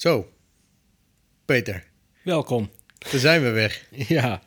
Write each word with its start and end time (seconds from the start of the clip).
Zo, 0.00 0.32
Peter, 1.44 1.84
Welkom. 2.22 2.70
daar 2.98 3.20
zijn 3.20 3.42
we 3.42 3.50
weer. 3.50 3.86
Ja, 4.16 4.42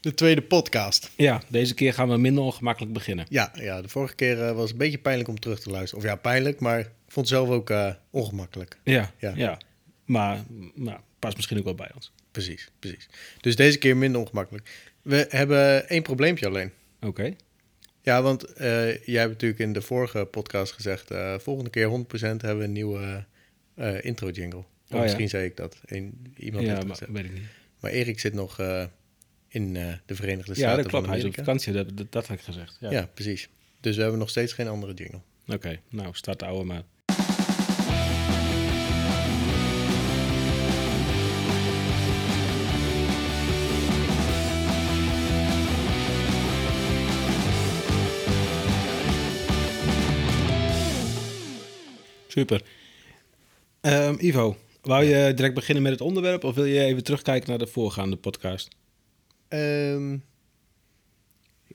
De 0.00 0.14
tweede 0.14 0.42
podcast. 0.42 1.10
ja, 1.16 1.42
deze 1.48 1.74
keer 1.74 1.92
gaan 1.94 2.08
we 2.08 2.16
minder 2.16 2.42
ongemakkelijk 2.44 2.92
beginnen. 2.92 3.26
Ja, 3.28 3.52
ja 3.54 3.82
de 3.82 3.88
vorige 3.88 4.14
keer 4.14 4.42
eh, 4.42 4.52
was 4.52 4.62
het 4.62 4.70
een 4.70 4.78
beetje 4.78 4.98
pijnlijk 4.98 5.28
om 5.28 5.40
terug 5.40 5.60
te 5.60 5.70
luisteren. 5.70 6.04
Of 6.04 6.10
ja, 6.10 6.16
pijnlijk, 6.16 6.60
maar 6.60 6.78
ik 6.78 6.90
vond 7.08 7.28
het 7.28 7.36
zelf 7.38 7.48
ook 7.48 7.70
eh, 7.70 7.94
ongemakkelijk. 8.10 8.78
Ja, 8.84 9.12
Ja. 9.18 9.32
ja. 9.36 9.58
Maar, 10.04 10.44
maar 10.74 11.00
past 11.18 11.36
misschien 11.36 11.58
ook 11.58 11.64
wel 11.64 11.74
bij 11.74 11.90
ons. 11.94 12.12
Precies, 12.30 12.70
precies. 12.78 13.08
Dus 13.40 13.56
deze 13.56 13.78
keer 13.78 13.96
minder 13.96 14.20
ongemakkelijk. 14.20 14.70
We 15.02 15.26
hebben 15.28 15.88
één 15.88 16.02
probleempje 16.02 16.46
alleen. 16.46 16.72
Oké. 17.00 17.34
Ja, 18.02 18.22
want 18.22 18.44
eh, 18.44 19.06
jij 19.06 19.20
hebt 19.20 19.32
natuurlijk 19.32 19.60
in 19.60 19.72
de 19.72 19.82
vorige 19.82 20.24
podcast 20.24 20.72
gezegd... 20.72 21.10
volgende 21.42 21.70
keer 21.70 21.88
100% 21.88 22.20
hebben 22.20 22.58
we 22.58 22.64
een 22.64 22.72
nieuwe 22.72 23.24
eh, 23.78 24.04
intro-jingle. 24.04 24.58
Of 24.58 24.66
ja. 24.86 25.00
misschien 25.00 25.28
zei 25.28 25.44
ik 25.44 25.56
dat. 25.56 25.80
Een, 25.84 26.34
iemand 26.36 26.64
Ja, 26.64 26.82
maar 26.82 26.98
weet 27.08 27.24
ik 27.24 27.32
niet. 27.32 27.42
Maar 27.80 27.90
Erik 27.90 28.20
zit 28.20 28.34
nog 28.34 28.60
eh, 28.60 28.84
in 29.48 29.76
eh, 29.76 29.92
de 30.06 30.14
Verenigde 30.14 30.54
Staten 30.54 30.70
Ja, 30.70 30.76
dat 30.82 30.86
klopt. 30.86 31.06
Hij 31.06 31.18
is 31.18 31.24
op 31.24 31.34
vakantie, 31.34 31.72
dat, 31.72 31.96
dat, 31.96 32.12
dat 32.12 32.26
had 32.26 32.36
ik 32.36 32.42
gezegd. 32.42 32.76
Ja. 32.80 32.90
Ja. 32.90 33.10
precies. 33.14 33.48
Dus 33.80 33.96
we 33.96 34.02
hebben 34.02 34.20
nog 34.20 34.30
steeds 34.30 34.52
geen 34.52 34.68
andere 34.68 34.94
jingle. 34.94 35.20
Oké, 35.46 35.80
nou, 35.88 36.08
start 36.12 36.38
de 36.38 36.44
oude 36.44 36.64
maar. 36.64 36.82
Super. 52.26 52.62
Ehm, 53.88 54.14
Ivo, 54.18 54.56
wou 54.82 55.04
je 55.04 55.34
direct 55.34 55.54
beginnen 55.54 55.82
met 55.82 55.92
het 55.92 56.00
onderwerp 56.00 56.44
of 56.44 56.54
wil 56.54 56.64
je 56.64 56.80
even 56.80 57.04
terugkijken 57.04 57.48
naar 57.48 57.58
de 57.58 57.66
voorgaande 57.66 58.16
podcast? 58.16 58.68
Ehm 59.48 60.16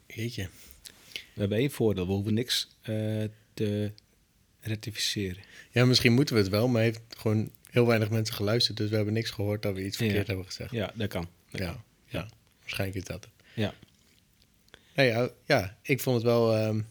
jeetje. 0.07 0.47
We 1.13 1.39
hebben 1.39 1.57
één 1.57 1.71
voordeel, 1.71 2.05
we 2.07 2.11
hoeven 2.13 2.33
niks 2.33 2.67
eh, 2.81 3.23
te 3.53 3.91
rectificeren. 4.59 5.43
Ja, 5.71 5.85
misschien 5.85 6.13
moeten 6.13 6.35
we 6.35 6.41
het 6.41 6.49
wel, 6.49 6.67
maar 6.67 6.81
heeft 6.81 7.01
gewoon 7.17 7.51
heel 7.69 7.87
weinig 7.87 8.09
mensen 8.09 8.35
geluisterd. 8.35 8.77
Dus 8.77 8.89
we 8.89 8.95
hebben 8.95 9.13
niks 9.13 9.29
gehoord 9.29 9.61
dat 9.61 9.73
we 9.75 9.85
iets 9.85 9.97
Ja. 9.97 10.05
verkeerd 10.05 10.27
hebben 10.27 10.45
gezegd. 10.45 10.71
Ja, 10.71 10.91
dat 10.95 11.07
kan. 11.07 11.27
Dat 11.51 11.61
Ja, 11.61 11.67
kan. 11.71 11.81
ja. 12.07 12.27
waarschijnlijk 12.59 12.99
is 12.99 13.05
dat 13.05 13.23
het. 13.23 13.33
Ja. 13.53 13.73
Nou 14.95 15.07
ja, 15.09 15.29
ja, 15.45 15.77
ik 15.81 15.99
vond 15.99 16.15
het 16.15 16.25
wel, 16.25 16.55
ehm, 16.55 16.81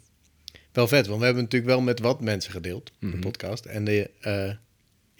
wel 0.73 0.89
vet. 0.89 1.07
Want 1.07 1.19
we 1.19 1.25
hebben 1.25 1.43
natuurlijk 1.43 1.73
wel 1.73 1.81
met 1.81 1.99
wat 2.01 2.21
mensen 2.21 2.53
gedeeld, 2.53 2.93
Mhm. 2.99 3.13
de 3.13 3.19
podcast. 3.19 3.65
En 3.65 3.85
de, 3.85 4.11
eh, 4.21 4.53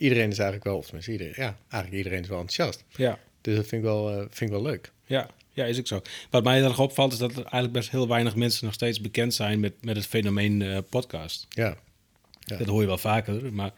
iedereen 0.03 0.31
is 0.31 0.39
eigenlijk 0.39 0.65
wel, 0.65 0.77
of 0.77 0.85
tenminste 0.85 1.13
iedereen, 1.13 1.35
ja, 1.37 1.57
eigenlijk 1.69 1.93
iedereen 1.93 2.23
is 2.23 2.29
wel 2.29 2.41
enthousiast. 2.41 2.85
Ja. 2.89 3.19
Dus 3.41 3.57
dat 3.57 3.67
vind 3.67 3.83
ik 3.83 3.89
wel, 3.89 4.11
eh, 4.11 4.17
vind 4.17 4.41
ik 4.41 4.49
wel 4.51 4.63
leuk. 4.63 4.93
Ja, 5.05 5.31
ja, 5.53 5.65
is 5.65 5.79
ook 5.79 5.87
zo. 5.87 6.03
Wat 6.31 6.45
mij 6.45 6.57
heel 6.57 6.69
erg 6.69 6.79
opvalt 6.79 7.13
is 7.13 7.19
dat 7.19 7.31
er 7.31 7.37
eigenlijk 7.37 7.73
best 7.73 7.91
heel 7.91 8.09
weinig 8.09 8.37
mensen 8.37 8.65
nog 8.65 8.75
steeds 8.75 9.01
bekend 9.01 9.35
zijn 9.35 9.61
met, 9.61 9.73
met 9.85 9.97
het 9.97 10.07
fenomeen 10.07 10.63
eh, 10.63 10.79
podcast. 10.89 11.47
Ja, 11.49 11.77
Ja. 12.41 12.57
Dat 12.57 12.67
hoor 12.67 12.81
je 12.81 12.87
wel 12.87 12.99
vaker, 12.99 13.53
maar 13.53 13.73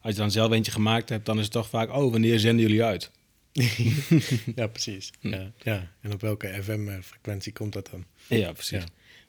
als 0.00 0.14
je 0.14 0.20
dan 0.20 0.30
zelf 0.30 0.52
eentje 0.52 0.72
gemaakt 0.72 1.08
hebt, 1.08 1.26
dan 1.26 1.36
is 1.36 1.44
het 1.44 1.52
toch 1.52 1.68
vaak, 1.68 1.90
oh, 1.92 2.10
wanneer 2.10 2.38
zenden 2.38 2.66
jullie 2.66 2.84
uit? 2.84 3.10
ja 4.56 4.66
precies. 4.66 5.10
Hm. 5.20 5.28
Ja, 5.28 5.52
ja. 5.62 5.92
En 6.00 6.12
op 6.12 6.20
welke 6.20 6.58
FM-frequentie 6.62 7.52
komt 7.52 7.72
dat 7.72 7.88
dan? 7.90 8.04
Ja, 8.26 8.52
precies. 8.52 8.78
Ja. 8.78 8.84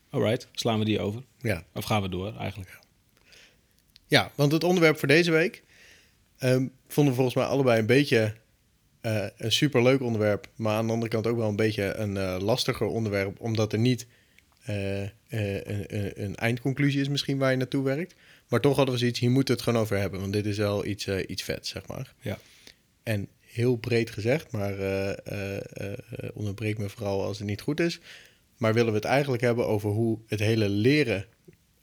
Alright, 0.09 0.47
slaan 0.51 0.79
we 0.79 0.85
die 0.85 0.99
over? 0.99 1.23
Ja. 1.41 1.63
Of 1.73 1.83
gaan 1.83 2.01
we 2.01 2.09
door 2.09 2.37
eigenlijk? 2.37 2.79
Ja, 4.07 4.31
want 4.35 4.51
het 4.51 4.63
onderwerp 4.63 4.99
voor 4.99 5.07
deze 5.07 5.31
week 5.31 5.63
ehm, 6.49 6.67
vonden 6.87 7.13
we 7.13 7.19
volgens 7.19 7.35
mij 7.35 7.45
allebei 7.45 7.79
een 7.79 7.85
beetje 7.85 8.33
eh, 9.05 9.25
een 9.37 9.51
superleuk 9.51 10.01
onderwerp, 10.01 10.47
maar 10.55 10.75
aan 10.75 10.85
de 10.85 10.93
andere 10.93 11.11
kant 11.11 11.27
ook 11.27 11.37
wel 11.37 11.49
een 11.49 11.55
beetje 11.55 11.93
een 11.93 12.17
eh, 12.17 12.37
lastiger 12.39 12.87
onderwerp, 12.87 13.39
omdat 13.39 13.73
er 13.73 13.79
niet 13.79 14.07
eh, 14.63 15.01
een, 15.01 16.23
een, 16.23 16.35
eindconclusie 16.35 17.01
is 17.01 17.09
misschien 17.09 17.37
waar 17.37 17.51
je 17.51 17.57
naartoe 17.57 17.83
werkt. 17.83 18.15
Maar 18.47 18.59
toch 18.59 18.75
hadden 18.75 18.93
we 18.93 18.99
zoiets, 18.99 19.19
hier 19.19 19.29
moeten 19.29 19.53
we 19.53 19.59
het 19.59 19.69
gewoon 19.69 19.83
over 19.83 19.97
hebben, 19.97 20.19
want 20.19 20.33
dit 20.33 20.45
is 20.45 20.57
wel 20.57 20.85
iets, 20.85 21.07
iets 21.07 21.43
vets, 21.43 21.69
zeg 21.69 21.87
maar. 21.87 22.13
Ja. 22.19 22.37
En 23.03 23.27
heel 23.39 23.75
breed 23.75 24.09
gezegd, 24.09 24.51
maar 24.51 24.73
onderbreek 26.33 26.77
me 26.77 26.89
vooral 26.89 27.23
als 27.23 27.37
het 27.37 27.47
niet 27.47 27.61
goed 27.61 27.79
is. 27.79 27.99
Maar 28.57 28.73
willen 28.73 28.91
we 28.91 28.97
het 28.97 29.07
eigenlijk 29.07 29.43
hebben 29.43 29.67
over 29.67 29.89
hoe 29.89 30.19
het 30.27 30.39
hele 30.39 30.69
leren 30.69 31.25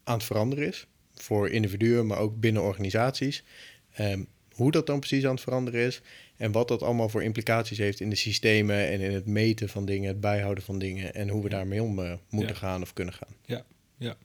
aan 0.04 0.16
het 0.16 0.24
veranderen 0.24 0.66
is. 0.66 0.86
Voor 1.14 1.50
individuen, 1.50 2.06
maar 2.06 2.18
ook 2.18 2.40
binnen 2.40 2.62
organisaties. 2.62 3.44
Ehm, 3.92 4.22
hoe 4.54 4.70
dat 4.70 4.86
dan 4.86 4.98
precies 4.98 5.24
aan 5.24 5.34
het 5.34 5.40
veranderen 5.42 5.86
is. 5.86 6.00
En 6.36 6.52
wat 6.52 6.68
dat 6.68 6.82
allemaal 6.82 7.08
voor 7.08 7.22
implicaties 7.22 7.78
heeft 7.78 8.00
in 8.00 8.10
de 8.10 8.16
systemen 8.16 8.88
en 8.88 9.00
in 9.00 9.12
het 9.12 9.26
meten 9.26 9.68
van 9.68 9.84
dingen, 9.84 10.08
het 10.08 10.20
bijhouden 10.20 10.64
van 10.64 10.78
dingen. 10.78 11.14
En 11.14 11.28
hoe 11.28 11.42
we 11.42 11.48
daarmee 11.48 11.82
om 11.82 11.98
eh, 11.98 12.12
moeten 12.30 12.54
Ja. 12.54 12.60
gaan 12.60 12.82
of 12.82 12.92
kunnen 12.92 13.14
gaan. 13.14 13.34
Ja, 13.44 13.64
ja. 13.96 14.16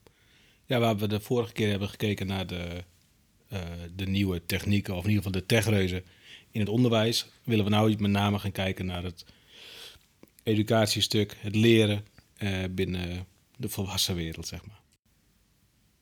Ja, 0.66 0.79
waar 0.79 0.97
we 0.97 1.07
de 1.07 1.19
vorige 1.19 1.53
keer 1.53 1.69
hebben 1.69 1.89
gekeken 1.89 2.27
naar 2.27 2.47
de, 2.47 2.83
eh, 3.47 3.59
de 3.95 4.05
nieuwe 4.07 4.45
technieken, 4.45 4.95
of 4.95 5.03
in 5.03 5.09
ieder 5.09 5.23
geval 5.23 5.39
de 5.41 5.45
techreuzen 5.47 6.03
in 6.51 6.59
het 6.59 6.69
onderwijs, 6.69 7.29
willen 7.43 7.66
we 7.66 7.71
nou 7.71 7.95
met 7.99 8.11
name 8.11 8.39
gaan 8.39 8.51
kijken 8.51 8.85
naar 8.85 9.03
het 9.03 9.25
educatiestuk, 10.43 11.35
het 11.39 11.55
leren 11.55 12.05
eh, 12.37 12.63
binnen 12.71 13.25
de 13.57 13.69
volwassen 13.69 14.16
wereld, 14.16 14.47
zeg 14.47 14.66
maar. 14.66 14.79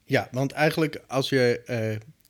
Ja, 0.06 0.28
want 0.31 0.52
eigenlijk 0.52 1.02
als 1.08 1.30
je 1.30 1.62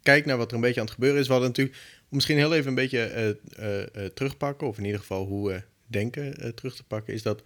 kijkt 0.06 0.26
naar 0.26 0.38
wat 0.38 0.50
er 0.50 0.56
een 0.56 0.62
beetje 0.62 0.80
aan 0.80 0.86
het 0.86 0.96
gebeuren 0.96 1.20
is, 1.20 1.26
we 1.26 1.32
hadden 1.32 1.50
natuurlijk 1.50 1.78
misschien 2.10 2.38
heel 2.38 2.54
even 2.54 2.68
een 2.68 2.76
beetje 2.76 3.00
eh, 3.00 3.30
eh, 3.30 3.82
eh, 3.82 4.12
terugpakken, 4.14 4.68
of 4.68 4.78
in 4.78 4.86
ieder 4.86 5.00
geval 5.00 5.26
hoe 5.26 5.50
we 5.50 5.62
denken 5.88 6.56
terug 6.56 6.76
te 6.76 6.84
pakken, 6.84 7.14
is 7.14 7.22
dat 7.22 7.44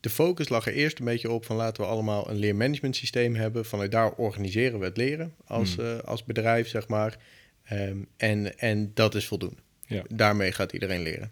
de 0.00 0.10
focus 0.10 0.48
lag 0.48 0.66
er 0.66 0.72
eerst 0.72 0.98
een 0.98 1.04
beetje 1.04 1.30
op 1.30 1.44
van 1.44 1.56
laten 1.56 1.82
we 1.82 1.88
allemaal 1.88 2.30
een 2.30 2.36
leermanagement 2.36 2.96
systeem 2.96 3.34
hebben. 3.34 3.64
Vanuit 3.64 3.90
daar 3.90 4.12
organiseren 4.12 4.78
we 4.78 4.84
het 4.84 4.96
leren 4.96 5.34
als, 5.44 5.74
Hmm. 5.74 6.00
als 6.04 6.24
bedrijf, 6.24 6.68
zeg 6.68 6.88
maar. 6.88 7.16
Ehm, 7.64 7.98
en, 8.16 8.58
en 8.58 8.90
dat 8.94 9.14
is 9.14 9.26
voldoende. 9.26 9.60
Ja. 9.86 10.02
Daarmee 10.08 10.52
gaat 10.52 10.72
iedereen 10.72 11.02
leren. 11.02 11.30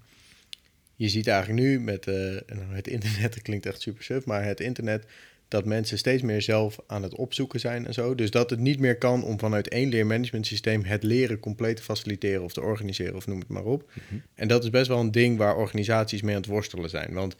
Je 0.95 1.09
ziet 1.09 1.27
eigenlijk 1.27 1.61
nu 1.61 1.81
met 1.81 2.05
het 2.69 2.89
internet, 2.89 3.33
dat 3.35 3.43
klinkt 3.43 3.67
echt 3.67 3.81
super 3.81 4.05
suf, 4.05 4.25
maar 4.25 4.45
het 4.45 4.61
internet, 4.61 5.05
dat 5.55 5.65
mensen 5.65 5.99
steeds 5.99 6.23
meer 6.23 6.43
zelf 6.43 6.79
aan 6.87 7.03
het 7.03 7.15
opzoeken 7.17 7.61
zijn 7.61 7.87
en 7.87 7.95
zo. 7.95 8.15
Dus 8.15 8.31
dat 8.31 8.51
het 8.51 8.59
niet 8.59 8.79
meer 8.81 8.99
kan 8.99 9.25
om 9.25 9.39
vanuit 9.39 9.69
één 9.69 9.89
leermanagement 9.89 10.47
systeem 10.47 10.85
het 10.85 11.03
leren 11.03 11.41
compleet 11.41 11.77
te 11.77 11.83
faciliteren 11.83 12.43
of 12.43 12.53
te 12.53 12.61
organiseren 12.61 13.17
of 13.17 13.27
noem 13.27 13.39
het 13.39 13.49
maar 13.49 13.65
op. 13.65 13.91
Mhm. 13.93 14.21
En 14.35 14.49
dat 14.49 14.63
is 14.65 14.71
best 14.71 14.89
wel 14.89 15.01
een 15.01 15.11
ding 15.11 15.39
waar 15.39 15.57
organisaties 15.57 16.23
mee 16.23 16.35
aan 16.35 16.41
het 16.41 16.51
worstelen 16.51 16.91
zijn. 16.91 17.13
Want 17.13 17.37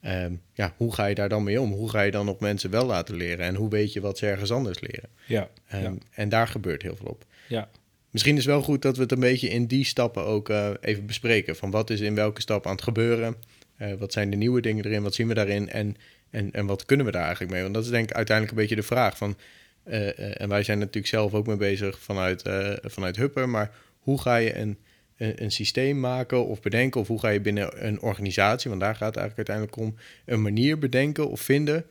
ehm, 0.00 0.32
ja, 0.52 0.74
hoe 0.76 0.94
ga 0.94 1.06
je 1.06 1.14
daar 1.14 1.28
dan 1.28 1.42
mee 1.42 1.60
om? 1.60 1.72
Hoe 1.72 1.90
ga 1.90 2.00
je 2.02 2.10
dan 2.10 2.26
nog 2.26 2.38
mensen 2.40 2.70
wel 2.70 2.86
laten 2.86 3.14
leren? 3.16 3.46
En 3.46 3.54
hoe 3.54 3.70
weet 3.70 3.92
je 3.92 4.00
wat 4.00 4.18
ze 4.18 4.26
ergens 4.26 4.50
anders 4.52 4.80
leren? 4.80 5.08
Ja, 5.26 5.48
Ehm, 5.68 5.82
ja, 5.82 5.94
En 6.10 6.28
daar 6.28 6.48
gebeurt 6.48 6.82
heel 6.82 6.96
veel 6.96 7.06
op. 7.06 7.24
ja, 7.48 7.68
Misschien 8.10 8.36
is 8.36 8.44
het 8.44 8.52
wel 8.52 8.62
goed 8.62 8.82
dat 8.82 8.96
we 8.96 9.02
het 9.02 9.12
een 9.12 9.20
beetje 9.20 9.48
in 9.48 9.66
die 9.66 9.84
stappen 9.84 10.24
ook 10.24 10.48
eh, 10.48 10.70
even 10.80 11.06
bespreken. 11.06 11.56
Van 11.56 11.70
wat 11.70 11.90
is 11.90 12.00
in 12.00 12.14
welke 12.14 12.40
stap 12.40 12.66
aan 12.66 12.72
het 12.72 12.82
gebeuren? 12.82 13.34
Eh, 13.76 13.92
wat 13.98 14.12
zijn 14.12 14.30
de 14.30 14.36
nieuwe 14.36 14.60
dingen 14.60 14.84
erin? 14.84 15.02
Wat 15.02 15.14
zien 15.14 15.28
we 15.28 15.34
daarin? 15.34 15.68
En, 15.68 15.96
en, 16.30 16.52
en 16.52 16.66
wat 16.66 16.84
kunnen 16.84 17.06
we 17.06 17.12
daar 17.12 17.22
eigenlijk 17.22 17.52
mee? 17.52 17.62
Want 17.62 17.74
dat 17.74 17.84
is 17.84 17.90
denk 17.90 18.10
ik 18.10 18.16
uiteindelijk 18.16 18.56
een 18.56 18.62
beetje 18.62 18.80
de 18.80 18.86
vraag. 18.86 19.16
Van, 19.16 19.36
eh, 19.82 20.08
eh, 20.18 20.40
en 20.40 20.48
wij 20.48 20.62
zijn 20.62 20.78
natuurlijk 20.78 21.06
zelf 21.06 21.34
ook 21.34 21.46
mee 21.46 21.56
bezig 21.56 21.98
vanuit, 21.98 22.42
eh, 22.42 22.72
vanuit 22.82 23.16
Hupper. 23.16 23.48
Maar 23.48 23.74
hoe 23.98 24.20
ga 24.20 24.36
je 24.36 24.56
een, 24.56 24.78
een, 25.16 25.42
een 25.42 25.50
systeem 25.50 26.00
maken 26.00 26.46
of 26.46 26.60
bedenken? 26.60 27.00
Of 27.00 27.06
hoe 27.08 27.20
ga 27.20 27.28
je 27.28 27.40
binnen 27.40 27.86
een 27.86 28.00
organisatie, 28.00 28.68
want 28.70 28.82
daar 28.82 28.96
gaat 28.96 29.14
het 29.14 29.16
eigenlijk 29.16 29.48
uiteindelijk 29.48 29.76
om... 29.76 30.02
een 30.24 30.42
manier 30.42 30.78
bedenken 30.78 31.28
of 31.28 31.40
vinden 31.40 31.84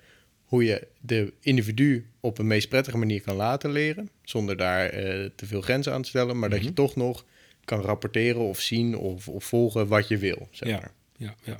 hoe 0.45 0.63
je 0.63 0.87
de 0.99 1.33
individu 1.39 2.05
op 2.19 2.37
een 2.37 2.47
meest 2.47 2.69
prettige 2.69 2.97
manier 2.97 3.21
kan 3.21 3.35
laten 3.35 3.71
leren, 3.71 4.09
zonder 4.23 4.57
daar 4.57 4.89
te 5.35 5.45
veel 5.45 5.61
grenzen 5.61 5.93
aan 5.93 6.01
te 6.01 6.09
stellen, 6.09 6.39
maar 6.39 6.49
dat 6.49 6.59
je 6.59 6.65
Mhm. 6.65 6.73
toch 6.73 6.95
nog 6.95 7.25
kan 7.65 7.81
rapporteren 7.81 8.41
of 8.41 8.59
zien 8.59 8.97
of, 8.97 9.27
of 9.27 9.43
volgen 9.43 9.87
wat 9.87 10.07
je 10.07 10.17
wil. 10.17 10.47
Zeg 10.51 10.69
Ja. 10.69 10.91
ja, 11.17 11.35
ja. 11.43 11.57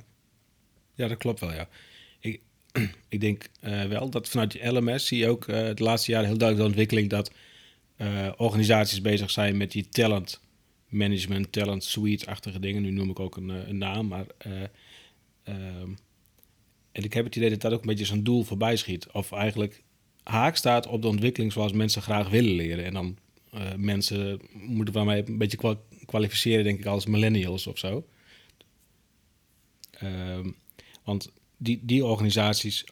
Ja, 0.94 1.08
dat 1.08 1.18
klopt 1.18 1.40
wel, 1.40 1.52
ja. 1.52 1.68
Ik, 3.08 3.20
denk 3.20 3.48
eh, 3.60 3.84
wel 3.84 4.10
dat 4.10 4.28
vanuit 4.28 4.52
je 4.52 4.68
LMS 4.72 5.06
zie 5.06 5.18
je 5.18 5.28
ook 5.28 5.48
eh 5.48 5.74
de 5.74 5.82
laatste 5.82 6.10
jaren 6.10 6.28
heel 6.28 6.38
duidelijk 6.38 6.68
de 6.68 6.74
ontwikkeling 6.74 7.10
dat 7.10 7.32
eh, 7.96 8.28
organisaties 8.36 9.00
bezig 9.00 9.30
zijn 9.30 9.56
met 9.56 9.72
die 9.72 9.88
talent 9.88 10.40
management, 10.88 11.52
talent 11.52 11.84
suite-achtige 11.84 12.60
dingen. 12.60 12.82
Nu 12.82 12.90
noem 12.90 13.10
ik 13.10 13.20
ook 13.20 13.36
een, 13.36 13.48
een 13.48 13.78
naam, 13.78 14.06
maar... 14.06 14.26
eh, 14.38 14.52
ehm, 15.42 15.90
en 16.92 17.04
ik 17.04 17.12
heb 17.12 17.24
het 17.24 17.36
idee 17.36 17.50
dat 17.50 17.60
dat 17.60 17.72
ook 17.72 17.80
een 17.80 17.86
beetje 17.86 18.04
zo'n 18.04 18.22
doel 18.22 18.42
voorbij 18.42 18.76
schiet. 18.76 19.06
Of 19.12 19.32
eigenlijk 19.32 19.82
haak 20.22 20.56
staat 20.56 20.86
op 20.86 21.02
de 21.02 21.08
ontwikkeling 21.08 21.52
zoals 21.52 21.72
mensen 21.72 22.02
graag 22.02 22.28
willen 22.28 22.54
leren. 22.54 22.84
En 22.84 22.92
dan 22.92 23.16
mensen 23.76 24.40
moeten 24.52 25.04
mij 25.04 25.22
een 25.26 25.38
beetje 25.38 25.56
kwa- 25.56 25.80
kwalificeren, 26.04 26.64
denk 26.64 26.78
ik, 26.78 26.86
als 26.86 27.06
millennials 27.06 27.66
of 27.66 27.78
zo. 27.78 28.06
Ehm, 29.90 30.50
want 31.04 31.30
die, 31.58 31.80
die 31.82 32.04
organisaties 32.04 32.84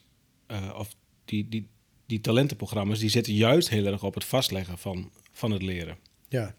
eh, 0.47 0.75
of 0.77 0.95
die, 1.25 1.49
die, 1.49 1.67
die 2.05 2.21
talentenprogramma's, 2.21 2.99
die 2.99 3.09
zitten 3.09 3.33
juist 3.33 3.69
heel 3.69 3.85
erg 3.85 4.03
op 4.03 4.13
het 4.13 4.25
vastleggen 4.25 4.77
van, 4.77 5.11
van 5.31 5.51
het 5.51 5.61
leren. 5.61 5.97
Ja. 6.27 6.55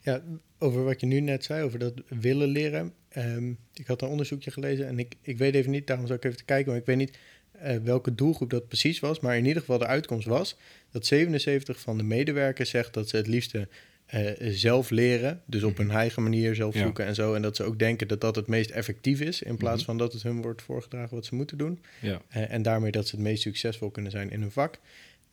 Ja, 0.00 0.22
over 0.58 0.84
wat 0.84 1.00
je 1.00 1.06
nu 1.06 1.20
net 1.20 1.44
zei, 1.44 1.62
over 1.62 1.78
dat 1.78 1.94
willen 2.08 2.48
leren. 2.48 2.92
Ehm, 3.08 3.50
ik 3.74 3.86
had 3.86 4.02
een 4.02 4.08
onderzoekje 4.08 4.50
gelezen 4.50 4.86
en 4.86 4.98
ik, 4.98 5.14
ik 5.20 5.38
weet 5.38 5.54
even 5.54 5.70
niet, 5.70 5.86
daarom 5.86 6.06
zou 6.06 6.18
ik 6.18 6.24
even 6.24 6.36
te 6.36 6.44
kijken, 6.44 6.70
maar 6.70 6.80
ik 6.80 6.86
weet 6.86 6.96
niet 6.96 7.18
uh, 7.62 7.76
welke 7.76 8.14
doelgroep 8.14 8.50
dat 8.50 8.68
precies 8.68 9.00
was. 9.00 9.20
Maar 9.20 9.36
in 9.36 9.46
ieder 9.46 9.60
geval 9.60 9.78
de 9.78 9.86
uitkomst 9.86 10.26
was 10.26 10.56
dat 10.90 11.06
77 11.06 11.80
van 11.80 11.96
de 11.96 12.02
medewerkers 12.02 12.70
zegt 12.70 12.94
dat 12.94 13.08
ze 13.08 13.16
het 13.16 13.26
liefste 13.26 13.68
uh, 14.14 14.30
zelf 14.38 14.90
leren. 14.90 15.42
Dus 15.46 15.62
op 15.62 15.76
hun 15.76 15.86
mhm. 15.86 15.96
eigen 15.96 16.22
manier 16.22 16.54
zelf 16.54 16.76
zoeken 16.76 17.06
en 17.06 17.14
zo. 17.14 17.34
En 17.34 17.42
dat 17.42 17.56
ze 17.56 17.62
ook 17.62 17.78
denken 17.78 18.08
dat 18.08 18.20
dat 18.20 18.36
het 18.36 18.46
meest 18.46 18.70
effectief 18.70 19.20
is. 19.20 19.42
In 19.42 19.56
plaats 19.56 19.76
mhm. 19.76 19.84
van 19.84 19.98
dat 19.98 20.12
het 20.12 20.22
hun 20.22 20.42
wordt 20.42 20.62
voorgedragen 20.62 21.14
wat 21.14 21.26
ze 21.26 21.34
moeten 21.34 21.58
doen. 21.58 21.80
Ja. 22.00 22.22
Uh, 22.36 22.52
en 22.52 22.62
daarmee 22.62 22.90
dat 22.90 23.08
ze 23.08 23.16
het 23.16 23.24
meest 23.24 23.42
succesvol 23.42 23.90
kunnen 23.90 24.10
zijn 24.10 24.30
in 24.30 24.40
hun 24.40 24.50
vak. 24.50 24.78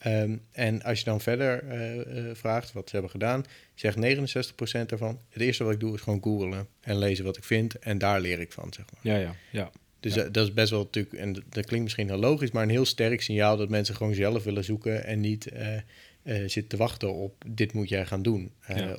Um, 0.06 0.42
en 0.52 0.81
als 0.84 1.00
je 1.00 1.06
dan 1.06 1.22
verder 1.22 1.64
uh, 1.64 2.30
vraagt 2.34 2.72
wat 2.72 2.86
ze 2.86 2.92
hebben 2.92 3.12
gedaan, 3.12 3.44
zegt 3.76 3.98
69% 3.98 4.86
daarvan: 4.86 5.20
het 5.30 5.42
eerste 5.42 5.64
wat 5.64 5.74
ik 5.74 5.80
doe 5.80 5.94
is 5.94 6.02
gewoon 6.02 6.24
googlen 6.24 6.68
en 6.82 6.98
lezen 6.98 7.25
wat 7.25 7.38
ik 7.38 7.44
vind 7.44 7.80
en 7.80 7.98
daar 7.98 8.22
leer 8.22 8.40
ik 8.40 8.52
van, 8.52 8.74
zeg 8.74 8.86
maar. 8.94 9.14
Ja, 9.14 9.20
ja, 9.20 9.36
ja. 9.52 9.72
Dus 10.00 10.14
dat 10.14 10.38
is 10.38 10.54
best 10.54 10.70
wel 10.70 10.84
natuurlijk, 10.84 11.16
en 11.16 11.34
dat, 11.34 11.66
klinkt 11.66 11.84
misschien 11.84 12.08
heel 12.08 12.18
logisch, 12.18 12.52
maar 12.52 12.64
een 12.64 12.70
heel 12.70 12.86
sterk 12.86 13.22
signaal 13.22 13.58
dat 13.58 13.70
mensen 13.70 13.96
gewoon 13.96 14.14
zelf 14.14 14.44
willen 14.44 14.64
zoeken 14.64 15.06
en 15.06 15.20
niet 15.20 15.52
uh, 16.30 16.38
zitten 16.38 16.68
te 16.68 16.78
wachten 16.78 17.14
op 17.14 17.44
dit 17.48 17.74
moet 17.74 17.90
jij 17.90 18.06
gaan 18.06 18.22
doen 18.22 18.52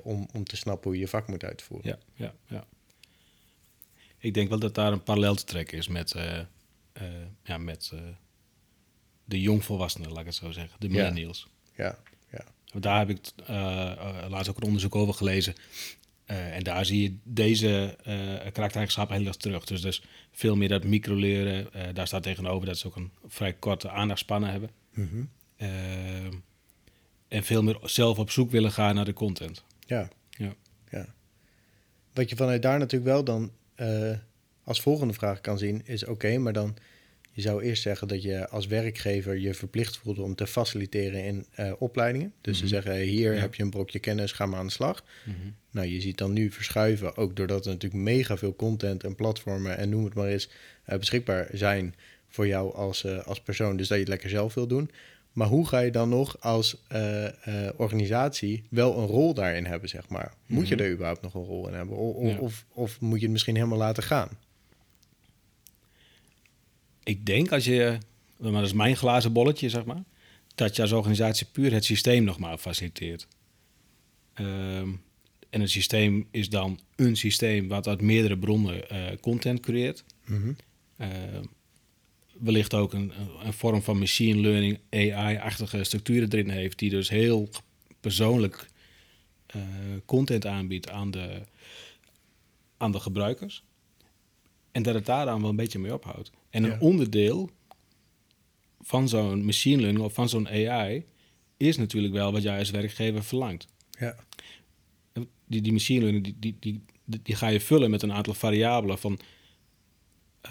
om, 0.02 0.28
om 0.32 0.44
te 0.44 0.56
snappen 0.56 0.84
hoe 0.84 0.94
je 0.94 1.04
je 1.04 1.08
vak 1.08 1.28
moet 1.28 1.44
uitvoeren. 1.44 1.88
Ja, 1.88 2.24
ja, 2.24 2.34
ja. 2.46 2.66
Ik 4.18 4.34
denk 4.34 4.48
wel 4.48 4.58
dat 4.58 4.74
daar 4.74 4.92
een 4.92 5.02
parallel 5.02 5.34
te 5.34 5.44
trekken 5.44 5.78
is 5.78 5.88
met, 5.88 6.14
ja, 7.42 7.58
met 7.58 7.92
de 9.24 9.40
jongvolwassenen, 9.40 10.10
laat 10.10 10.20
ik 10.20 10.26
het 10.26 10.34
zo 10.34 10.50
zeggen, 10.50 10.76
de 10.78 10.88
millennials. 10.88 11.48
Ja, 11.76 11.98
ja. 12.32 12.44
ja. 12.72 12.80
Daar 12.80 12.98
heb 12.98 13.08
ik 13.08 13.32
laatst 14.28 14.50
ook 14.50 14.56
een 14.56 14.62
onderzoek 14.62 14.94
over 14.94 15.14
gelezen. 15.14 15.54
Uh, 16.30 16.56
en 16.56 16.62
daar 16.62 16.84
zie 16.84 17.02
je 17.02 17.16
deze 17.22 17.96
uh, 18.06 18.14
karaktereigenschappen 18.52 19.16
heel 19.16 19.26
erg 19.26 19.36
terug. 19.36 19.64
Dus, 19.64 19.80
dus 19.80 20.02
veel 20.32 20.56
meer 20.56 20.68
dat 20.68 20.84
microleren. 20.84 21.68
Uh, 21.76 21.82
daar 21.92 22.06
staat 22.06 22.22
tegenover 22.22 22.66
dat 22.66 22.78
ze 22.78 22.86
ook 22.86 22.96
een 22.96 23.12
vrij 23.26 23.52
korte 23.52 23.90
aandachtspannen 23.90 24.50
hebben. 24.50 24.70
Mm 24.94 25.28
en 27.30 27.44
veel 27.44 27.62
meer 27.62 27.78
zelf 27.82 28.18
op 28.18 28.30
zoek 28.30 28.50
willen 28.50 28.72
gaan 28.72 28.94
naar 28.94 29.04
de 29.04 29.12
content. 29.12 29.64
Ja. 29.86 30.08
ja. 30.30 30.54
ja. 30.90 31.14
Wat 32.12 32.30
je 32.30 32.36
vanuit 32.36 32.62
daar 32.62 32.78
natuurlijk 32.78 33.10
wel 33.10 33.24
dan 33.24 33.50
als 34.64 34.80
volgende 34.80 35.14
vraag 35.14 35.40
kan 35.40 35.58
zien, 35.58 35.82
is 35.84 36.04
oké, 36.04 36.38
maar 36.38 36.52
dan 36.52 36.76
je 37.32 37.40
zou 37.40 37.62
eerst 37.62 37.82
zeggen 37.82 38.08
dat 38.08 38.22
je 38.22 38.48
als 38.48 38.66
werkgever 38.66 39.38
je 39.38 39.54
verplicht 39.54 39.96
voelt 39.96 40.18
om 40.18 40.34
te 40.34 40.46
faciliteren 40.46 41.24
in 41.24 41.46
uh, 41.60 41.72
opleidingen. 41.78 42.32
Dus 42.40 42.56
ze 42.58 42.64
mhm. 42.64 42.72
zeggen, 42.72 42.96
hier 42.96 43.40
heb 43.40 43.54
je 43.54 43.62
een 43.62 43.70
brokje 43.70 43.98
kennis, 43.98 44.32
ga 44.32 44.46
maar 44.46 44.58
aan 44.58 44.66
de 44.66 44.72
slag. 44.72 45.04
Mhm. 45.24 45.36
Nou, 45.70 45.86
je 45.86 46.00
ziet 46.00 46.18
dan 46.18 46.32
nu 46.32 46.50
verschuiven, 46.50 47.16
ook 47.16 47.36
doordat 47.36 47.64
er 47.64 47.72
natuurlijk 47.72 48.02
mega 48.02 48.36
veel 48.36 48.56
content 48.56 49.04
en 49.04 49.14
platformen 49.14 49.76
en 49.76 49.88
noem 49.88 50.04
het 50.04 50.14
maar 50.14 50.28
eens 50.28 50.48
uh, 50.88 50.98
beschikbaar 50.98 51.48
zijn 51.52 51.94
voor 52.28 52.46
jou 52.46 52.74
als, 52.74 53.06
als 53.24 53.40
persoon. 53.40 53.76
Dus 53.76 53.88
dat 53.88 53.96
je 53.96 54.02
het 54.02 54.12
lekker 54.12 54.30
zelf 54.30 54.54
wil 54.54 54.66
doen. 54.66 54.90
Maar 55.32 55.48
hoe 55.48 55.66
ga 55.66 55.78
je 55.78 55.90
dan 55.90 56.08
nog 56.08 56.40
als 56.40 56.82
organisatie 57.76 58.62
wel 58.70 58.98
een 58.98 59.06
rol 59.06 59.34
daarin 59.34 59.66
hebben, 59.66 59.88
zeg 59.88 60.08
maar? 60.08 60.34
Moet 60.46 60.68
je 60.68 60.74
mhm. 60.74 60.84
er 60.84 60.92
überhaupt 60.92 61.22
nog 61.22 61.34
een 61.34 61.44
rol 61.44 61.68
in 61.68 61.74
hebben? 61.74 61.96
of, 61.96 62.38
of, 62.38 62.64
of 62.72 63.00
moet 63.00 63.18
je 63.18 63.24
het 63.24 63.32
misschien 63.32 63.54
helemaal 63.56 63.78
laten 63.78 64.02
gaan? 64.02 64.28
ik 67.10 67.26
denk 67.26 67.52
als 67.52 67.64
je, 67.64 67.98
maar 68.36 68.52
dat 68.52 68.64
is 68.64 68.72
mijn 68.72 68.96
glazen 68.96 69.32
bolletje, 69.32 69.68
zeg 69.68 69.84
maar, 69.84 70.02
dat 70.54 70.76
je 70.76 70.82
als 70.82 70.92
organisatie 70.92 71.46
puur 71.52 71.72
het 71.72 71.84
systeem 71.84 72.24
nog 72.24 72.38
maar 72.38 72.58
faciliteert. 72.58 73.26
Ehm, 74.34 74.88
en 75.50 75.60
het 75.60 75.70
systeem 75.70 76.26
is 76.30 76.48
dan 76.48 76.80
een 76.96 77.16
systeem 77.16 77.68
wat 77.68 77.88
uit 77.88 78.00
meerdere 78.00 78.38
bronnen 78.38 78.82
uh, 78.92 79.06
content 79.20 79.60
creëert. 79.60 80.04
Mm 80.26 80.56
wellicht 82.40 82.74
ook 82.74 82.92
een, 82.92 83.12
een, 83.44 83.52
vorm 83.52 83.82
van 83.82 83.98
machine 83.98 84.40
learning, 84.40 84.78
AI-achtige 84.90 85.84
structuren 85.84 86.32
erin 86.32 86.48
heeft, 86.48 86.78
die 86.78 86.90
dus 86.90 87.08
heel 87.08 87.48
persoonlijk 88.00 88.68
uh, 89.56 89.62
content 90.04 90.46
aanbiedt 90.46 90.90
aan 90.90 91.10
de, 91.10 91.42
aan 92.76 92.92
de 92.92 93.00
gebruikers. 93.00 93.64
En 94.72 94.82
dat 94.82 94.94
het 94.94 95.06
daar 95.06 95.24
dan 95.24 95.40
wel 95.40 95.50
een 95.50 95.56
beetje 95.56 95.78
mee 95.78 95.94
ophoudt. 95.94 96.30
En 96.50 96.64
een 96.64 96.80
onderdeel 96.80 97.50
van 98.80 99.08
zo'n 99.08 99.44
machine 99.44 99.80
learning 99.80 100.04
of 100.04 100.14
van 100.14 100.28
zo'n 100.28 100.48
AI 100.48 101.04
is 101.56 101.76
natuurlijk 101.76 102.14
wel 102.14 102.32
wat 102.32 102.42
jij 102.42 102.58
als 102.58 102.70
werkgever 102.70 103.24
verlangt. 103.24 103.66
Ja. 103.98 104.16
Die, 105.46 105.60
die 105.60 105.72
machine 105.72 106.00
learning 106.00 106.24
die, 106.24 106.36
die, 106.38 106.56
die, 107.04 107.20
die 107.22 107.34
ga 107.34 107.48
je 107.48 107.60
vullen 107.60 107.90
met 107.90 108.02
een 108.02 108.12
aantal 108.12 108.34
variabelen 108.34 108.98
van 108.98 109.18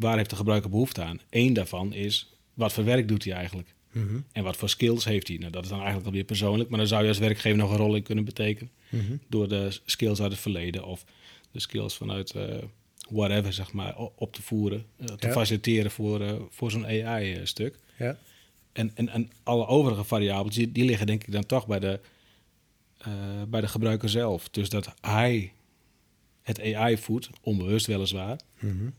waar 0.00 0.16
heeft 0.16 0.30
de 0.30 0.36
gebruiker 0.36 0.70
behoefte 0.70 1.02
aan. 1.02 1.20
Eén 1.30 1.52
daarvan 1.52 1.92
is 1.92 2.32
wat 2.54 2.72
voor 2.72 2.84
werk 2.84 3.08
doet 3.08 3.24
hij 3.24 3.32
eigenlijk. 3.32 3.74
Mm 3.92 4.24
En 4.32 4.44
wat 4.44 4.56
voor 4.56 4.68
skills 4.68 5.04
heeft 5.04 5.28
hij? 5.28 5.36
Nou, 5.36 5.50
dat 5.50 5.62
is 5.62 5.68
dan 5.68 5.78
eigenlijk 5.78 6.06
alweer 6.06 6.24
persoonlijk, 6.24 6.68
maar 6.68 6.78
dan 6.78 6.88
zou 6.88 7.02
je 7.02 7.08
als 7.08 7.18
werkgever 7.18 7.58
nog 7.58 7.70
een 7.70 7.76
rol 7.76 7.94
in 7.94 8.02
kunnen 8.02 8.24
betekenen. 8.24 8.70
Mhm. 8.88 9.16
Door 9.28 9.48
de 9.48 9.78
skills 9.84 10.20
uit 10.20 10.32
het 10.32 10.40
verleden 10.40 10.84
of 10.84 11.04
de 11.50 11.60
skills 11.60 11.96
vanuit 11.96 12.34
uh, 12.34 12.44
whatever, 13.08 13.52
zeg 13.52 13.72
maar, 13.72 13.96
op 13.96 14.32
te 14.32 14.42
voeren. 14.42 14.84
Uh, 14.96 15.06
te 15.06 15.30
faciliteren 15.30 15.90
voor, 15.90 16.20
uh, 16.20 16.32
voor 16.50 16.70
zo'n 16.70 16.86
AI-stuk. 16.86 17.78
Ja. 17.98 18.18
En, 18.72 18.90
en, 18.94 19.08
en 19.08 19.30
alle 19.42 19.66
overige 19.66 20.04
variabelen, 20.04 20.52
die, 20.52 20.72
die 20.72 20.84
liggen 20.84 21.06
denk 21.06 21.24
ik 21.24 21.32
dan 21.32 21.46
toch 21.46 21.66
bij 21.66 21.78
de, 21.78 22.00
bij 23.48 23.60
de 23.60 23.68
gebruiker 23.68 24.08
zelf. 24.08 24.48
Dus 24.48 24.68
dat 24.68 24.94
hij 25.00 25.52
het 26.42 26.74
AI 26.74 26.98
voedt, 26.98 27.30
onbewust 27.40 27.86
weliswaar, 27.86 28.38
mm 28.58 28.92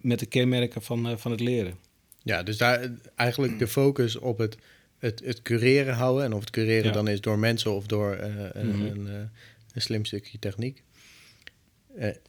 met 0.00 0.18
de 0.18 0.26
kenmerken 0.26 0.82
van, 0.82 1.18
van 1.18 1.30
het 1.30 1.40
leren. 1.40 1.74
Ja, 2.22 2.42
dus 2.42 2.56
daar 2.56 2.90
eigenlijk 3.14 3.58
de 3.58 3.68
focus 3.68 4.16
op 4.16 4.38
het, 4.38 4.56
het, 4.98 5.22
het 5.24 5.42
cureren 5.42 5.94
houden. 5.94 6.24
En 6.24 6.32
of 6.32 6.40
het 6.40 6.50
cureren 6.50 6.92
dan 6.92 7.08
is 7.08 7.20
door 7.20 7.38
mensen 7.38 7.74
of 7.74 7.86
door 7.86 8.16
mm 8.16 8.50
een, 8.54 9.06
een 9.74 9.82
slim 9.82 10.04
stukje 10.04 10.38
techniek. 10.38 10.82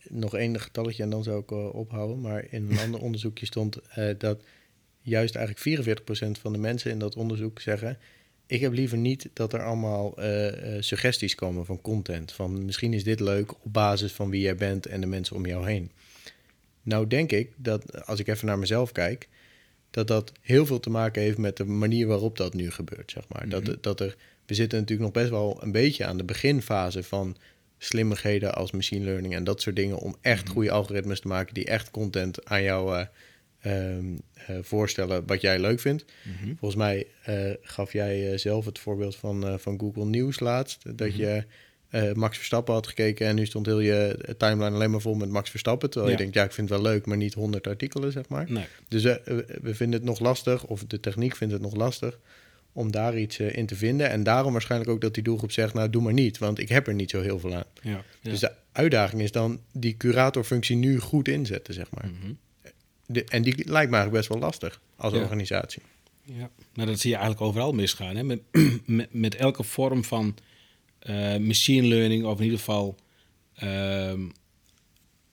Nog 0.10 0.36
één 0.36 0.60
getalletje 0.60 1.04
en 1.04 1.10
dan 1.10 1.24
zou 1.24 1.42
ik 1.42 1.51
ophouden. 1.51 2.22
Maar 2.22 2.45
in 2.50 2.69
een 2.69 2.80
ander 2.86 3.01
onderzoekje 3.01 3.45
stond 3.45 3.80
dat 4.18 4.44
juist 5.01 5.36
eigenlijk 5.36 6.00
44% 6.00 6.42
van 6.42 6.54
de 6.54 6.60
mensen 6.60 6.92
in 6.92 7.00
dat 7.00 7.16
onderzoek 7.16 7.60
zeggen... 7.60 7.98
ik 8.45 8.62
heb 8.62 8.74
liever 8.74 8.98
niet 8.98 9.30
dat 9.34 9.54
er 9.54 9.63
allemaal 9.63 10.18
suggesties 10.80 11.36
komen 11.36 11.66
van 11.66 11.81
content. 11.81 12.31
Van 12.31 12.66
misschien 12.66 12.94
is 12.94 13.04
dit 13.04 13.19
leuk 13.19 13.51
op 13.63 13.74
basis 13.74 14.12
van 14.12 14.30
wie 14.30 14.42
jij 14.42 14.56
bent 14.56 14.86
en 14.86 15.01
de 15.01 15.08
mensen 15.08 15.36
om 15.36 15.46
jou 15.46 15.67
heen. 15.67 15.91
Nou 16.83 17.07
denk 17.07 17.31
ik 17.31 17.51
dat, 17.55 18.05
als 18.05 18.19
ik 18.19 18.27
even 18.27 18.47
naar 18.47 18.59
mezelf 18.59 18.91
kijk... 18.91 19.27
dat 19.91 20.07
dat 20.07 20.31
heel 20.41 20.65
veel 20.65 20.79
te 20.79 20.89
maken 20.89 21.21
heeft 21.21 21.38
met 21.38 21.57
de 21.57 21.65
manier 21.65 22.07
waarop 22.07 22.38
dat 22.38 22.53
nu 22.53 22.71
gebeurt, 22.71 23.11
zeg 23.11 23.23
maar. 23.27 23.50
dat, 23.50 23.63
mhm. 23.63 23.75
dat 23.81 24.00
er, 24.00 24.15
we 24.45 24.53
zitten 24.53 24.79
natuurlijk 24.79 25.13
nog 25.13 25.23
best 25.23 25.29
wel 25.29 25.63
een 25.63 25.71
beetje 25.71 26.05
aan 26.05 26.17
de 26.17 26.23
beginfase 26.23 27.03
van 27.03 27.38
slimmigheden 27.77 28.53
als 28.53 28.71
machine 28.71 29.05
learning 29.05 29.35
en 29.35 29.43
dat 29.43 29.61
soort 29.61 29.75
dingen 29.75 29.97
om 29.97 30.15
echt 30.21 30.43
mhm. 30.43 30.53
goede 30.53 30.71
algoritmes 30.71 31.19
te 31.19 31.27
maken 31.27 31.53
die 31.53 31.65
echt 31.65 31.91
content 31.91 32.45
aan 32.45 32.63
jou 32.63 33.05
uh, 33.65 33.97
voorstellen 34.61 35.25
wat 35.25 35.41
jij 35.41 35.59
leuk 35.59 35.79
vindt. 35.79 36.05
Mhm. 36.23 36.47
Volgens 36.47 36.75
mij 36.75 37.07
uh, 37.29 37.53
gaf 37.61 37.93
jij 37.93 38.38
zelf 38.38 38.65
het 38.65 38.79
voorbeeld 38.79 39.15
van, 39.15 39.59
van 39.59 39.79
Google 39.79 40.05
News 40.05 40.39
laatst, 40.39 40.97
dat 40.97 41.07
mhm. 41.07 41.41
Je 41.91 42.12
Max 42.15 42.38
Verstappen 42.38 42.74
had 42.74 42.88
gekeken 42.88 43.27
en 43.27 43.36
nu 43.36 43.45
stond 43.45 43.65
heel 43.65 43.79
je 43.79 44.36
timeline 44.38 44.75
alleen 44.75 44.91
maar 44.91 45.01
vol 45.01 45.15
met 45.15 45.29
Max 45.29 45.50
Verstappen, 45.50 45.89
terwijl 45.89 46.12
je 46.12 46.17
denkt, 46.17 46.33
ja, 46.33 46.43
ik 46.43 46.51
vind 46.51 46.69
het 46.69 46.81
wel 46.81 46.91
leuk, 46.91 47.05
maar 47.05 47.17
niet 47.17 47.33
honderd 47.33 47.67
artikelen, 47.67 48.12
zeg 48.12 48.29
maar. 48.29 48.45
Nee. 48.51 48.65
Dus 48.88 49.03
we 49.03 49.75
vinden 49.75 50.00
het 50.00 50.10
nog 50.10 50.19
lastig, 50.19 50.65
of 50.65 50.83
de 50.86 51.00
techniek 51.00 51.36
vindt 51.36 51.53
het 51.53 51.62
nog 51.62 51.75
lastig 51.75 52.19
om 52.74 52.91
daar 52.91 53.17
iets 53.17 53.39
uh, 53.39 53.55
in 53.55 53.65
te 53.65 53.75
vinden. 53.75 54.10
En 54.10 54.24
daarom 54.24 54.51
waarschijnlijk 54.51 54.91
ook 54.91 55.01
dat 55.01 55.13
die 55.13 55.24
doelgroep 55.24 55.51
zegt, 55.51 55.74
nou 55.74 55.89
doe 55.89 56.01
maar 56.01 56.13
niet, 56.13 56.38
want 56.38 56.60
ik 56.60 56.69
heb 56.69 56.88
er 56.88 56.93
niet 56.93 57.10
zo 57.10 57.21
heel 57.21 57.39
veel 57.39 57.55
aan. 57.55 57.63
Ja, 57.81 58.03
Dus 58.21 58.39
de 58.39 58.51
uitdaging 58.71 59.21
is 59.21 59.31
dan 59.31 59.60
die 59.71 59.98
curatorfunctie 59.98 60.75
nu 60.75 61.00
goed 61.00 61.27
inzetten, 61.27 61.74
zeg 61.74 61.88
maar. 61.91 62.05
Mm 62.05 62.38
de, 63.12 63.24
en 63.24 63.41
die 63.41 63.53
lijkt 63.55 63.91
me 63.91 63.98
eigenlijk 63.98 64.12
best 64.12 64.27
wel 64.27 64.39
lastig 64.39 64.81
als 64.95 65.13
organisatie. 65.13 65.81
Ja, 66.24 66.50
nou 66.74 66.89
dat 66.89 67.00
zie 67.00 67.10
je 67.10 67.15
eigenlijk 67.15 67.45
overal 67.45 67.71
misgaan. 67.71 68.15
Hè? 68.15 68.24
Met, 68.24 68.39
met, 68.86 69.13
met 69.13 69.36
elke 69.36 69.63
vorm 69.63 70.03
van 70.03 70.36
uh, 71.10 71.38
machine 71.38 71.88
learning, 71.88 72.25
of 72.25 72.38
in 72.38 72.43
ieder 72.43 72.60
geval 72.60 72.96
uh, 73.63 74.13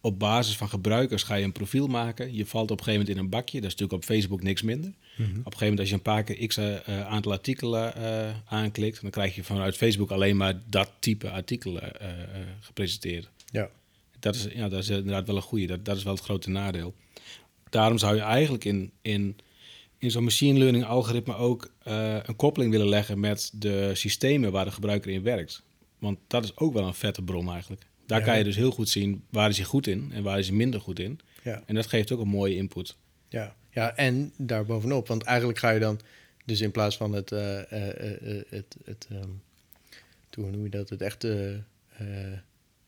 op 0.00 0.18
basis 0.18 0.56
van 0.56 0.68
gebruikers 0.68 1.22
ga 1.22 1.34
je 1.34 1.44
een 1.44 1.52
profiel 1.52 1.86
maken. 1.86 2.34
Je 2.34 2.46
valt 2.46 2.70
op 2.70 2.78
een 2.78 2.84
gegeven 2.84 3.00
moment 3.00 3.18
in 3.18 3.24
een 3.24 3.30
bakje. 3.30 3.60
Dat 3.60 3.70
is 3.70 3.76
natuurlijk 3.76 4.02
op 4.02 4.04
Facebook 4.04 4.42
niks 4.42 4.62
minder. 4.62 4.92
Mhm. 5.16 5.22
Op 5.22 5.28
een 5.28 5.42
gegeven 5.42 5.60
moment 5.60 5.80
als 5.80 5.88
je 5.88 5.94
een 5.94 6.02
paar 6.02 6.22
keer 6.22 6.46
x 6.46 6.58
uh, 6.58 7.06
aantal 7.06 7.32
artikelen 7.32 7.94
uh, 7.98 8.34
aanklikt... 8.46 9.02
dan 9.02 9.10
krijg 9.10 9.34
je 9.34 9.44
vanuit 9.44 9.76
Facebook 9.76 10.10
alleen 10.10 10.36
maar 10.36 10.60
dat 10.66 10.90
type 10.98 11.30
artikelen 11.30 11.92
gepresenteerd. 12.60 13.28
Ja. 13.50 13.70
Dat 14.18 14.34
is, 14.34 14.46
ja, 14.54 14.68
dat 14.68 14.82
is 14.82 14.88
inderdaad 14.88 15.26
wel 15.26 15.36
een 15.36 15.42
goede. 15.42 15.66
Dat, 15.66 15.84
dat 15.84 15.96
is 15.96 16.02
wel 16.02 16.14
het 16.14 16.22
grote 16.22 16.50
nadeel. 16.50 16.94
Daarom 17.70 17.98
zou 17.98 18.14
je 18.14 18.20
eigenlijk 18.20 18.64
in, 18.64 18.90
in, 19.02 19.36
in 19.98 20.10
zo'n 20.10 20.24
machine 20.24 20.58
learning 20.58 20.84
algoritme 20.84 21.36
ook 21.36 21.70
een 22.22 22.36
koppeling 22.36 22.70
willen 22.72 22.88
leggen 22.88 23.20
met 23.20 23.50
de 23.54 23.90
systemen 23.94 24.52
waar 24.52 24.64
de 24.64 24.70
gebruiker 24.70 25.10
in 25.10 25.22
werkt. 25.22 25.62
Want 25.98 26.18
dat 26.26 26.44
is 26.44 26.56
ook 26.56 26.72
wel 26.72 26.86
een 26.86 26.94
vette 26.94 27.22
bron 27.22 27.50
eigenlijk. 27.50 27.82
Daar 28.06 28.18
Ja. 28.20 28.24
kan 28.24 28.38
je 28.38 28.44
dus 28.44 28.56
heel 28.56 28.70
goed 28.70 28.88
zien 28.88 29.22
waar 29.30 29.48
is 29.48 29.56
hij 29.56 29.66
goed 29.66 29.86
in 29.86 30.10
en 30.12 30.22
waar 30.22 30.38
is 30.38 30.46
hij 30.48 30.56
minder 30.56 30.80
goed 30.80 30.98
in. 30.98 31.20
Ja. 31.42 31.62
En 31.66 31.74
dat 31.74 31.86
geeft 31.86 32.12
ook 32.12 32.20
een 32.20 32.28
mooie 32.28 32.54
input. 32.56 32.96
Ja, 33.28 33.56
ja 33.70 33.96
en 33.96 34.32
daarbovenop, 34.36 35.08
want 35.08 35.22
eigenlijk 35.22 35.58
ga 35.58 35.70
je 35.70 35.80
dan, 35.80 36.00
dus 36.44 36.60
in 36.60 36.70
plaats 36.70 36.96
van 36.96 37.12
het, 37.12 37.32
eh, 37.32 37.58
eh, 37.72 37.88
eh, 37.88 38.36
eh, 38.38 38.42
het, 38.48 38.76
het 38.84 39.06
ehm, 39.10 39.28
hoe 40.34 40.50
noem 40.50 40.62
je 40.62 40.70
dat, 40.70 40.88
het 40.88 41.02
echt 41.02 41.24
eh, 41.24 41.54
eh, 41.54 41.58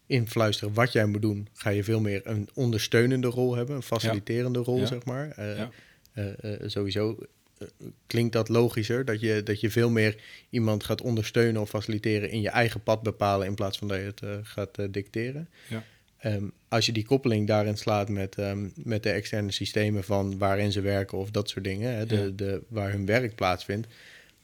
influisteren 0.06 0.74
wat 0.74 0.92
jij 0.92 1.06
moet 1.06 1.22
doen, 1.22 1.48
ga 1.52 1.70
je 1.70 1.84
veel 1.84 2.00
meer 2.00 2.20
een 2.24 2.48
ondersteunende 2.54 3.28
rol 3.28 3.54
hebben, 3.56 3.76
een 3.76 3.82
faciliterende 3.82 4.58
rol, 4.58 4.86
zeg 4.86 5.04
maar. 5.04 5.30
Eh, 5.30 5.56
Ja. 5.56 5.70
Eh, 6.12 6.52
eh, 6.54 6.60
sowieso 6.66 7.18
eh, 7.58 7.68
klinkt 8.06 8.32
dat 8.32 8.48
logischer, 8.48 9.04
dat 9.04 9.20
je, 9.20 9.42
dat 9.42 9.60
je 9.60 9.70
veel 9.70 9.90
meer 9.90 10.16
iemand 10.50 10.84
gaat 10.84 11.02
ondersteunen 11.02 11.60
of 11.60 11.68
faciliteren 11.68 12.30
in 12.30 12.40
je 12.40 12.48
eigen 12.48 12.82
pad 12.82 13.02
bepalen, 13.02 13.46
in 13.46 13.54
plaats 13.54 13.78
van 13.78 13.88
dat 13.88 13.98
je 13.98 14.04
het 14.04 14.46
gaat 14.46 14.78
dicteren. 14.90 15.48
Ja. 15.68 15.84
Ehm, 16.18 16.44
als 16.68 16.86
je 16.86 16.92
die 16.92 17.04
koppeling 17.04 17.46
daarin 17.46 17.76
slaat 17.76 18.08
met, 18.08 18.34
ehm, 18.34 18.68
met 18.74 19.02
de 19.02 19.10
externe 19.10 19.52
systemen 19.52 20.04
van 20.04 20.38
waarin 20.38 20.72
ze 20.72 20.80
werken 20.80 21.18
of 21.18 21.30
dat 21.30 21.48
soort 21.48 21.64
dingen, 21.64 21.94
hè, 21.94 22.06
de, 22.06 22.16
Ja. 22.16 22.28
de, 22.34 22.62
waar 22.68 22.90
hun 22.90 23.06
werk 23.06 23.34
plaatsvindt, 23.34 23.86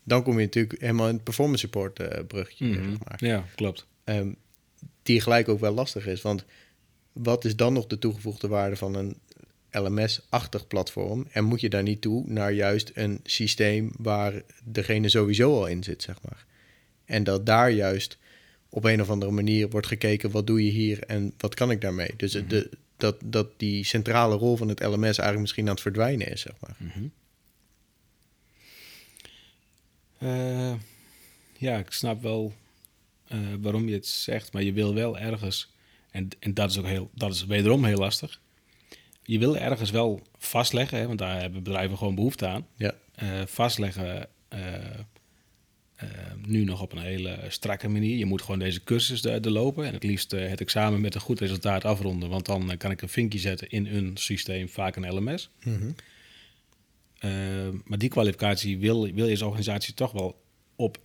dan 0.02 0.23
kom 0.23 0.38
je 0.38 0.44
natuurlijk 0.44 0.80
helemaal 0.80 1.08
in 1.08 1.14
het 1.14 1.25
performance 1.25 1.64
support 1.64 2.00
eh 2.00 2.25
bruggetje. 2.26 2.66
Mhm. 2.66 2.75
zeg 2.90 2.99
maar. 3.04 3.25
Ja, 3.25 3.44
klopt. 3.54 3.87
Ehm, 4.04 4.28
die 5.02 5.20
gelijk 5.20 5.49
ook 5.49 5.61
wel 5.61 5.75
lastig 5.75 6.06
is. 6.06 6.23
Want 6.23 6.44
wat 7.12 7.44
is 7.44 7.56
dan 7.56 7.73
nog 7.73 7.87
de 7.87 7.99
toegevoegde 7.99 8.49
waarde 8.49 8.76
van 8.76 8.94
een 8.94 9.16
LMS-achtig 9.70 10.66
platform? 10.66 11.26
En 11.30 11.44
moet 11.44 11.61
je 11.61 11.68
daar 11.68 11.82
niet 11.82 12.00
toe 12.00 12.25
naar 12.26 12.52
juist 12.52 12.90
een 12.94 13.20
systeem 13.25 13.90
waar 13.99 14.42
degene 14.64 15.08
sowieso 15.08 15.54
al 15.54 15.66
in 15.66 15.82
zit, 15.82 16.02
zeg 16.02 16.23
maar. 16.23 16.44
En 17.04 17.25
dat 17.25 17.46
daar 17.46 17.70
juist 17.70 18.18
op 18.68 18.85
een 18.85 19.00
of 19.00 19.11
andere 19.11 19.32
manier 19.32 19.68
wordt 19.68 19.87
gekeken, 19.87 20.30
wat 20.30 20.46
doe 20.46 20.64
je 20.64 20.70
hier 20.70 21.02
en 21.02 21.32
wat 21.38 21.54
kan 21.54 21.70
ik 21.70 21.80
daarmee? 21.80 22.11
Dus 22.16 22.32
de, 22.32 22.70
dat, 22.96 23.16
dat 23.25 23.49
die 23.56 23.85
centrale 23.85 24.37
rol 24.37 24.56
van 24.56 24.68
het 24.68 24.80
LMS 24.80 25.00
eigenlijk 25.02 25.40
misschien 25.40 25.64
aan 25.64 25.73
het 25.73 25.80
verdwijnen 25.80 26.32
is, 26.32 26.40
zeg 26.40 26.54
maar. 26.61 26.76
Mhm. 26.78 27.06
Eh, 30.18 30.75
ja, 31.58 31.78
ik 31.78 31.90
snap 31.90 32.23
wel 32.23 32.54
eh, 33.28 33.38
waarom 33.61 33.88
je 33.88 33.94
het 33.94 34.06
zegt, 34.06 34.52
maar 34.52 34.62
je 34.62 34.73
wil 34.73 34.94
wel 34.94 35.18
ergens, 35.18 35.73
en, 36.11 36.28
en 36.38 36.54
dat 36.54 36.70
is 36.70 36.78
ook 36.78 36.87
heel, 36.87 37.11
dat 37.14 37.35
is 37.35 37.44
wederom 37.44 37.85
heel 37.85 37.99
lastig. 37.99 38.40
Je 39.26 39.38
wil 39.38 39.56
ergens 39.56 39.90
wel 39.90 40.23
vastleggen, 40.38 40.99
hè, 40.99 41.06
want 41.06 41.18
daar 41.18 41.40
hebben 41.40 41.62
bedrijven 41.62 41.99
gewoon 41.99 42.14
behoefte 42.14 42.47
aan. 42.47 42.66
Ja, 42.76 42.95
eh, 43.14 43.28
vastleggen 43.47 44.28
eh, 44.49 44.75
eh, 45.95 46.09
nu 46.47 46.64
nog 46.64 46.83
op 46.83 46.92
een 46.92 46.99
hele 47.02 47.38
strakke 47.49 47.88
manier. 47.88 48.16
Je 48.16 48.26
moet 48.26 48.42
gewoon 48.42 48.59
deze 48.59 48.85
cursus 48.85 49.25
er 49.25 49.50
lopen 49.50 49.87
en 49.87 49.92
het 49.92 50.02
liefst 50.02 50.30
het 50.30 50.61
examen 50.61 51.00
met 51.00 51.14
een 51.14 51.21
goed 51.21 51.40
resultaat 51.40 51.85
afronden, 51.85 52.28
want 52.28 52.47
dan 52.47 52.76
kan 52.76 52.90
ik 52.90 53.02
een 53.02 53.09
vinkje 53.09 53.38
zetten 53.38 53.68
in 53.68 53.87
een 53.87 54.16
systeem, 54.16 54.68
vaak 54.68 54.97
een 54.97 55.14
LMS. 55.14 55.50
Mhm. 55.62 55.90
Maar 57.85 57.99
die 57.99 58.09
kwalificatie 58.09 58.78
wil, 58.78 59.12
wil 59.12 59.25
je 59.25 59.30
als 59.30 59.42
organisatie 59.42 59.95
toch 59.95 60.12
wel 60.12 60.42
op 60.76 60.99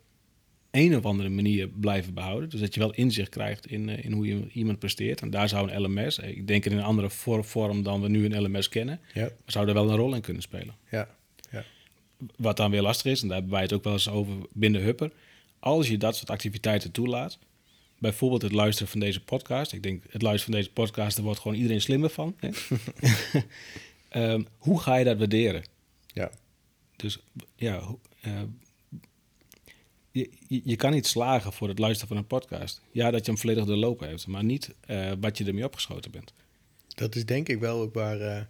een 0.71 0.97
of 0.97 1.05
andere 1.05 1.29
manier 1.29 1.67
blijven 1.67 2.13
behouden. 2.13 2.49
Dus 2.49 2.59
dat 2.59 2.73
je 2.73 2.79
wel 2.79 2.93
inzicht 2.93 3.29
krijgt 3.29 3.67
in, 3.67 3.87
uh, 3.87 4.05
in 4.05 4.11
hoe 4.11 4.25
je 4.25 4.47
iemand 4.53 4.79
presteert. 4.79 5.21
En 5.21 5.29
daar 5.29 5.49
zou 5.49 5.71
een 5.71 5.81
LMS, 5.81 6.19
ik 6.19 6.47
denk 6.47 6.65
in 6.65 6.71
een 6.71 6.83
andere 6.83 7.09
vor 7.09 7.45
vorm 7.45 7.83
dan 7.83 8.01
we 8.01 8.07
nu 8.07 8.25
een 8.25 8.41
LMS 8.41 8.69
kennen, 8.69 8.99
ja, 9.13 9.29
zou 9.45 9.67
er 9.67 9.73
wel 9.73 9.89
een 9.89 9.95
rol 9.95 10.15
in 10.15 10.21
kunnen 10.21 10.41
spelen. 10.41 10.75
ja, 10.89 11.09
ja. 11.51 11.63
Wat 12.35 12.57
dan 12.57 12.71
weer 12.71 12.81
lastig 12.81 13.11
is, 13.11 13.21
en 13.21 13.27
daar 13.27 13.37
hebben 13.37 13.53
wij 13.53 13.61
het 13.61 13.73
ook 13.73 13.83
wel 13.83 13.93
eens 13.93 14.09
over 14.09 14.33
binnen 14.53 14.81
Hupper. 14.81 15.11
Als 15.59 15.87
je 15.87 15.97
dat 15.97 16.15
soort 16.15 16.29
activiteiten 16.29 16.91
toelaat, 16.91 17.39
bijvoorbeeld 17.97 18.41
het 18.41 18.51
luisteren 18.51 18.91
van 18.91 18.99
deze 18.99 19.23
podcast. 19.23 19.73
Ik 19.73 19.83
denk, 19.83 20.03
het 20.09 20.21
luisteren 20.21 20.53
van 20.53 20.61
deze 20.61 20.73
podcast, 20.73 21.15
daar 21.15 21.25
wordt 21.25 21.39
gewoon 21.39 21.57
iedereen 21.57 21.81
slimmer 21.81 22.09
van. 22.09 22.35
Hè? 22.39 22.49
um, 24.33 24.47
hoe 24.57 24.79
ga 24.79 24.95
je 24.95 25.05
dat 25.05 25.17
waarderen? 25.17 25.63
ja. 26.07 26.31
Dus 26.95 27.19
ja, 27.55 27.81
uh, 28.25 28.41
je, 30.47 30.75
kan 30.75 30.91
niet 30.91 31.07
slagen 31.07 31.53
voor 31.53 31.67
het 31.67 31.79
luisteren 31.79 32.07
van 32.07 32.17
een 32.17 32.27
podcast. 32.27 32.81
Ja, 32.91 33.11
dat 33.11 33.25
je 33.25 33.31
hem 33.31 33.39
volledig 33.39 33.65
doorlopen 33.65 34.07
hebt, 34.07 34.27
maar 34.27 34.43
niet 34.43 34.73
uh, 34.87 35.11
wat 35.19 35.37
je 35.37 35.45
ermee 35.45 35.65
opgeschoten 35.65 36.11
bent. 36.11 36.33
Dat 36.87 37.15
is 37.15 37.25
denk 37.25 37.49
ik 37.49 37.59
wel 37.59 37.81
ook 37.81 37.93
waar, 37.93 38.21
uh, 38.21 38.41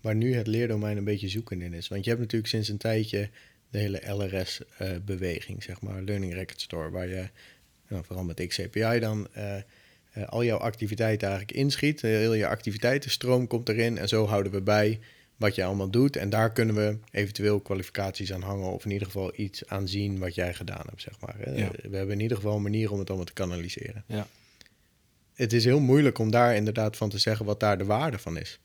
waar 0.00 0.14
nu 0.14 0.34
het 0.34 0.46
leerdomein 0.46 0.96
een 0.96 1.04
beetje 1.04 1.28
zoeken 1.28 1.62
in 1.62 1.74
is. 1.74 1.88
Want 1.88 2.04
je 2.04 2.10
hebt 2.10 2.22
natuurlijk 2.22 2.50
sinds 2.50 2.68
een 2.68 2.78
tijdje 2.78 3.30
de 3.70 3.78
hele 3.78 4.02
LRS-beweging, 4.06 5.58
uh, 5.58 5.64
zeg 5.64 5.80
maar, 5.80 6.02
Learning 6.02 6.32
Record 6.32 6.60
Store, 6.60 6.90
waar 6.90 7.08
je, 7.08 7.28
nou, 7.88 8.04
vooral 8.04 8.24
met 8.24 8.46
XCPI 8.46 8.98
dan, 8.98 9.28
al 10.26 10.44
jouw 10.44 10.58
activiteiten 10.58 11.28
eigenlijk 11.28 11.58
inschiet. 11.58 12.00
Heel 12.00 12.34
je 12.34 12.46
activiteitenstroom 12.46 13.46
komt 13.46 13.68
erin 13.68 13.98
en 13.98 14.08
zo 14.08 14.26
houden 14.26 14.52
we 14.52 14.62
bij 14.62 15.00
wat 15.36 15.54
je 15.54 15.64
allemaal 15.64 15.90
doet. 15.90 16.16
En 16.16 16.30
daar 16.30 16.52
kunnen 16.52 16.74
we 16.74 16.98
eventueel 17.10 17.60
kwalificaties 17.60 18.32
aan 18.32 18.42
hangen 18.42 18.72
of 18.72 18.84
in 18.84 18.90
ieder 18.90 19.06
geval 19.06 19.32
iets 19.36 19.66
aan 19.66 19.88
zien 19.88 20.18
wat 20.18 20.34
jij 20.34 20.54
gedaan 20.54 20.84
hebt, 20.88 21.02
zeg 21.02 21.20
maar. 21.20 21.54
Ja. 21.58 21.70
We 21.82 21.96
hebben 21.96 22.14
in 22.14 22.20
ieder 22.20 22.36
geval 22.36 22.56
een 22.56 22.62
manier 22.62 22.90
om 22.92 22.98
het 22.98 23.08
allemaal 23.08 23.26
te 23.26 23.32
kanaliseren. 23.32 24.04
Ja. 24.06 24.26
Het 25.34 25.52
is 25.52 25.64
heel 25.64 25.80
moeilijk 25.80 26.18
om 26.18 26.30
daar 26.30 26.54
inderdaad 26.54 26.96
van 26.96 27.08
te 27.08 27.18
zeggen 27.18 27.46
wat 27.46 27.60
daar 27.60 27.78
de 27.78 27.84
waarde 27.84 28.18
van 28.18 28.38
is. 28.38 28.60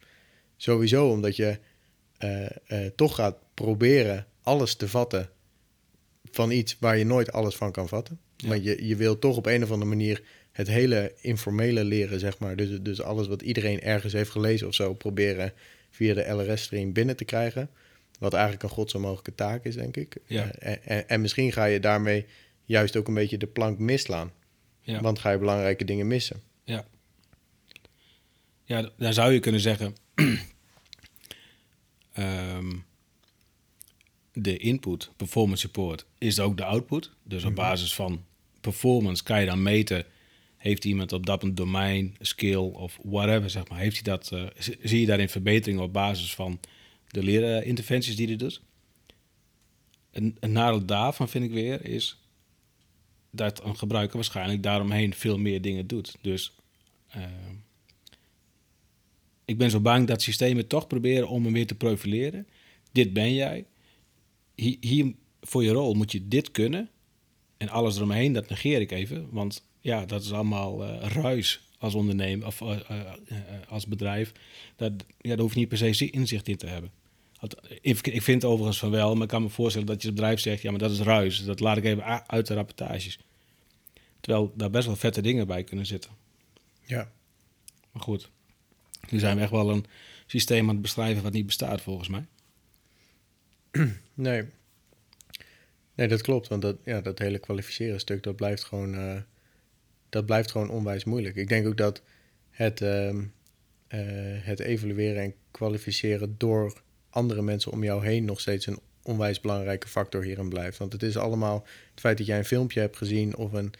Sowieso 0.57 1.09
omdat 1.09 1.35
je 1.35 1.59
uh, 2.23 2.49
uh, 2.67 2.85
toch 2.95 3.15
gaat 3.15 3.37
proberen 3.53 4.27
alles 4.41 4.75
te 4.75 4.89
vatten 4.89 5.29
van 6.31 6.51
iets 6.51 6.77
waar 6.79 6.97
je 6.97 7.05
nooit 7.05 7.31
alles 7.31 7.55
van 7.55 7.71
kan 7.71 7.87
vatten. 7.87 8.19
Ja. 8.35 8.47
Want 8.47 8.63
je, 8.63 8.87
je 8.87 8.95
wil 8.95 9.19
toch 9.19 9.37
op 9.37 9.45
een 9.45 9.63
of 9.63 9.71
andere 9.71 9.89
manier 9.89 10.23
het 10.51 10.67
hele 10.67 11.13
informele 11.21 11.83
leren, 11.83 12.19
zeg 12.19 12.39
maar. 12.39 12.55
Dus, 12.55 12.81
dus 12.81 13.01
alles 13.01 13.27
wat 13.27 13.41
iedereen 13.41 13.81
ergens 13.81 14.13
heeft 14.13 14.29
gelezen 14.29 14.67
of 14.67 14.73
zo, 14.73 14.93
proberen 14.93 15.53
via 15.97 16.13
de 16.13 16.33
LRS-stream 16.33 16.93
binnen 16.93 17.15
te 17.15 17.25
krijgen. 17.25 17.69
Wat 18.19 18.33
eigenlijk 18.33 18.63
een 18.63 18.69
godzo 18.69 18.99
mogelijke 18.99 19.35
taak 19.35 19.65
is, 19.65 19.75
denk 19.75 19.97
ik. 19.97 20.17
Ja. 20.25 20.43
Uh, 20.43 20.75
en, 20.83 21.09
en, 21.09 21.21
misschien 21.21 21.51
ga 21.51 21.65
je 21.65 21.79
daarmee 21.79 22.25
juist 22.65 22.95
ook 22.95 23.07
een 23.07 23.13
beetje 23.13 23.37
de 23.37 23.47
plank 23.47 23.79
mislaan. 23.79 24.31
Ja. 24.81 25.01
Want 25.01 25.19
ga 25.19 25.31
je 25.31 25.37
belangrijke 25.37 25.83
dingen 25.83 26.07
missen. 26.07 26.41
Ja. 26.63 26.85
Ja, 28.63 28.89
dan 28.97 29.13
zou 29.13 29.31
je 29.31 29.39
kunnen 29.39 29.61
zeggen... 29.61 29.95
um, 32.17 32.85
de 34.33 34.57
input, 34.57 35.11
performance 35.15 35.61
support, 35.61 36.05
is 36.17 36.39
ook 36.39 36.57
de 36.57 36.63
output. 36.63 37.11
Dus 37.23 37.43
op 37.43 37.55
basis 37.55 37.95
van 37.95 38.25
performance 38.61 39.23
kan 39.23 39.39
je 39.39 39.45
dan 39.45 39.63
meten... 39.63 40.05
heeft 40.57 40.85
iemand 40.85 41.13
op 41.13 41.25
dat 41.25 41.43
een 41.43 41.55
domein, 41.55 42.15
skill 42.19 42.55
of 42.55 42.99
whatever, 43.03 43.49
zeg 43.49 43.67
maar... 43.67 43.79
Heeft 43.79 43.93
hij 43.93 44.03
dat, 44.03 44.31
uh, 44.33 44.47
zie 44.83 44.99
je 44.99 45.05
daarin 45.05 45.29
verbetering 45.29 45.79
op 45.79 45.93
basis 45.93 46.35
van 46.35 46.59
de 47.07 47.23
leerinterventies 47.23 48.15
die 48.15 48.27
hij 48.27 48.35
doet? 48.35 48.61
Een, 50.11 50.37
een 50.39 50.51
nadeel 50.51 50.85
daarvan 50.85 51.29
vind 51.29 51.45
ik 51.45 51.51
weer 51.51 51.85
is 51.85 52.17
dat 53.31 53.63
een 53.63 53.77
gebruiker 53.77 54.15
waarschijnlijk 54.15 54.63
daaromheen 54.63 55.13
veel 55.13 55.37
meer 55.37 55.61
dingen 55.61 55.87
doet. 55.87 56.15
Dus 56.21 56.55
uh, 57.15 57.23
ik 59.45 59.57
ben 59.57 59.69
zo 59.69 59.79
bang 59.79 60.07
dat 60.07 60.21
systemen 60.21 60.67
toch 60.67 60.87
proberen 60.87 61.27
om 61.27 61.43
hem 61.43 61.53
weer 61.53 61.67
te 61.67 61.75
profileren. 61.75 62.47
Dit 62.91 63.13
ben 63.13 63.33
jij. 63.33 63.65
Hier, 64.55 64.77
hier 64.79 65.13
voor 65.41 65.63
je 65.63 65.71
rol 65.71 65.93
moet 65.93 66.11
je 66.11 66.27
dit 66.27 66.51
kunnen. 66.51 66.89
En 67.57 67.69
alles 67.69 67.95
eromheen, 67.95 68.33
dat 68.33 68.49
negeer 68.49 68.81
ik 68.81 68.91
even. 68.91 69.27
Want 69.31 69.67
ja, 69.87 70.05
dat 70.05 70.23
is 70.23 70.31
allemaal 70.31 70.83
uh, 70.83 71.11
ruis 71.11 71.61
als 71.77 71.95
ondernemer 71.95 72.47
of 72.47 72.61
uh, 72.61 72.79
als 73.67 73.87
bedrijf. 73.87 74.31
Dat, 74.75 74.91
ja, 75.21 75.29
daar 75.29 75.39
hoef 75.39 75.53
je 75.53 75.59
niet 75.59 75.67
per 75.67 75.77
se 75.77 76.09
inzicht 76.09 76.47
in 76.47 76.57
te 76.57 76.67
hebben. 76.67 76.91
Ik, 77.81 78.07
ik 78.07 78.21
vind 78.21 78.43
overigens 78.43 78.79
van 78.79 78.91
wel, 78.91 79.13
maar 79.13 79.23
ik 79.23 79.29
kan 79.29 79.41
me 79.41 79.49
voorstellen 79.49 79.87
dat 79.87 80.01
je 80.01 80.11
bedrijf 80.11 80.39
zegt: 80.39 80.61
ja, 80.61 80.69
maar 80.69 80.79
dat 80.79 80.91
is 80.91 80.99
ruis. 80.99 81.43
Dat 81.43 81.59
laat 81.59 81.77
ik 81.77 81.83
even 81.83 82.27
uit 82.29 82.47
de 82.47 82.53
rapportages. 82.53 83.19
Terwijl 84.19 84.53
daar 84.55 84.69
best 84.69 84.85
wel 84.85 84.95
vette 84.95 85.21
dingen 85.21 85.47
bij 85.47 85.63
kunnen 85.63 85.85
zitten. 85.85 86.11
Ja. 86.83 87.11
Maar 87.91 88.03
goed, 88.03 88.29
nu 89.09 89.19
zijn 89.19 89.35
we 89.35 89.41
echt 89.41 89.51
wel 89.51 89.71
een 89.71 89.85
systeem 90.25 90.67
aan 90.67 90.73
het 90.73 90.81
beschrijven 90.81 91.23
wat 91.23 91.33
niet 91.33 91.45
bestaat 91.45 91.81
volgens 91.81 92.07
mij. 92.07 92.25
Nee. 94.13 94.45
Nee, 95.95 96.07
dat 96.07 96.21
klopt. 96.21 96.47
Want 96.47 96.61
dat, 96.61 96.77
ja, 96.83 97.01
dat 97.01 97.19
hele 97.19 97.39
kwalificeren 97.39 97.99
stuk, 97.99 98.23
dat 98.23 98.35
blijft 98.35 98.63
gewoon, 98.63 98.93
uh, 98.93 99.17
dat 100.09 100.25
blijft 100.25 100.51
gewoon 100.51 100.69
onwijs 100.69 101.03
moeilijk. 101.03 101.35
Ik 101.35 101.49
denk 101.49 101.67
ook 101.67 101.77
dat 101.77 102.01
het, 102.49 102.81
uh, 102.81 103.09
uh, 103.09 103.21
het 104.41 104.59
evalueren 104.59 105.21
en 105.23 105.33
kwalificeren 105.51 106.35
door 106.37 106.81
andere 107.09 107.41
mensen 107.41 107.71
om 107.71 107.83
jou 107.83 108.05
heen 108.05 108.25
nog 108.25 108.39
steeds 108.39 108.65
een 108.65 108.79
onwijs 109.03 109.41
belangrijke 109.41 109.87
factor 109.87 110.23
hierin 110.23 110.49
blijft. 110.49 110.77
Want 110.77 110.93
het 110.93 111.03
is 111.03 111.17
allemaal 111.17 111.65
het 111.91 111.99
feit 111.99 112.17
dat 112.17 112.27
jij 112.27 112.37
een 112.37 112.45
filmpje 112.45 112.79
hebt 112.79 112.97
gezien 112.97 113.35
of 113.35 113.53
een, 113.53 113.73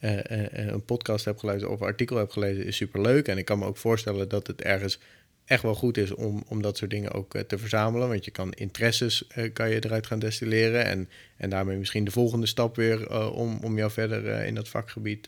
uh, 0.00 0.12
uh, 0.12 0.46
een 0.52 0.84
podcast 0.84 1.24
hebt 1.24 1.40
geluisterd 1.40 1.72
of 1.72 1.80
een 1.80 1.86
artikel 1.86 2.16
hebt 2.16 2.32
gelezen, 2.32 2.66
is 2.66 2.76
superleuk. 2.76 3.28
En 3.28 3.38
ik 3.38 3.44
kan 3.44 3.58
me 3.58 3.64
ook 3.64 3.76
voorstellen 3.76 4.28
dat 4.28 4.46
het 4.46 4.62
ergens 4.62 4.98
echt 5.44 5.62
wel 5.62 5.74
goed 5.74 5.96
is 5.96 6.14
om, 6.14 6.44
om 6.48 6.62
dat 6.62 6.76
soort 6.76 6.90
dingen 6.90 7.12
ook 7.12 7.38
te 7.46 7.58
verzamelen. 7.58 8.08
Want 8.08 8.24
je 8.24 8.30
kan 8.30 8.52
interesses 8.52 9.26
kan 9.52 9.70
je 9.70 9.84
eruit 9.84 10.06
gaan 10.06 10.18
destilleren. 10.18 10.84
En, 10.84 11.08
en 11.36 11.50
daarmee 11.50 11.78
misschien 11.78 12.04
de 12.04 12.10
volgende 12.10 12.46
stap 12.46 12.76
weer 12.76 13.30
om, 13.32 13.58
om 13.62 13.76
jou 13.76 13.90
verder 13.90 14.44
in 14.44 14.54
dat 14.54 14.68
vakgebied 14.68 15.22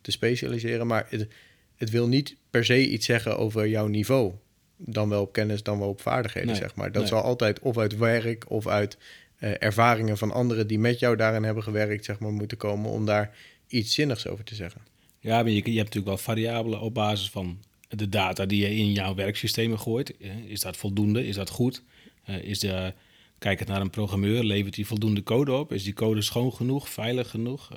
te 0.00 0.10
specialiseren. 0.10 0.86
Maar 0.86 1.06
het, 1.08 1.28
het 1.76 1.90
wil 1.90 2.08
niet 2.08 2.36
per 2.50 2.64
se 2.64 2.88
iets 2.88 3.06
zeggen 3.06 3.38
over 3.38 3.68
jouw 3.68 3.86
niveau. 3.86 4.32
Dan 4.76 5.08
wel 5.08 5.22
op 5.22 5.32
kennis, 5.32 5.62
dan 5.62 5.78
wel 5.78 5.88
op 5.88 6.00
vaardigheden, 6.00 6.56
zeg 6.56 6.74
maar. 6.74 6.92
Dat 6.92 7.08
zal 7.08 7.22
altijd 7.22 7.60
of 7.60 7.78
uit 7.78 7.96
werk 7.96 8.50
of 8.50 8.66
uit 8.66 8.96
uh, 9.40 9.50
ervaringen 9.58 10.18
van 10.18 10.32
anderen 10.32 10.66
die 10.66 10.78
met 10.78 10.98
jou 10.98 11.16
daarin 11.16 11.42
hebben 11.42 11.62
gewerkt, 11.62 12.04
zeg 12.04 12.18
maar, 12.18 12.32
moeten 12.32 12.56
komen 12.56 12.90
om 12.90 13.06
daar 13.06 13.36
iets 13.66 13.94
zinnigs 13.94 14.26
over 14.26 14.44
te 14.44 14.54
zeggen. 14.54 14.80
Ja, 15.18 15.42
maar 15.42 15.50
je, 15.50 15.54
je 15.54 15.60
hebt 15.62 15.76
natuurlijk 15.76 16.06
wel 16.06 16.16
variabelen 16.16 16.80
op 16.80 16.94
basis 16.94 17.30
van 17.30 17.58
de 17.90 18.08
data 18.08 18.46
die 18.46 18.60
je 18.60 18.76
in 18.76 18.92
jouw 18.92 19.14
werksystemen 19.14 19.78
gooit. 19.78 20.14
Is 20.46 20.60
dat 20.60 20.76
voldoende? 20.76 21.26
Is 21.26 21.34
dat 21.34 21.50
goed? 21.50 21.82
Uh, 22.30 22.42
is 22.42 22.58
de, 22.58 22.94
kijk 23.38 23.58
het 23.58 23.68
naar 23.68 23.80
een 23.80 23.90
programmeur, 23.90 24.44
levert 24.44 24.76
hij 24.76 24.84
voldoende 24.84 25.22
code 25.22 25.52
op? 25.52 25.72
Is 25.72 25.82
die 25.82 25.92
code 25.92 26.22
schoon 26.22 26.52
genoeg, 26.52 26.88
veilig 26.88 27.30
genoeg? 27.30 27.70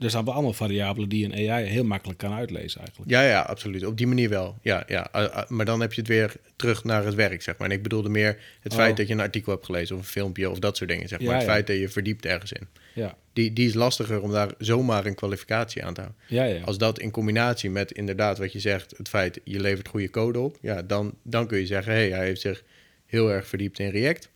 Er 0.00 0.10
zijn 0.10 0.24
wel 0.24 0.34
allemaal 0.34 0.52
variabelen 0.52 1.08
die 1.08 1.24
een 1.24 1.50
AI 1.50 1.64
heel 1.64 1.84
makkelijk 1.84 2.18
kan 2.18 2.32
uitlezen 2.32 2.80
eigenlijk. 2.80 3.10
Ja, 3.10 3.22
ja, 3.22 3.40
absoluut. 3.40 3.84
Op 3.84 3.96
die 3.96 4.06
manier 4.06 4.28
wel. 4.28 4.58
Ja, 4.62 4.84
ja. 4.86 5.10
Maar 5.48 5.64
dan 5.64 5.80
heb 5.80 5.92
je 5.92 6.00
het 6.00 6.10
weer 6.10 6.32
terug 6.56 6.84
naar 6.84 7.04
het 7.04 7.14
werk, 7.14 7.42
zeg 7.42 7.56
maar. 7.56 7.68
En 7.68 7.76
ik 7.76 7.82
bedoelde 7.82 8.08
meer 8.08 8.38
het 8.60 8.74
feit 8.74 8.90
oh. 8.90 8.96
dat 8.96 9.06
je 9.06 9.12
een 9.12 9.20
artikel 9.20 9.52
hebt 9.52 9.64
gelezen 9.64 9.96
of 9.96 10.02
een 10.02 10.08
filmpje 10.08 10.50
of 10.50 10.58
dat 10.58 10.76
soort 10.76 10.90
dingen, 10.90 11.08
zeg 11.08 11.20
maar. 11.20 11.34
het 11.34 11.44
feit 11.44 11.66
dat 11.66 11.76
je 11.76 11.88
verdiept 11.88 12.26
ergens 12.26 12.52
in. 12.52 12.66
Ja. 12.94 13.16
Die, 13.32 13.52
die 13.52 13.66
is 13.66 13.74
lastiger 13.74 14.22
om 14.22 14.32
daar 14.32 14.54
zomaar 14.58 15.06
een 15.06 15.14
kwalificatie 15.14 15.84
aan 15.84 15.94
te 15.94 16.00
houden. 16.00 16.22
Ja, 16.26 16.44
ja. 16.44 16.62
Als 16.62 16.78
dat 16.78 16.98
in 16.98 17.10
combinatie 17.10 17.70
met 17.70 17.92
inderdaad 17.92 18.38
wat 18.38 18.52
je 18.52 18.60
zegt, 18.60 18.94
het 18.96 19.08
feit 19.08 19.40
je 19.44 19.60
levert 19.60 19.88
goede 19.88 20.10
code 20.10 20.38
op, 20.38 20.58
ja, 20.60 20.82
dan, 20.82 21.14
dan 21.22 21.46
kun 21.46 21.58
je 21.58 21.66
zeggen, 21.66 21.92
hé, 21.92 21.98
hey, 21.98 22.10
hij 22.10 22.26
heeft 22.26 22.40
zich 22.40 22.62
heel 23.06 23.30
erg 23.30 23.46
verdiept 23.46 23.78
in 23.78 23.90
React. 23.90 24.30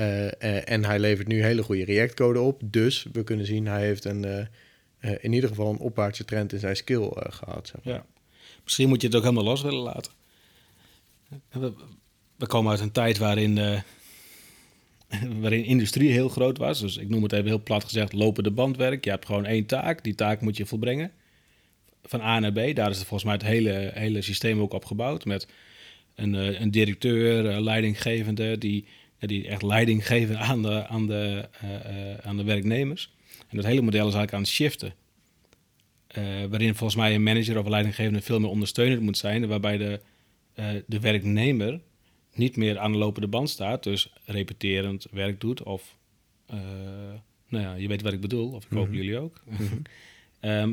Uh, 0.00 0.24
uh, 0.24 0.68
en 0.68 0.84
hij 0.84 0.98
levert 0.98 1.28
nu 1.28 1.42
hele 1.42 1.62
goede 1.62 1.84
React-code 1.84 2.40
op. 2.40 2.60
Dus 2.64 3.06
we 3.12 3.24
kunnen 3.24 3.46
zien, 3.46 3.66
hij 3.66 3.82
heeft 3.82 4.04
een, 4.04 4.24
uh, 4.24 5.10
in 5.20 5.32
ieder 5.32 5.48
geval 5.48 5.70
een 5.70 5.78
opwaartse 5.78 6.24
trend 6.24 6.52
in 6.52 6.58
zijn 6.58 6.76
skill 6.76 7.10
gehad. 7.14 7.72
Ja. 7.82 8.04
Misschien 8.64 8.88
moet 8.88 9.00
je 9.00 9.06
het 9.06 9.16
ook 9.16 9.22
helemaal 9.22 9.44
los 9.44 9.62
willen 9.62 9.82
laten. 9.82 10.12
We, 11.48 11.72
we 12.36 12.46
komen 12.46 12.70
uit 12.70 12.80
een 12.80 12.92
tijd 12.92 13.18
waarin, 13.18 13.54
waarin 15.40 15.64
industrie 15.64 16.10
heel 16.10 16.28
groot 16.28 16.58
was. 16.58 16.80
Dus 16.80 16.96
ik 16.96 17.08
noem 17.08 17.22
het 17.22 17.32
even 17.32 17.46
heel 17.46 17.62
plat 17.62 17.84
gezegd, 17.84 18.12
lopende 18.12 18.50
bandwerk. 18.50 19.04
Je 19.04 19.10
hebt 19.10 19.26
gewoon 19.26 19.44
één 19.44 19.66
taak, 19.66 20.04
die 20.04 20.14
taak 20.14 20.40
moet 20.40 20.56
je 20.56 20.66
volbrengen. 20.66 21.12
Van 22.02 22.20
A 22.20 22.38
naar 22.38 22.52
B, 22.52 22.74
daar 22.74 22.90
is 22.90 22.98
het 22.98 23.06
volgens 23.06 23.24
mij 23.24 23.34
het 23.34 23.42
hele, 23.42 23.90
hele 23.94 24.22
systeem 24.22 24.60
ook 24.60 24.72
op 24.72 24.84
gebouwd. 24.84 25.24
Met 25.24 25.46
een, 26.14 26.62
een 26.62 26.70
directeur, 26.70 27.60
leidinggevende, 27.60 28.58
die 28.58 28.86
die 29.28 29.48
echt 29.48 29.62
leiding 29.62 30.06
geven 30.06 30.38
aan 30.38 30.62
de, 30.62 30.86
aan 30.86 31.06
de, 31.06 31.48
uh, 31.64 32.28
aan 32.28 32.36
de 32.36 32.44
werknemers. 32.44 33.12
En 33.48 33.56
dat 33.56 33.66
hele 33.66 33.80
model 33.80 34.08
is 34.08 34.14
eigenlijk 34.14 34.32
aan 34.32 34.40
het 34.40 34.48
shiften. 34.48 34.94
Uh, 36.18 36.24
waarin 36.50 36.74
volgens 36.74 36.98
mij 36.98 37.14
een 37.14 37.22
manager 37.22 37.58
of 37.58 37.64
een 37.64 37.70
leidinggevende 37.70 38.20
veel 38.20 38.40
meer 38.40 38.50
ondersteunend 38.50 39.00
moet 39.00 39.18
zijn, 39.18 39.46
waarbij 39.46 39.76
de, 39.76 40.00
de 40.86 41.00
werknemer 41.00 41.80
niet 42.34 42.56
meer 42.56 42.78
aan 42.78 42.92
de 42.92 42.98
lopende 42.98 43.28
band 43.28 43.50
staat, 43.50 43.82
dus 43.82 44.12
repeterend 44.24 45.06
werk 45.10 45.40
doet 45.40 45.62
of, 45.62 45.96
nou 47.48 47.64
ja, 47.64 47.74
je 47.74 47.88
weet 47.88 48.02
wat 48.02 48.12
ik 48.12 48.20
bedoel, 48.20 48.52
of 48.52 48.64
ik 48.64 48.70
hoop 48.70 48.86
mhm. 48.86 48.96
jullie 48.96 49.18
ook, 49.18 49.42
mm 49.44 49.82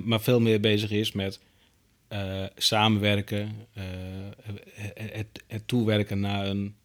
maar 0.08 0.22
veel 0.22 0.40
meer 0.40 0.60
bezig 0.60 0.92
is 0.92 1.12
met 1.12 1.40
samenwerken, 2.56 3.68
het, 4.94 5.44
het 5.48 5.68
toewerken 5.68 6.20
naar 6.20 6.48
een 6.48 6.76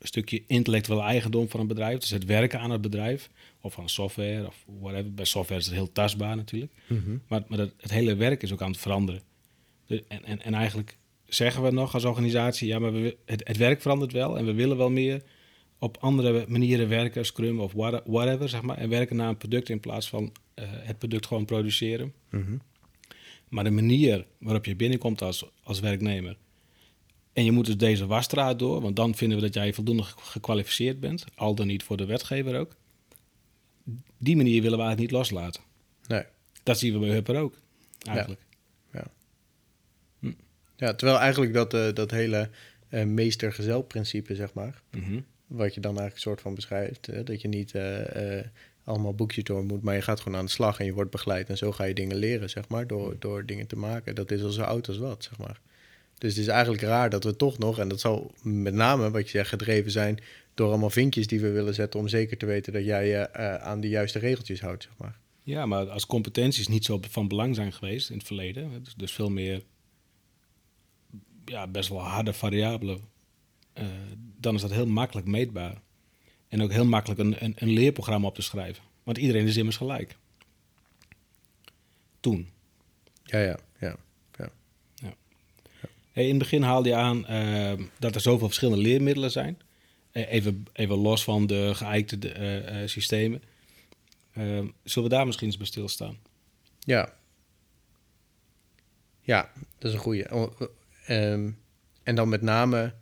stukje 0.00 0.42
intellectuele 0.46 1.02
eigendom 1.02 1.48
van 1.48 1.60
een 1.60 1.66
bedrijf. 1.66 1.98
Dus 1.98 2.10
het 2.10 2.24
werken 2.24 2.60
aan 2.60 2.70
het 2.70 2.80
bedrijf 2.80 3.30
of 3.60 3.72
van 3.72 3.88
software 3.88 4.46
of 4.46 4.64
whatever. 4.80 5.14
Bij 5.14 5.24
software 5.24 5.60
is 5.60 5.66
het 5.66 5.74
heel 5.74 5.92
tastbaar 5.92 6.36
natuurlijk. 6.36 6.72
Mhm. 6.86 7.16
Maar, 7.28 7.42
maar 7.48 7.58
het, 7.58 7.72
het, 7.76 7.90
hele 7.90 8.14
werk 8.14 8.42
is 8.42 8.52
ook 8.52 8.62
aan 8.62 8.70
het 8.70 8.80
veranderen. 8.80 9.22
en, 9.86 10.24
en, 10.24 10.42
en 10.42 10.54
eigenlijk 10.54 10.98
zeggen 11.26 11.62
we 11.62 11.70
nog 11.70 11.94
als 11.94 12.04
organisatie, 12.04 12.68
ja, 12.68 12.78
maar 12.78 12.92
we, 12.92 13.16
het, 13.24 13.48
het 13.48 13.56
werk 13.56 13.80
verandert 13.80 14.12
wel 14.12 14.38
en 14.38 14.44
we 14.44 14.52
willen 14.52 14.76
wel 14.76 14.90
meer 14.90 15.22
op 15.78 15.96
andere 16.00 16.44
manieren 16.48 16.88
werken, 16.88 17.26
Scrum 17.26 17.60
of 17.60 17.72
whatever, 18.04 18.48
zeg 18.48 18.62
maar. 18.62 18.78
En 18.78 18.88
werken 18.88 19.16
naar 19.16 19.28
een 19.28 19.36
product 19.36 19.68
in 19.68 19.80
plaats 19.80 20.08
van 20.08 20.22
uh, 20.22 20.64
het 20.68 20.98
product 20.98 21.26
gewoon 21.26 21.44
produceren. 21.44 22.12
Mhm. 22.30 22.56
Maar 23.48 23.64
de 23.64 23.70
manier 23.70 24.26
waarop 24.38 24.64
je 24.64 24.76
binnenkomt 24.76 25.22
als, 25.22 25.44
als 25.62 25.80
werknemer 25.80 26.36
en 27.38 27.44
je 27.44 27.52
moet 27.52 27.66
dus 27.66 27.76
deze 27.76 28.06
wasstraat 28.06 28.58
door, 28.58 28.80
want 28.80 28.96
dan 28.96 29.14
vinden 29.14 29.38
we 29.38 29.44
dat 29.44 29.54
jij 29.54 29.72
voldoende 29.72 30.02
gekwalificeerd 30.02 31.00
bent, 31.00 31.24
al 31.34 31.54
dan 31.54 31.66
niet 31.66 31.82
voor 31.82 31.96
de 31.96 32.06
wetgever 32.06 32.58
ook. 32.58 32.74
Die 34.18 34.36
manier 34.36 34.62
willen 34.62 34.78
we 34.78 34.84
eigenlijk 34.84 35.00
niet 35.00 35.20
loslaten. 35.20 35.62
Nee. 36.06 36.22
Dat 36.62 36.78
zien 36.78 36.92
we 36.92 36.98
bij 36.98 37.08
Hupper 37.08 37.36
ook, 37.36 37.54
eigenlijk. 38.02 38.40
Ja, 38.92 39.00
ja. 39.00 39.10
Hm. 40.20 40.32
ja 40.76 40.94
terwijl 40.94 41.18
eigenlijk 41.18 41.52
dat, 41.52 41.74
uh, 41.74 41.92
dat 41.92 42.10
hele 42.10 42.50
uh, 42.90 43.04
meester-gezel-principe, 43.04 44.34
zeg 44.34 44.54
maar, 44.54 44.82
mhm. 44.90 45.20
wat 45.46 45.74
je 45.74 45.80
dan 45.80 45.90
eigenlijk 45.90 46.20
soort 46.20 46.40
van 46.40 46.54
beschrijft, 46.54 47.26
dat 47.26 47.40
je 47.40 47.48
niet 47.48 47.74
uh, 47.74 48.00
allemaal 48.84 49.14
boekjes 49.14 49.44
door 49.44 49.64
moet, 49.64 49.82
maar 49.82 49.94
je 49.94 50.02
gaat 50.02 50.20
gewoon 50.20 50.38
aan 50.38 50.44
de 50.44 50.50
slag 50.50 50.78
en 50.78 50.84
je 50.84 50.92
wordt 50.92 51.10
begeleid 51.10 51.48
en 51.48 51.56
zo 51.56 51.72
ga 51.72 51.84
je 51.84 51.94
dingen 51.94 52.16
leren, 52.16 52.50
zeg 52.50 52.68
maar, 52.68 52.86
door, 52.86 53.16
door 53.18 53.46
dingen 53.46 53.66
te 53.66 53.76
maken. 53.76 54.14
Dat 54.14 54.30
is 54.30 54.42
al 54.42 54.50
zo 54.50 54.62
oud 54.62 54.88
als 54.88 54.98
wat, 54.98 55.24
zeg 55.24 55.38
maar. 55.38 55.60
Dus 56.18 56.34
het 56.34 56.42
is 56.42 56.46
eigenlijk 56.46 56.82
raar 56.82 57.10
dat 57.10 57.24
we 57.24 57.36
toch 57.36 57.58
nog, 57.58 57.78
en 57.78 57.88
dat 57.88 58.00
zal 58.00 58.34
met 58.42 58.74
name 58.74 59.10
wat 59.10 59.24
je 59.24 59.30
zegt, 59.30 59.48
gedreven 59.48 59.90
zijn 59.90 60.18
door 60.54 60.68
allemaal 60.68 60.90
vinkjes 60.90 61.26
die 61.26 61.40
we 61.40 61.50
willen 61.50 61.74
zetten 61.74 62.00
om 62.00 62.08
zeker 62.08 62.36
te 62.36 62.46
weten 62.46 62.72
dat 62.72 62.84
jij 62.84 63.08
je 63.08 63.28
uh, 63.36 63.54
aan 63.54 63.80
de 63.80 63.88
juiste 63.88 64.18
regeltjes 64.18 64.60
houdt, 64.60 64.82
zeg 64.82 64.92
maar. 64.96 65.18
Ja, 65.42 65.66
maar 65.66 65.90
als 65.90 66.06
competenties 66.06 66.68
niet 66.68 66.84
zo 66.84 67.00
van 67.10 67.28
belang 67.28 67.54
zijn 67.54 67.72
geweest 67.72 68.10
in 68.10 68.16
het 68.16 68.26
verleden, 68.26 68.82
dus, 68.84 68.94
dus 68.94 69.12
veel 69.12 69.30
meer, 69.30 69.62
ja, 71.44 71.66
best 71.66 71.88
wel 71.88 72.00
harde 72.00 72.32
variabelen, 72.32 73.00
uh, 73.78 73.84
dan 74.40 74.54
is 74.54 74.60
dat 74.60 74.72
heel 74.72 74.86
makkelijk 74.86 75.26
meetbaar. 75.26 75.80
En 76.48 76.62
ook 76.62 76.72
heel 76.72 76.86
makkelijk 76.86 77.20
een, 77.20 77.44
een, 77.44 77.54
een 77.56 77.70
leerprogramma 77.70 78.26
op 78.26 78.34
te 78.34 78.42
schrijven. 78.42 78.82
Want 79.02 79.18
iedereen 79.18 79.46
is 79.46 79.56
immers 79.56 79.76
gelijk. 79.76 80.16
Toen. 82.20 82.48
Ja, 83.24 83.38
ja, 83.38 83.58
ja 83.80 83.96
in 86.24 86.28
het 86.28 86.38
begin 86.38 86.62
haalde 86.62 86.88
je 86.88 86.94
aan 86.94 87.26
ehm, 87.26 87.82
dat 87.98 88.14
er 88.14 88.20
zoveel 88.20 88.46
verschillende 88.46 88.82
leermiddelen 88.82 89.30
zijn. 89.30 89.58
Eh, 90.10 90.32
even, 90.32 90.66
even 90.72 90.96
los 90.96 91.24
van 91.24 91.46
de 91.46 91.74
geëikte 91.74 92.18
uh, 92.38 92.88
systemen. 92.88 93.42
Ehm, 94.32 94.66
zullen 94.84 95.08
we 95.08 95.14
daar 95.14 95.26
misschien 95.26 95.46
eens 95.46 95.56
bij 95.56 95.66
stilstaan? 95.66 96.18
Ja. 96.78 97.12
Ja, 99.20 99.52
dat 99.78 99.90
is 99.90 99.92
een 99.92 100.02
goede. 100.02 100.50
Um, 101.08 101.58
en 102.02 102.14
dan 102.14 102.28
met 102.28 102.42
name 102.42 102.94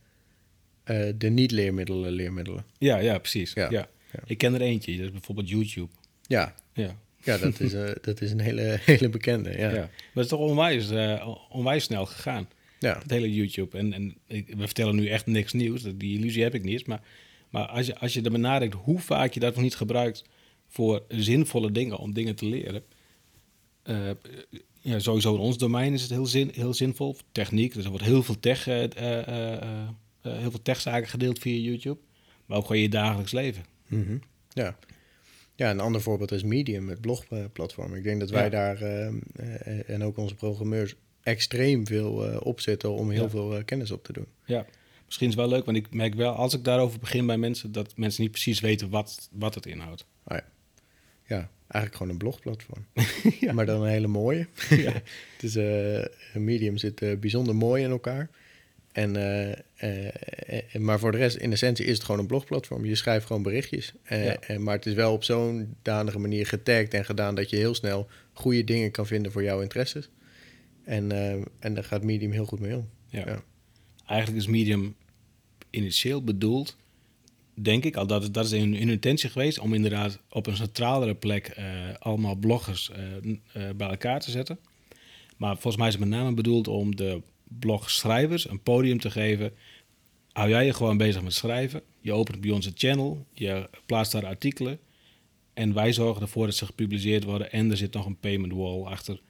de 1.14 1.28
niet-leermiddelen 1.28 2.12
leermiddelen. 2.12 2.64
Ja, 2.78 2.96
ja 2.96 3.18
precies. 3.18 3.52
Ja, 3.52 3.70
ja. 3.70 3.88
Ik 4.24 4.38
ken 4.38 4.54
er 4.54 4.60
eentje, 4.60 4.96
dat 4.96 5.04
is 5.04 5.10
bijvoorbeeld 5.10 5.48
YouTube. 5.48 5.92
Ja, 6.22 6.54
ja. 6.72 6.96
ja 7.22 7.38
dat, 7.38 7.60
is, 7.60 7.72
dat 8.00 8.20
is 8.20 8.30
een 8.30 8.40
hele, 8.40 8.78
hele 8.84 9.08
bekende. 9.08 9.50
Ja. 9.50 9.70
ja. 9.70 9.80
Maar 9.80 9.90
het 10.12 10.24
is 10.24 10.28
toch 10.28 10.40
onwijs, 10.40 10.90
onwijs 11.48 11.84
snel 11.84 12.06
gegaan. 12.06 12.48
Ja. 12.78 12.98
Het 12.98 13.10
hele 13.10 13.34
YouTube. 13.34 13.78
En, 13.78 13.92
en 13.92 14.16
we 14.26 14.64
vertellen 14.64 14.96
nu 14.96 15.08
echt 15.08 15.26
niks 15.26 15.52
nieuws. 15.52 15.82
Die 15.82 16.18
illusie 16.18 16.42
heb 16.42 16.54
ik 16.54 16.64
niet. 16.64 16.86
Maar, 16.86 17.02
maar 17.50 17.66
als, 17.66 17.86
je, 17.86 17.98
als 17.98 18.14
je 18.14 18.22
er 18.22 18.38
nadenkt 18.38 18.74
hoe 18.74 19.00
vaak 19.00 19.32
je 19.32 19.40
dat 19.40 19.54
nog 19.54 19.62
niet 19.62 19.76
gebruikt 19.76 20.24
voor 20.68 21.04
zinvolle 21.08 21.72
dingen, 21.72 21.98
om 21.98 22.12
dingen 22.12 22.34
te 22.34 22.46
leren. 22.46 22.82
Uh, 23.84 24.10
ja, 24.80 24.98
sowieso 24.98 25.34
in 25.34 25.40
ons 25.40 25.58
domein 25.58 25.92
is 25.92 26.02
het 26.02 26.10
heel, 26.10 26.26
zin, 26.26 26.50
heel 26.54 26.74
zinvol. 26.74 27.16
Techniek, 27.32 27.74
dus 27.74 27.84
er 27.84 27.90
wordt 27.90 28.04
heel 28.04 28.22
veel, 28.22 28.40
tech, 28.40 28.68
uh, 28.68 28.82
uh, 28.82 29.78
heel 30.20 30.50
veel 30.50 30.62
techzaken 30.62 31.08
gedeeld 31.08 31.38
via 31.38 31.58
YouTube. 31.58 32.00
Maar 32.46 32.58
ook 32.58 32.66
gewoon 32.66 32.82
je 32.82 32.88
dagelijks 32.88 33.32
leven. 33.32 33.64
Mm 33.88 34.20
Ja. 34.48 34.78
Ja, 35.54 35.70
een 35.70 35.80
ander 35.80 36.00
voorbeeld 36.00 36.32
is 36.32 36.42
Medium, 36.42 36.88
het 36.88 37.00
blogplatform. 37.00 37.94
Ik 37.94 38.02
denk 38.02 38.20
dat 38.20 38.30
wij 38.30 38.50
daar 38.50 38.80
en 39.86 40.02
ook 40.04 40.16
onze 40.16 40.34
programmeurs 40.34 40.94
extreem 41.26 41.86
veel 41.86 42.30
uh, 42.30 42.36
opzetten 42.40 42.92
om 42.92 43.10
heel 43.10 43.30
veel 43.30 43.56
uh, 43.56 43.64
kennis 43.64 43.90
op 43.90 44.04
te 44.04 44.12
doen. 44.12 44.26
Ja, 44.44 44.66
misschien 45.04 45.28
is 45.28 45.34
het 45.34 45.42
wel 45.42 45.52
leuk, 45.52 45.64
want 45.64 45.76
ik 45.76 45.94
merk 45.94 46.14
wel 46.14 46.32
als 46.32 46.54
ik 46.54 46.64
daarover 46.64 46.98
begin 46.98 47.26
bij 47.26 47.36
mensen, 47.36 47.72
dat 47.72 47.96
mensen 47.96 48.22
niet 48.22 48.30
precies 48.30 48.60
weten 48.60 48.90
wat, 48.90 49.28
wat 49.32 49.54
het 49.54 49.66
inhoudt. 49.66 50.04
Oh 50.24 50.36
ja. 50.36 50.44
ja, 51.24 51.50
eigenlijk 51.60 51.94
gewoon 51.94 52.08
een 52.12 52.18
blogplatform. 52.18 52.86
ja. 53.40 53.52
Maar 53.52 53.66
dan 53.66 53.82
een 53.82 53.90
hele 53.90 54.06
mooie. 54.06 54.46
ja. 54.70 54.92
het 55.34 55.42
is, 55.42 55.56
uh, 55.56 56.04
Medium 56.34 56.76
zit 56.76 57.20
bijzonder 57.20 57.54
mooi 57.54 57.82
in 57.82 57.90
elkaar. 57.90 58.30
En, 58.92 59.12
maar 60.78 60.98
voor 60.98 61.12
de 61.12 61.18
rest, 61.18 61.36
in 61.36 61.52
essentie, 61.52 61.84
is 61.84 61.94
het 61.94 62.04
gewoon 62.04 62.20
een 62.20 62.26
blogplatform. 62.26 62.84
Je 62.84 62.94
schrijft 62.94 63.26
gewoon 63.26 63.42
berichtjes. 63.42 63.94
Ja. 64.08 64.38
maar 64.58 64.74
het 64.74 64.86
is 64.86 64.94
wel 64.94 65.12
op 65.12 65.24
zo'n 65.24 65.76
danige 65.82 66.18
manier 66.18 66.46
getagd 66.46 66.94
en 66.94 67.04
gedaan 67.04 67.34
dat 67.34 67.50
je 67.50 67.56
heel 67.56 67.74
snel 67.74 68.08
goede 68.32 68.64
dingen 68.64 68.90
kan 68.90 69.06
vinden 69.06 69.32
voor 69.32 69.42
jouw 69.42 69.60
interesses. 69.60 70.10
En, 70.86 71.12
uh, 71.12 71.32
en 71.58 71.74
daar 71.74 71.84
gaat 71.84 72.02
Medium 72.02 72.30
heel 72.32 72.44
goed 72.46 72.60
mee 72.60 72.76
om. 72.76 72.88
Ja. 73.08 73.42
eigenlijk 74.06 74.40
is 74.40 74.46
Medium 74.46 74.94
initieel 75.70 76.22
bedoeld, 76.24 76.76
denk 77.54 77.84
ik, 77.84 77.96
al 77.96 78.06
dat, 78.06 78.22
is- 78.22 78.30
dat 78.30 78.44
is 78.44 78.50
hun, 78.50 78.74
hun 78.76 78.88
intentie 78.88 79.30
geweest, 79.30 79.58
om 79.58 79.74
inderdaad 79.74 80.18
op 80.30 80.46
een 80.46 80.56
centralere 80.56 81.14
plek 81.14 81.46
eh, 81.46 81.64
allemaal 81.98 82.34
bloggers 82.34 82.90
eh, 82.90 83.16
eh, 83.16 83.76
bij 83.76 83.88
elkaar 83.88 84.20
te 84.20 84.30
zetten. 84.30 84.58
Maar 85.36 85.52
volgens 85.52 85.76
mij 85.76 85.86
is 85.86 85.94
het 85.94 86.02
met 86.02 86.12
name 86.18 86.34
bedoeld 86.34 86.68
om 86.68 86.96
de 86.96 87.22
blogschrijvers 87.44 88.48
een 88.48 88.62
podium 88.62 89.00
te 89.00 89.10
geven. 89.10 89.52
Hou 90.32 90.48
jij 90.48 90.64
je 90.66 90.72
gewoon 90.74 90.96
bezig 90.96 91.22
met 91.22 91.32
schrijven. 91.34 91.82
Je 92.00 92.12
opent 92.12 92.40
bij 92.40 92.50
onze 92.50 92.72
channel, 92.74 93.26
je 93.32 93.68
plaatst 93.86 94.12
daar 94.12 94.26
artikelen. 94.26 94.78
En 95.54 95.74
wij 95.74 95.92
zorgen 95.92 96.22
ervoor 96.22 96.46
dat 96.46 96.54
ze 96.54 96.66
gepubliceerd 96.66 97.24
worden. 97.24 97.52
En 97.52 97.70
er 97.70 97.76
zit 97.76 97.92
nog 97.92 98.06
een 98.06 98.18
payment 98.18 98.52
wall 98.52 98.82
achter. 98.82 99.20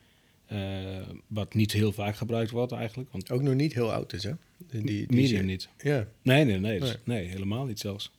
Eh, 0.47 1.09
wat 1.27 1.55
niet 1.55 1.73
heel 1.73 1.93
vaak 1.93 2.17
gebruikt 2.17 2.51
wordt 2.51 2.73
eigenlijk. 2.73 3.13
Want 3.13 3.31
Ook 3.31 3.43
nog 3.43 3.55
niet 3.55 3.75
heel 3.75 3.93
oud 3.93 4.13
is, 4.13 4.23
hè? 4.23 4.33
Die, 4.71 4.83
die 4.83 5.07
Medium 5.09 5.45
niet. 5.45 5.69
Ja, 5.79 6.07
Nee, 6.23 6.45
nee, 6.45 6.59
nee, 6.59 6.81
dus- 6.81 6.89
Nee. 7.05 7.19
nee. 7.21 7.29
helemaal 7.29 7.65
niet 7.65 7.81
zelfs. 7.81 8.11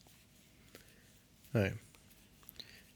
nee. 1.52 1.72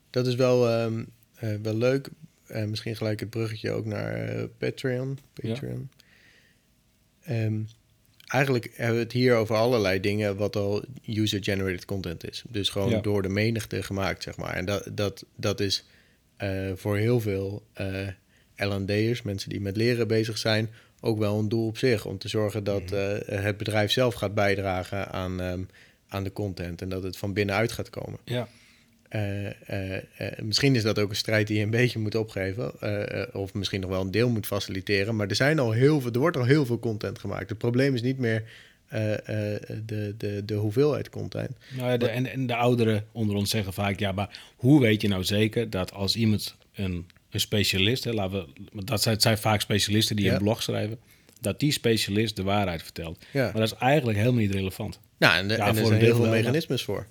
Dat 0.10 0.28
is 0.28 0.36
wel, 0.36 0.70
ehm, 0.70 1.04
eh, 1.36 1.56
wel 1.62 1.76
leuk. 1.76 2.10
Eh, 2.46 2.66
misschien 2.66 2.96
gelijk 2.96 3.20
het 3.20 3.30
bruggetje 3.30 3.72
ook 3.72 3.86
naar 3.86 4.48
Patreon. 4.48 5.18
Patreon. 5.34 5.90
Ehm, 7.24 7.60
eigenlijk 8.28 8.72
hebben 8.76 8.96
we 8.98 9.04
het 9.04 9.12
hier 9.12 9.36
over 9.36 9.56
allerlei 9.56 10.00
dingen 10.00 10.36
wat 10.38 10.56
al 10.56 10.84
user-generated 11.06 11.86
content 11.86 12.30
is. 12.30 12.44
Dus 12.50 12.70
gewoon 12.70 12.90
Ja. 12.90 13.00
door 13.02 13.22
de 13.22 13.30
menigte 13.30 13.84
gemaakt, 13.84 14.24
zeg 14.24 14.38
maar. 14.38 14.54
En 14.54 14.66
dat, 14.66 14.90
dat, 14.94 15.26
dat 15.36 15.60
is 15.60 15.86
voor 16.76 16.98
heel 16.98 17.20
veel 17.20 17.64
L&D'ers, 18.66 19.22
mensen 19.22 19.50
die 19.50 19.62
met 19.62 19.76
leren 19.76 20.08
bezig 20.08 20.38
zijn, 20.38 20.70
ook 21.02 21.20
wel 21.20 21.40
een 21.40 21.50
doel 21.50 21.68
op 21.68 21.78
zich. 21.78 22.06
Om 22.06 22.18
te 22.18 22.28
zorgen 22.28 22.64
dat 22.64 22.92
eh, 22.92 23.16
het 23.26 23.58
bedrijf 23.58 23.92
zelf 23.92 24.14
gaat 24.14 24.34
bijdragen 24.34 25.12
aan, 25.12 25.42
ehm, 25.42 25.62
aan 26.08 26.24
de 26.24 26.34
content. 26.34 26.82
En 26.82 26.90
dat 26.90 27.04
het 27.04 27.18
van 27.18 27.34
binnenuit 27.34 27.72
gaat 27.72 27.90
komen. 27.90 28.20
Ja, 28.26 28.48
Eh, 29.10 29.48
eh, 29.88 30.40
misschien 30.42 30.76
is 30.76 30.84
dat 30.84 31.00
ook 31.00 31.10
een 31.10 31.16
strijd 31.16 31.48
die 31.48 31.58
je 31.58 31.64
een 31.64 31.70
beetje 31.70 32.00
moet 32.00 32.16
opgeven. 32.16 32.72
of 33.34 33.54
misschien 33.54 33.82
nog 33.82 33.90
wel 33.90 34.02
een 34.02 34.12
deel 34.12 34.30
moet 34.30 34.46
faciliteren. 34.46 35.16
Maar 35.16 35.28
er, 35.28 35.36
zijn 35.36 35.60
al 35.60 35.72
heel 35.72 36.02
veel, 36.02 36.12
er 36.12 36.20
wordt 36.20 36.38
al 36.38 36.44
heel 36.44 36.66
veel 36.66 36.80
content 36.80 37.20
gemaakt. 37.20 37.50
Het 37.50 37.58
probleem 37.58 37.94
is 37.94 38.02
niet 38.02 38.18
meer 38.18 38.44
de, 38.90 40.14
de, 40.18 40.42
de 40.46 40.54
hoeveelheid 40.54 41.10
content. 41.10 41.58
nou 41.78 41.90
ja 41.90 41.98
de, 41.98 42.08
en, 42.08 42.26
en 42.26 42.48
de 42.48 42.56
ouderen 42.56 43.06
onder 43.12 43.36
ons 43.36 43.50
zeggen 43.50 43.74
vaak... 43.74 44.00
ja, 44.00 44.12
maar 44.12 44.40
hoe 44.56 44.82
weet 44.82 45.02
je 45.02 45.08
nou 45.08 45.24
zeker 45.24 45.70
dat 45.70 45.94
als 45.94 46.16
iemand 46.16 46.56
een, 46.74 47.06
een 47.34 47.40
specialist... 47.40 48.04
Hè, 48.04 48.12
laten 48.12 48.46
we, 48.74 48.84
dat 48.86 49.02
zijn, 49.02 49.14
het 49.14 49.24
zijn 49.24 49.38
vaak 49.38 49.62
specialisten 49.62 50.16
die 50.16 50.26
Ja. 50.26 50.34
een 50.34 50.38
blog 50.42 50.64
schrijven... 50.64 50.98
dat 51.42 51.60
die 51.60 51.72
specialist 51.72 52.36
de 52.36 52.44
waarheid 52.44 52.84
vertelt. 52.84 53.26
Ja. 53.34 53.44
Maar 53.44 53.62
dat 53.62 53.72
is 53.72 53.78
eigenlijk 53.78 54.18
helemaal 54.18 54.40
niet 54.40 54.52
relevant. 54.52 55.00
Nou, 55.18 55.38
en, 55.38 55.48
de- 55.48 55.54
Ja, 55.56 55.68
en 55.68 55.78
er 55.78 55.86
zijn 55.86 56.00
heel 56.02 56.16
veel 56.16 56.30
mechanismes 56.30 56.84
voor. 56.84 57.08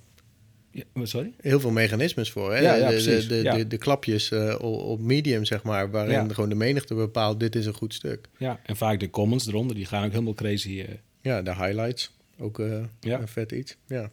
Ja, 0.72 0.82
sorry? 1.02 1.32
Heel 1.40 1.60
veel 1.60 1.70
mechanismes 1.70 2.30
voor. 2.30 2.52
Hè? 2.54 2.58
Ja, 2.60 2.74
ja, 2.74 2.88
de, 2.90 3.26
de, 3.26 3.66
de, 3.66 3.78
klapjes 3.78 4.30
eh, 4.30 4.54
op, 4.60 5.00
medium, 5.00 5.44
zeg 5.44 5.62
maar, 5.62 5.90
waarin 5.90 6.34
gewoon 6.34 6.48
de 6.48 6.54
menigte 6.54 6.94
bepaalt: 6.94 7.40
dit 7.40 7.56
is 7.56 7.66
een 7.66 7.74
goed 7.74 7.94
stuk. 7.94 8.28
Ja, 8.38 8.60
en 8.66 8.76
vaak 8.76 9.00
de 9.00 9.10
comments 9.10 9.46
eronder, 9.46 9.76
die 9.76 9.86
gaan 9.86 10.04
ook 10.04 10.10
helemaal 10.10 10.34
crazy. 10.34 10.80
eh. 10.80 10.94
Ja, 11.22 11.42
de 11.42 11.54
highlights. 11.54 12.10
Ook 12.38 12.62
Ja. 13.00 13.20
een 13.20 13.28
vet 13.28 13.52
iets. 13.52 13.76
Ja. 13.86 14.10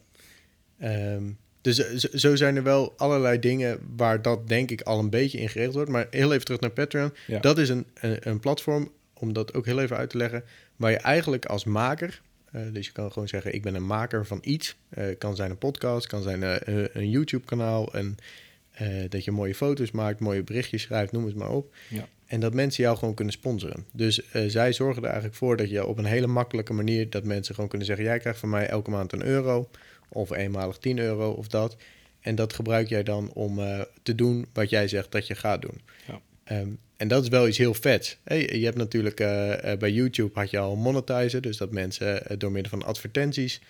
Ehm, 0.80 1.24
dus 1.68 1.80
eh, 1.80 2.20
zo, 2.20 2.36
zijn 2.36 2.56
er 2.56 2.64
wel 2.64 2.94
allerlei 2.98 3.40
dingen 3.40 3.80
waar 3.96 4.22
dat 4.22 4.48
denk 4.48 4.72
ik 4.72 4.82
al 4.82 5.00
een 5.00 5.10
beetje 5.10 5.40
in 5.40 5.50
geregeld 5.50 5.76
wordt. 5.76 5.90
Maar 5.90 6.08
heel 6.10 6.34
even 6.34 6.46
terug 6.46 6.60
naar 6.60 6.70
Patreon. 6.70 7.14
Ja. 7.28 7.40
Dat 7.40 7.58
is 7.58 7.70
een, 7.70 7.86
een, 7.94 8.18
een 8.20 8.40
platform, 8.40 8.92
om 9.14 9.34
dat 9.34 9.54
ook 9.54 9.66
heel 9.66 9.80
even 9.80 9.98
uit 9.98 10.10
te 10.10 10.18
leggen, 10.18 10.44
waar 10.76 10.92
je 10.92 10.98
eigenlijk 10.98 11.46
als 11.46 11.64
maker, 11.64 12.22
eh, 12.52 12.62
dus 12.72 12.86
je 12.86 12.92
kan 12.92 13.12
gewoon 13.12 13.28
zeggen 13.28 13.54
ik 13.54 13.62
ben 13.62 13.76
een 13.76 13.86
maker 13.86 14.26
van 14.26 14.40
iets. 14.42 14.76
Eh 14.90 15.18
kan 15.18 15.36
zijn 15.36 15.52
een 15.52 15.58
podcast, 15.58 16.08
kan 16.08 16.22
zijn 16.22 16.42
een, 16.42 16.90
een 16.94 17.10
YouTube 17.10 17.46
kanaal. 17.46 17.94
En 17.94 18.18
dat 19.10 19.24
je 19.24 19.32
mooie 19.32 19.56
foto's 19.56 19.92
maakt, 19.92 20.20
mooie 20.20 20.44
berichtjes 20.44 20.82
schrijft, 20.82 21.12
noem 21.12 21.26
het 21.26 21.36
maar 21.36 21.50
op. 21.50 21.76
Ja. 21.90 22.08
En 22.26 22.40
dat 22.40 22.54
mensen 22.54 22.84
jou 22.84 22.98
gewoon 22.98 23.14
kunnen 23.14 23.34
sponsoren. 23.34 23.86
Dus 23.94 24.22
zij 24.48 24.74
zorgen 24.74 25.02
er 25.02 25.08
eigenlijk 25.08 25.38
voor 25.38 25.58
dat 25.58 25.70
je 25.70 25.86
op 25.86 25.98
een 25.98 26.06
hele 26.06 26.28
makkelijke 26.28 26.74
manier... 26.74 27.10
dat 27.10 27.24
mensen 27.24 27.54
gewoon 27.54 27.70
kunnen 27.70 27.88
zeggen... 27.88 28.06
jij 28.06 28.20
krijgt 28.20 28.40
van 28.40 28.50
mij 28.50 28.68
elke 28.68 28.90
maand 28.90 29.14
een 29.14 29.26
euro... 29.26 29.70
of 30.10 30.32
eenmalig 30.32 30.78
10 30.78 30.98
euro 31.00 31.32
of 31.32 31.48
dat. 31.48 31.76
En 32.20 32.36
dat 32.36 32.54
gebruik 32.54 32.90
jij 32.90 33.04
dan 33.04 33.32
om 33.34 33.60
eh, 33.60 33.82
te 34.04 34.16
doen 34.16 34.46
wat 34.54 34.70
jij 34.70 34.88
zegt 34.88 35.12
dat 35.12 35.28
je 35.28 35.36
gaat 35.36 35.62
doen. 35.62 35.82
Ja. 36.08 36.22
Ehm, 36.44 36.70
en 36.98 37.08
dat 37.08 37.24
is 37.24 37.30
wel 37.30 37.48
iets 37.48 37.58
heel 37.58 37.74
vets. 37.74 38.18
Hey, 38.24 38.58
je 38.60 38.66
hebt 38.66 38.78
natuurlijk 38.78 39.20
eh, 39.20 39.72
eh, 39.72 39.80
bij 39.80 39.92
YouTube 39.92 40.40
had 40.40 40.50
je 40.50 40.58
al 40.58 40.76
monetizen... 40.76 41.42
dus 41.42 41.58
dat 41.58 41.72
mensen 41.72 42.40
door 42.40 42.52
middel 42.52 42.72
van 42.72 42.84
advertenties 42.84 43.62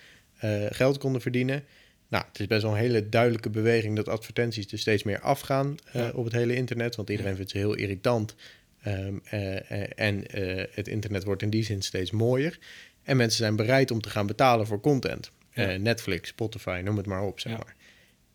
geld 0.70 0.98
konden 0.98 1.20
verdienen... 1.20 1.64
Nou, 2.08 2.24
het 2.28 2.40
is 2.40 2.46
best 2.46 2.62
wel 2.62 2.70
een 2.70 2.78
hele 2.78 3.08
duidelijke 3.08 3.50
beweging 3.50 3.96
dat 3.96 4.08
advertenties 4.08 4.72
er 4.72 4.78
steeds 4.78 5.02
meer 5.02 5.20
afgaan 5.20 5.76
Ja. 5.92 6.10
op 6.14 6.24
het 6.24 6.32
hele 6.32 6.54
internet. 6.54 6.96
Want 6.96 7.10
iedereen 7.10 7.36
vindt 7.36 7.50
ze 7.50 7.58
heel 7.58 7.74
irritant. 7.74 8.34
Ehm, 8.82 9.14
eh, 9.24 9.70
eh, 9.70 9.90
en 9.94 10.24
het 10.70 10.88
internet 10.88 11.24
wordt 11.24 11.42
in 11.42 11.50
die 11.50 11.64
zin 11.64 11.82
steeds 11.82 12.10
mooier. 12.10 12.58
En 13.02 13.16
mensen 13.16 13.38
zijn 13.38 13.56
bereid 13.56 13.90
om 13.90 14.00
te 14.00 14.10
gaan 14.10 14.26
betalen 14.26 14.66
voor 14.66 14.80
content. 14.80 15.30
Eh, 15.58 15.78
Netflix, 15.78 16.28
Spotify, 16.28 16.80
noem 16.84 16.96
het 16.96 17.06
maar 17.06 17.22
op, 17.22 17.40
zeg 17.40 17.52
maar. 17.52 17.76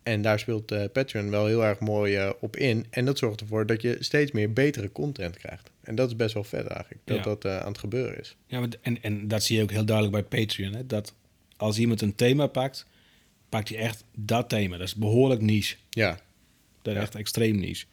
En 0.03 0.21
daar 0.21 0.39
speelt 0.39 0.71
eh, 0.71 0.83
Patreon 0.93 1.29
wel 1.29 1.45
heel 1.45 1.65
erg 1.65 1.79
mooi 1.79 2.15
eh, 2.15 2.29
op 2.39 2.55
in. 2.55 2.85
En 2.89 3.05
dat 3.05 3.17
zorgt 3.17 3.41
ervoor 3.41 3.65
dat 3.65 3.81
je 3.81 3.97
steeds 3.99 4.31
meer 4.31 4.53
betere 4.53 4.91
content 4.91 5.37
krijgt. 5.37 5.71
En 5.81 5.95
dat 5.95 6.07
is 6.07 6.15
best 6.15 6.33
wel 6.33 6.43
vet 6.43 6.67
eigenlijk, 6.67 7.01
dat 7.03 7.23
dat 7.23 7.45
aan 7.45 7.67
het 7.67 7.77
gebeuren 7.77 8.19
is. 8.19 8.35
Ja, 8.47 8.67
en, 8.81 9.03
en 9.03 9.27
dat 9.27 9.43
zie 9.43 9.57
je 9.57 9.63
ook 9.63 9.71
heel 9.71 9.85
duidelijk 9.85 10.29
bij 10.29 10.39
Patreon. 10.39 10.73
Hè? 10.73 10.85
Dat 10.85 11.13
als 11.57 11.79
iemand 11.79 12.01
een 12.01 12.15
thema 12.15 12.47
pakt, 12.47 12.85
pakt 13.49 13.69
hij 13.69 13.77
echt 13.77 14.03
dat 14.15 14.49
thema. 14.49 14.77
Dat 14.77 14.87
is 14.87 14.95
behoorlijk 14.95 15.41
niche. 15.41 15.75
Ja, 15.89 16.19
Dat 16.81 16.95
is 16.95 17.01
echt 17.01 17.15
extreem 17.15 17.55
niche. 17.55 17.85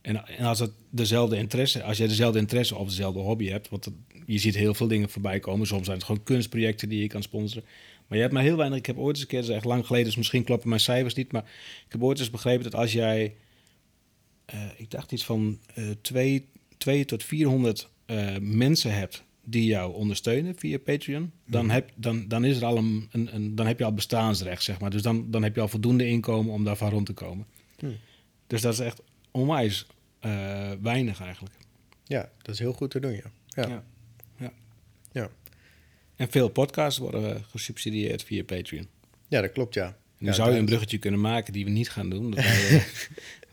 En, 0.00 0.26
en 0.26 0.44
als 0.44 0.58
het 0.58 0.70
dezelfde 0.90 1.36
interesse, 1.36 1.82
als 1.82 1.98
je 1.98 2.08
dezelfde 2.08 2.38
interesse 2.38 2.76
of 2.76 2.88
dezelfde 2.88 3.20
hobby 3.20 3.48
hebt, 3.48 3.68
want 3.68 3.88
je 4.26 4.38
ziet 4.38 4.54
heel 4.54 4.74
veel 4.74 4.88
dingen 4.88 5.10
voorbij 5.10 5.40
komen. 5.40 5.66
Soms 5.66 5.84
zijn 5.84 5.96
het 5.96 6.06
gewoon 6.06 6.22
kunstprojecten 6.22 6.88
die 6.88 7.02
je 7.02 7.06
kan 7.06 7.22
sponsoren. 7.22 7.68
Maar 8.08 8.16
je 8.18 8.24
hebt 8.24 8.32
maar 8.34 8.42
heel 8.42 8.56
weinig. 8.56 8.78
Ik 8.78 8.86
heb 8.86 8.98
ooit 8.98 9.14
eens 9.14 9.20
een 9.24 9.28
keer, 9.30 9.40
dat 9.40 9.48
is 9.48 9.54
echt 9.56 9.64
lang 9.64 9.86
geleden, 9.86 10.06
dus 10.06 10.16
misschien 10.16 10.44
kloppen 10.44 10.68
mijn 10.68 10.80
cijfers 10.80 11.14
niet. 11.14 11.32
Maar 11.32 11.42
ik 11.86 11.92
heb 11.92 12.02
ooit 12.02 12.18
eens 12.18 12.30
begrepen 12.30 12.64
dat 12.64 12.74
als 12.74 12.92
jij, 12.92 13.34
eh, 14.44 14.60
ik 14.76 14.90
dacht 14.90 15.12
iets 15.12 15.24
van 15.24 15.58
eh 15.74 15.90
twee, 16.00 16.48
twee 16.78 17.04
tot 17.04 17.24
400 17.24 17.88
eh, 18.06 18.36
mensen 18.40 18.94
hebt 18.94 19.24
die 19.44 19.64
jou 19.64 19.94
ondersteunen 19.94 20.54
via 20.56 20.78
Patreon, 20.78 21.32
dan, 21.46 21.70
heb, 21.70 21.90
dan, 21.94 22.28
dan 22.28 22.44
is 22.44 22.56
er 22.56 22.64
al 22.64 22.76
een, 22.76 23.08
een, 23.12 23.34
een- 23.34 23.54
dan 23.54 23.66
heb 23.66 23.78
je 23.78 23.84
al 23.84 23.92
bestaansrecht, 23.94 24.62
zeg 24.62 24.80
maar. 24.80 24.90
Dus 24.90 25.02
dan, 25.02 25.30
dan 25.30 25.42
heb 25.42 25.54
je 25.54 25.60
al 25.60 25.68
voldoende 25.68 26.06
inkomen 26.06 26.52
om 26.52 26.64
daarvan 26.64 26.90
rond 26.90 27.06
te 27.06 27.12
komen. 27.12 27.46
Hm. 27.78 27.86
Dus 28.46 28.60
dat 28.60 28.72
is 28.72 28.78
echt 28.78 29.02
onwijs 29.30 29.86
eh, 30.20 30.70
weinig 30.82 31.20
eigenlijk. 31.20 31.54
ja, 32.04 32.30
dat 32.42 32.54
is 32.54 32.60
heel 32.60 32.72
goed 32.72 32.90
te 32.90 33.00
doen, 33.00 33.12
ja. 33.12 33.30
Ja, 33.46 33.84
Ja. 34.38 34.52
Ja. 35.12 35.30
En 36.18 36.30
veel 36.30 36.48
podcasts 36.48 36.98
worden 36.98 37.44
gesubsidieerd 37.44 38.22
via 38.22 38.44
Patreon. 38.44 38.88
ja 39.28 39.40
dat 39.40 39.52
klopt, 39.52 39.74
ja. 39.74 39.86
En 39.86 40.26
Ja, 40.26 40.32
zou 40.32 40.52
je 40.52 40.58
een 40.58 40.64
bruggetje 40.64 40.98
kunnen 40.98 41.20
maken 41.20 41.52
die 41.52 41.64
we 41.64 41.70
niet 41.70 41.90
gaan 41.90 42.10
doen. 42.10 42.30
Dat 42.30 42.44
wij, 42.44 42.68
eh, 42.70 42.82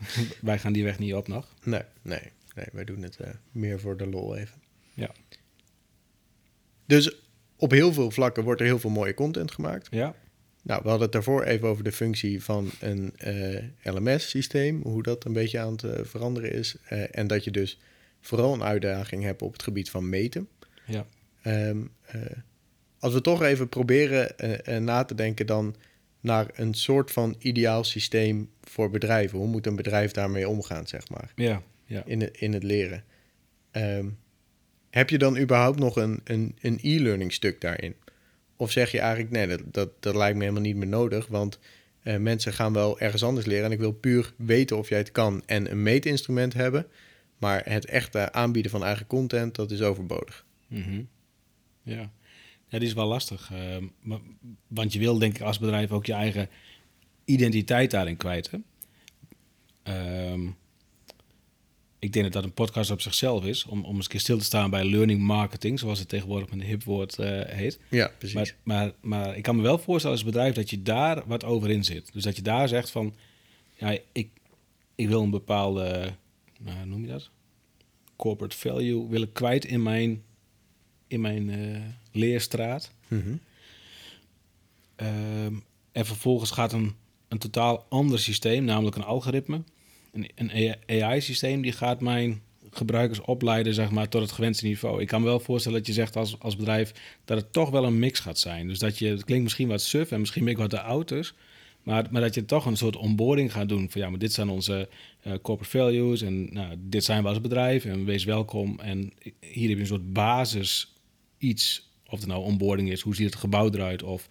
wij 0.40 0.58
gaan 0.58 0.72
die 0.72 0.84
weg 0.84 0.98
niet 0.98 1.14
op 1.14 1.28
nog. 1.28 1.54
Nee, 1.62 1.82
nee, 2.02 2.32
nee, 2.54 2.66
wij 2.72 2.84
doen 2.84 3.02
het 3.02 3.16
eh, 3.16 3.30
meer 3.52 3.80
voor 3.80 3.96
de 3.96 4.06
lol 4.06 4.36
even. 4.36 4.62
Ja. 4.94 5.10
Dus 6.86 7.16
op 7.56 7.70
heel 7.70 7.92
veel 7.92 8.10
vlakken 8.10 8.44
wordt 8.44 8.60
er 8.60 8.66
heel 8.66 8.78
veel 8.78 8.90
mooie 8.90 9.14
content 9.14 9.50
gemaakt. 9.52 9.88
Ja. 9.90 10.14
Nou, 10.62 10.82
we 10.82 10.88
hadden 10.88 11.04
het 11.04 11.12
daarvoor 11.12 11.42
even 11.42 11.68
over 11.68 11.84
de 11.84 11.92
functie 11.92 12.42
van 12.42 12.70
een 12.80 13.12
eh, 13.16 13.62
LMS-systeem, 13.82 14.82
hoe 14.82 15.02
dat 15.02 15.24
een 15.24 15.32
beetje 15.32 15.58
aan 15.58 15.72
het 15.72 16.08
veranderen 16.08 16.52
is. 16.52 16.76
En 17.10 17.26
dat 17.26 17.44
je 17.44 17.50
dus 17.50 17.78
vooral 18.20 18.54
een 18.54 18.62
uitdaging 18.62 19.22
hebt 19.22 19.42
op 19.42 19.52
het 19.52 19.62
gebied 19.62 19.90
van 19.90 20.08
meten. 20.08 20.48
Ja. 20.86 21.06
Ehm, 21.46 21.78
eh, 22.02 22.20
als 23.06 23.14
we 23.14 23.20
toch 23.20 23.42
even 23.42 23.68
proberen 23.68 24.38
eh, 24.38 24.76
eh, 24.76 24.82
na 24.82 25.04
te 25.04 25.14
denken 25.14 25.46
dan 25.46 25.76
naar 26.20 26.46
een 26.52 26.74
soort 26.74 27.10
van 27.10 27.34
ideaal 27.38 27.84
systeem 27.84 28.50
voor 28.62 28.90
bedrijven. 28.90 29.38
Hoe 29.38 29.46
moet 29.46 29.66
een 29.66 29.76
bedrijf 29.76 30.10
daarmee 30.10 30.48
omgaan, 30.48 30.86
zeg 30.86 31.08
maar? 31.08 31.32
Ja. 31.34 31.62
Ja. 31.84 32.02
in 32.06 32.20
het, 32.20 32.36
in 32.36 32.52
het 32.52 32.62
leren. 32.62 33.04
Ehm, 33.70 34.06
heb 34.90 35.10
je 35.10 35.18
dan 35.18 35.38
überhaupt 35.38 35.78
nog 35.78 35.96
een, 35.96 36.20
een, 36.24 36.56
een 36.60 36.78
e-learning 36.82 37.32
stuk 37.32 37.60
daarin? 37.60 37.94
Of 38.56 38.70
zeg 38.70 38.90
je 38.90 38.98
eigenlijk, 38.98 39.30
nee, 39.30 39.46
dat, 39.46 39.60
dat, 39.64 39.90
dat 40.00 40.14
lijkt 40.14 40.36
me 40.36 40.42
helemaal 40.42 40.62
niet 40.62 40.76
meer 40.76 40.86
nodig, 40.86 41.26
want 41.26 41.58
eh, 42.02 42.16
mensen 42.16 42.52
gaan 42.52 42.72
wel 42.72 43.00
ergens 43.00 43.24
anders 43.24 43.46
leren 43.46 43.64
en 43.64 43.72
ik 43.72 43.78
wil 43.78 43.92
puur 43.92 44.32
weten 44.36 44.78
of 44.78 44.88
jij 44.88 44.98
het 44.98 45.12
kan 45.12 45.42
en 45.46 45.70
een 45.70 45.82
meetinstrument 45.82 46.54
hebben, 46.54 46.86
maar 47.38 47.62
het 47.64 47.84
echte 47.84 48.32
aanbieden 48.32 48.70
van 48.70 48.84
eigen 48.84 49.06
content, 49.06 49.54
dat 49.54 49.70
is 49.70 49.82
overbodig. 49.82 50.44
Mhm. 50.68 51.02
ja. 51.82 52.10
Ja, 52.76 52.82
die 52.82 52.90
is 52.90 53.00
wel 53.00 53.06
lastig. 53.06 53.50
eh, 53.52 53.76
maar, 54.00 54.18
want 54.66 54.92
je 54.92 54.98
wil 54.98 55.18
denk 55.18 55.34
ik 55.34 55.42
als 55.42 55.58
bedrijf 55.58 55.90
ook 55.90 56.06
je 56.06 56.12
eigen 56.12 56.48
identiteit 57.24 57.90
daarin 57.90 58.16
kwijt. 58.16 58.50
Hè? 58.50 58.58
Ehm, 59.82 60.46
ik 61.98 62.12
denk 62.12 62.24
dat 62.24 62.32
dat 62.32 62.44
een 62.44 62.52
podcast 62.52 62.90
op 62.90 63.00
zichzelf 63.00 63.44
is. 63.44 63.64
Om, 63.64 63.84
om 63.84 63.94
eens 63.94 64.04
een 64.04 64.10
keer 64.10 64.20
stil 64.20 64.38
te 64.38 64.44
staan 64.44 64.70
bij 64.70 64.84
learning 64.84 65.20
marketing, 65.20 65.78
zoals 65.78 65.98
het 65.98 66.08
tegenwoordig 66.08 66.50
met 66.50 66.60
een 66.60 66.66
hip 66.66 66.84
woord 66.84 67.18
eh, 67.18 67.40
heet. 67.44 67.78
Ja, 67.90 68.10
precies. 68.18 68.34
Maar, 68.34 68.54
maar, 68.62 68.92
maar 69.00 69.36
ik 69.36 69.42
kan 69.42 69.56
me 69.56 69.62
wel 69.62 69.78
voorstellen 69.78 70.16
als 70.16 70.26
bedrijf 70.26 70.54
dat 70.54 70.70
je 70.70 70.82
daar 70.82 71.22
wat 71.26 71.44
over 71.44 71.70
in 71.70 71.84
zit. 71.84 72.12
Dus 72.12 72.22
dat 72.22 72.36
je 72.36 72.42
daar 72.42 72.68
zegt 72.68 72.90
van, 72.90 73.14
ja, 73.74 73.98
ik, 74.12 74.28
ik 74.94 75.08
wil 75.08 75.22
een 75.22 75.30
bepaalde, 75.30 76.12
nou, 76.60 76.76
hoe 76.76 76.86
noem 76.86 77.00
je 77.04 77.10
dat? 77.10 77.30
Corporate 78.16 78.56
value 78.56 79.08
willen 79.08 79.32
kwijt 79.32 79.64
in 79.64 79.82
mijn, 79.82 80.22
in 81.06 81.20
mijn 81.20 81.50
eh, 81.50 81.80
leerstraat. 82.12 82.90
Mhm. 83.08 83.34
Ehm, 84.96 85.54
en 85.92 86.06
vervolgens 86.06 86.50
gaat 86.50 86.72
een, 86.72 86.94
een 87.28 87.38
totaal 87.38 87.86
ander 87.88 88.18
systeem, 88.18 88.64
namelijk 88.64 88.96
een 88.96 89.04
algoritme, 89.04 89.62
een, 90.12 90.30
een 90.34 90.76
AI-systeem, 91.02 91.62
die 91.62 91.72
gaat 91.72 92.00
mijn 92.00 92.42
gebruikers 92.76 93.20
opleiden 93.20 93.74
zeg 93.74 93.90
maar, 93.90 94.08
tot 94.08 94.22
het 94.22 94.32
gewenste 94.32 94.66
niveau. 94.66 95.00
Ik 95.00 95.06
kan 95.06 95.20
me 95.20 95.26
wel 95.26 95.40
voorstellen 95.40 95.78
dat 95.78 95.86
je 95.86 95.92
zegt 95.92 96.16
als, 96.16 96.40
als 96.40 96.56
bedrijf 96.56 96.92
dat 97.24 97.36
het 97.36 97.52
toch 97.52 97.70
wel 97.70 97.84
een 97.84 97.98
mix 97.98 98.20
gaat 98.20 98.38
zijn. 98.38 98.68
Dus 98.68 98.78
dat 98.78 98.98
je, 98.98 99.08
het 99.08 99.24
klinkt 99.24 99.44
misschien 99.44 99.68
wat 99.68 99.82
suf 99.82 100.10
en 100.10 100.20
misschien 100.20 100.44
ben 100.44 100.52
ik 100.52 100.58
wat 100.58 100.70
te 100.70 100.80
oud 100.80 101.08
dus, 101.08 101.34
maar, 101.82 102.06
maar 102.10 102.20
dat 102.20 102.34
je 102.34 102.44
toch 102.44 102.66
een 102.66 102.76
soort 102.76 102.96
onboarding 102.96 103.52
gaat 103.52 103.68
doen 103.68 103.90
van 103.90 104.00
ja, 104.00 104.10
maar 104.10 104.18
dit 104.18 104.32
zijn 104.32 104.48
onze 104.48 104.88
eh, 105.22 105.32
corporate 105.42 105.78
values 105.78 106.22
en 106.22 106.52
nou, 106.52 106.74
dit 106.78 107.04
zijn 107.04 107.22
we 107.22 107.28
als 107.28 107.40
bedrijf 107.40 107.84
en 107.84 108.04
wees 108.04 108.24
welkom. 108.24 108.80
En 108.80 109.12
hier 109.40 109.68
heb 109.68 109.76
je 109.76 109.80
een 109.80 109.86
soort 109.86 110.12
basis 110.12 110.95
iets, 111.38 111.90
of 112.06 112.18
het 112.18 112.28
nou 112.28 112.42
onboarding 112.42 112.90
is, 112.90 113.00
hoe 113.00 113.14
ziet 113.14 113.26
het 113.26 113.34
gebouw 113.34 113.70
eruit 113.70 114.02
of 114.02 114.28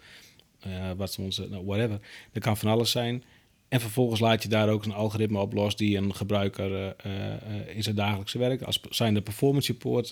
eh, 0.66 0.90
wat 0.96 1.08
is 1.08 1.18
onze, 1.18 1.48
nou, 1.48 1.64
whatever. 1.64 2.00
Dat 2.32 2.42
kan 2.42 2.56
van 2.56 2.70
alles 2.70 2.90
zijn. 2.90 3.24
En 3.68 3.80
vervolgens 3.80 4.20
laat 4.20 4.42
je 4.42 4.48
daar 4.48 4.68
ook 4.68 4.84
een 4.84 4.92
algoritme 4.92 5.38
op 5.38 5.52
los 5.52 5.76
die 5.76 5.96
een 5.96 6.14
gebruiker 6.14 6.94
eh, 6.96 7.32
eh, 7.32 7.76
in 7.76 7.82
zijn 7.82 7.96
dagelijkse 7.96 8.38
werk, 8.38 8.62
als 8.62 8.80
zijn 8.90 9.14
de 9.14 9.22
performance 9.22 9.66
support, 9.66 10.10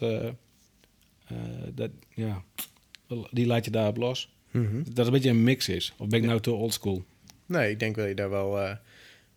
dat, 1.75 1.91
ja, 2.15 2.43
die 3.31 3.47
laat 3.47 3.65
je 3.65 3.71
daarop 3.71 3.97
los. 3.97 4.33
Mhm. 4.51 4.77
Dat 4.77 4.97
het 4.97 5.07
een 5.07 5.13
beetje 5.13 5.31
een 5.31 5.45
mix 5.45 5.69
is. 5.69 5.93
Of 5.99 6.09
ben 6.09 6.19
ik 6.21 6.27
nou 6.27 6.41
te 6.41 6.53
oldschool? 6.53 7.05
Nee, 7.47 7.71
ik 7.71 7.79
denk 7.79 7.97
dat 7.97 8.09
je 8.09 8.15
daar 8.15 8.31
wel, 8.31 8.51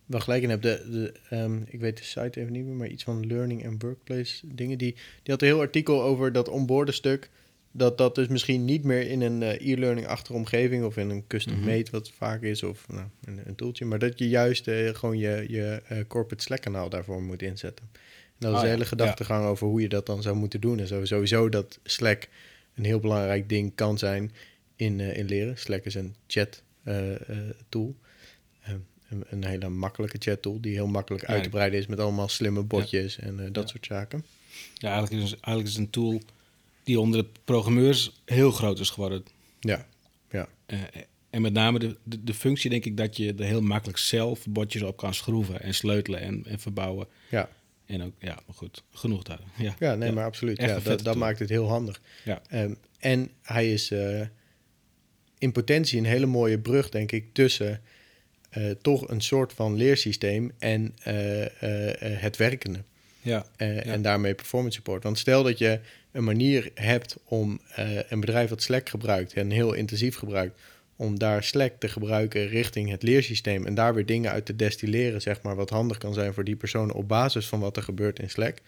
wel 0.06 0.20
gelijk 0.20 0.42
in 0.42 0.50
hebt. 0.50 0.62
De, 0.62 0.86
de, 0.90 1.12
ehm, 1.30 1.60
ik 1.66 1.80
weet 1.80 1.96
de 1.96 2.04
site 2.04 2.40
even 2.40 2.52
niet 2.52 2.64
meer, 2.64 2.74
maar 2.74 2.88
iets 2.88 3.04
van 3.04 3.26
learning 3.26 3.66
and 3.66 3.82
workplace 3.82 4.54
dingen. 4.54 4.78
Die, 4.78 4.92
die 4.92 5.32
had 5.32 5.42
een 5.42 5.48
heel 5.48 5.60
artikel 5.60 6.02
over 6.02 6.32
dat 6.32 6.48
onboarden 6.48 6.94
stuk. 6.94 7.30
Dat 7.78 7.98
dat 7.98 8.14
dus 8.14 8.28
misschien 8.28 8.64
niet 8.64 8.84
meer 8.84 9.10
in 9.10 9.20
een 9.20 9.42
eh, 9.42 9.72
e-learning-achtige 9.72 10.32
omgeving 10.36 10.84
of 10.84 10.96
in 10.96 11.10
een 11.10 11.26
custom 11.26 11.54
Mhm. 11.54 11.64
made, 11.64 11.90
wat 11.90 12.10
vaak 12.10 12.42
is, 12.42 12.62
of 12.62 12.88
nou, 12.88 13.06
een, 13.24 13.40
een 13.46 13.54
tooltje. 13.54 13.84
Maar 13.84 13.98
dat 13.98 14.18
je 14.18 14.28
juist 14.28 14.68
eh, 14.68 14.94
gewoon 14.94 15.18
je, 15.18 15.44
je 15.48 15.82
eh, 15.88 15.98
corporate 16.08 16.42
Slack-kanaal 16.42 16.88
daarvoor 16.88 17.22
moet 17.22 17.42
inzetten. 17.42 17.84
En 17.92 18.00
dat 18.38 18.50
is 18.50 18.56
Ah, 18.56 18.60
de 18.62 18.66
ja. 18.68 18.72
hele 18.72 18.84
gedachtegang 18.86 19.44
over 19.46 19.66
hoe 19.66 19.80
je 19.80 19.88
dat 19.88 20.06
dan 20.06 20.22
zou 20.22 20.36
moeten 20.36 20.60
doen. 20.60 20.78
En 20.78 20.86
zo, 20.86 21.04
sowieso 21.04 21.48
dat 21.48 21.78
Slack 21.84 22.28
een 22.74 22.84
heel 22.84 23.00
belangrijk 23.00 23.48
ding 23.48 23.72
kan 23.74 23.98
zijn 23.98 24.32
in, 24.76 25.00
in 25.00 25.26
leren. 25.26 25.58
Slack 25.58 25.84
is 25.84 25.94
een 25.94 26.14
chat 26.26 26.62
tool. 27.68 27.94
Eh, 28.60 28.72
een, 29.08 29.24
een 29.28 29.44
hele 29.44 29.68
makkelijke 29.68 30.16
chat 30.20 30.42
tool 30.42 30.60
die 30.60 30.72
heel 30.74 30.86
makkelijk 30.86 31.26
Ja, 31.26 31.32
uit 31.34 31.42
te 31.42 31.48
breiden 31.48 31.78
is 31.78 31.86
met 31.86 32.00
allemaal 32.00 32.28
slimme 32.28 32.62
botjes 32.62 33.18
en 33.18 33.48
dat 33.52 33.68
soort 33.68 33.86
zaken. 33.86 34.24
Ja, 34.74 34.92
eigenlijk 34.92 35.22
is, 35.24 35.30
eigenlijk 35.32 35.66
is 35.66 35.72
het 35.74 35.82
een 35.84 35.90
tool 35.90 36.20
die 36.88 37.00
onder 37.00 37.22
de 37.22 37.28
programmeurs 37.44 38.22
heel 38.24 38.50
groot 38.50 38.78
is 38.78 38.90
geworden. 38.90 39.24
Ja, 39.60 39.86
ja, 40.30 40.48
Eh, 40.66 40.78
en 41.30 41.42
met 41.42 41.52
name 41.52 41.78
de, 41.78 41.96
de, 42.02 42.24
de 42.24 42.34
functie, 42.34 42.70
denk 42.70 42.84
ik, 42.84 42.96
dat 42.96 43.16
je 43.16 43.34
er 43.34 43.44
heel 43.44 43.60
makkelijk 43.60 43.98
zelf 43.98 44.46
botjes 44.48 44.82
op 44.82 44.96
kan 44.96 45.14
schroeven 45.14 45.60
en 45.62 45.74
sleutelen 45.74 46.20
en, 46.20 46.44
en 46.46 46.58
verbouwen. 46.58 47.06
ja. 47.30 47.48
En 47.86 48.02
ook, 48.02 48.12
ja, 48.18 48.38
maar 48.46 48.54
goed, 48.54 48.82
genoeg 48.92 49.22
daar. 49.22 49.40
Ja, 49.56 49.74
ja 49.78 49.94
nee, 49.94 50.12
maar 50.12 50.24
absoluut. 50.24 50.58
Echt 50.58 50.68
Ja, 50.70 50.80
dat 50.80 51.02
dat 51.02 51.16
maakt 51.16 51.38
het 51.38 51.48
heel 51.48 51.68
handig. 51.68 52.00
Ja. 52.24 52.42
Ehm, 52.48 52.74
en 52.98 53.30
hij 53.42 53.72
is 53.72 53.90
eh, 53.90 54.20
in 55.38 55.52
potentie 55.52 55.98
een 55.98 56.04
hele 56.04 56.26
mooie 56.26 56.58
brug, 56.58 56.88
denk 56.88 57.12
ik, 57.12 57.32
tussen 57.32 57.80
eh, 58.50 58.70
toch 58.70 59.08
een 59.08 59.20
soort 59.20 59.52
van 59.52 59.76
leersysteem 59.76 60.52
en 60.58 60.94
het 62.20 62.36
werkende. 62.36 62.82
Ja. 63.20 63.46
Eh, 63.56 63.76
Ja. 63.76 63.82
En 63.82 64.02
daarmee 64.02 64.34
performance 64.34 64.76
support. 64.76 65.02
Want 65.02 65.18
stel 65.18 65.42
dat 65.42 65.58
je 65.58 65.80
een 66.12 66.24
manier 66.24 66.70
hebt 66.74 67.16
om 67.24 67.60
eh, 67.74 67.86
een 68.08 68.20
bedrijf 68.20 68.48
dat 68.48 68.62
Slack 68.62 68.88
gebruikt 68.88 69.32
en 69.32 69.50
heel 69.50 69.72
intensief 69.72 70.16
gebruikt, 70.16 70.60
om 70.96 71.18
daar 71.18 71.44
Slack 71.44 71.72
te 71.78 71.88
gebruiken 71.88 72.48
richting 72.48 72.90
het 72.90 73.02
leersysteem 73.02 73.66
en 73.66 73.74
daar 73.74 73.94
weer 73.94 74.06
dingen 74.06 74.30
uit 74.30 74.46
te 74.46 74.56
destilleren, 74.56 75.20
zeg 75.20 75.42
maar, 75.42 75.56
wat 75.56 75.70
handig 75.70 75.98
kan 75.98 76.14
zijn 76.14 76.34
voor 76.34 76.44
die 76.44 76.56
personen 76.56 76.94
op 76.94 77.08
basis 77.08 77.46
van 77.48 77.60
wat 77.60 77.76
er 77.76 77.82
gebeurt 77.82 78.18
in 78.18 78.30
Slack. 78.30 78.58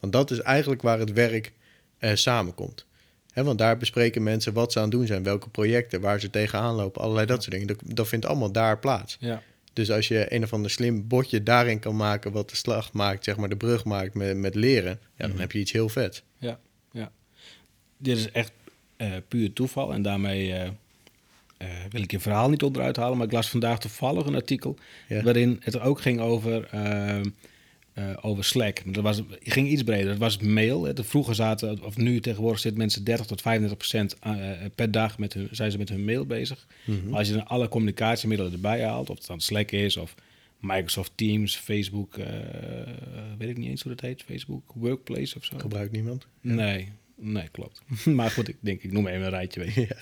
Want 0.00 0.12
dat 0.12 0.30
is 0.30 0.40
eigenlijk 0.40 0.82
waar 0.82 0.98
het 0.98 1.12
werk 1.12 1.52
eh, 1.98 2.14
samenkomt. 2.14 2.86
Hè, 3.32 3.44
want 3.44 3.58
daar 3.58 3.76
bespreken 3.76 4.22
mensen 4.22 4.52
wat 4.52 4.72
ze 4.72 4.78
aan 4.78 4.84
het 4.84 4.92
doen 4.92 5.06
zijn, 5.06 5.22
welke 5.22 5.48
projecten, 5.48 6.00
waar 6.00 6.20
ze 6.20 6.30
tegenaan 6.30 6.74
lopen, 6.74 7.02
allerlei 7.02 7.26
dat 7.26 7.42
soort 7.42 7.52
dingen. 7.52 7.66
Dat, 7.66 7.78
dat 7.84 8.08
vindt 8.08 8.26
allemaal 8.26 8.52
daar 8.52 8.78
plaats. 8.78 9.16
ja. 9.20 9.42
Dus 9.72 9.90
als 9.90 10.08
je 10.08 10.34
een 10.34 10.42
of 10.42 10.52
ander 10.52 10.70
slim 10.70 11.08
botje 11.08 11.42
daarin 11.42 11.78
kan 11.78 11.96
maken, 11.96 12.32
wat 12.32 12.50
de 12.50 12.56
slag 12.56 12.92
maakt, 12.92 13.24
zeg 13.24 13.36
maar 13.36 13.48
de 13.48 13.56
brug 13.56 13.84
maakt 13.84 14.14
met, 14.14 14.36
met 14.36 14.54
leren, 14.54 14.90
ja, 15.00 15.08
dan 15.16 15.30
Mhm. 15.30 15.40
heb 15.40 15.52
je 15.52 15.58
iets 15.58 15.72
heel 15.72 15.88
vets. 15.88 16.22
Ja, 16.38 16.58
ja. 16.92 17.10
Dit 17.98 18.16
is 18.16 18.30
echt 18.30 18.52
eh, 18.96 19.12
puur 19.28 19.52
toeval 19.52 19.92
en 19.92 20.02
daarmee 20.02 20.52
eh, 20.52 20.66
eh, 21.56 21.68
wil 21.90 22.02
ik 22.02 22.10
je 22.10 22.20
verhaal 22.20 22.50
niet 22.50 22.62
onderuit 22.62 22.96
halen, 22.96 23.16
maar 23.16 23.26
ik 23.26 23.32
las 23.32 23.50
vandaag 23.50 23.78
toevallig 23.80 24.26
een 24.26 24.34
artikel 24.34 24.76
Ja. 25.08 25.22
waarin 25.22 25.60
het 25.62 25.80
ook 25.80 26.00
ging 26.00 26.20
over, 26.20 26.68
eh, 28.00 28.16
over 28.20 28.44
Slack. 28.44 28.94
Dat 28.94 29.02
was, 29.02 29.22
ging 29.42 29.68
iets 29.68 29.82
breder. 29.82 30.06
Dat 30.06 30.18
was 30.18 30.38
mail. 30.38 30.84
hè. 30.84 30.92
De 30.92 31.04
Vroeger 31.04 31.34
zaten, 31.34 31.84
of 31.84 31.96
nu 31.96 32.20
tegenwoordig 32.20 32.60
zitten 32.60 32.80
mensen 32.80 33.04
30 33.04 33.26
tot 33.26 33.40
35 33.40 33.78
procent 33.78 34.18
eh, 34.20 34.50
per 34.74 34.90
dag 34.90 35.18
met 35.18 35.32
hun, 35.32 35.48
zijn 35.50 35.70
ze 35.70 35.78
met 35.78 35.88
hun 35.88 36.04
mail 36.04 36.26
bezig. 36.26 36.66
Mhm. 36.84 37.08
Maar 37.08 37.18
als 37.18 37.28
je 37.28 37.34
dan 37.34 37.46
alle 37.46 37.68
communicatiemiddelen 37.68 38.52
erbij 38.52 38.84
haalt, 38.84 39.10
of 39.10 39.18
het 39.18 39.26
dan 39.26 39.40
Slack 39.40 39.70
is 39.70 39.96
of 39.96 40.14
Microsoft 40.60 41.12
Teams, 41.14 41.56
Facebook, 41.56 42.16
eh, 42.16 42.26
weet 43.38 43.48
ik 43.48 43.56
niet 43.56 43.68
eens 43.68 43.82
hoe 43.82 43.94
dat 43.94 44.00
heet, 44.00 44.22
Facebook 44.22 44.72
Workplace 44.74 45.36
of 45.36 45.44
zo. 45.44 45.58
Gebruikt 45.58 45.92
niemand. 45.92 46.26
Nee, 46.40 46.88
nee, 47.16 47.48
klopt. 47.48 47.82
maar 48.16 48.30
goed, 48.30 48.48
ik 48.48 48.56
denk, 48.60 48.82
ik 48.82 48.92
noem 48.92 49.06
even 49.06 49.22
een 49.22 49.30
rijtje. 49.30 49.60
Weet 49.60 49.74
je. 49.74 49.80
Ja. 49.80 49.96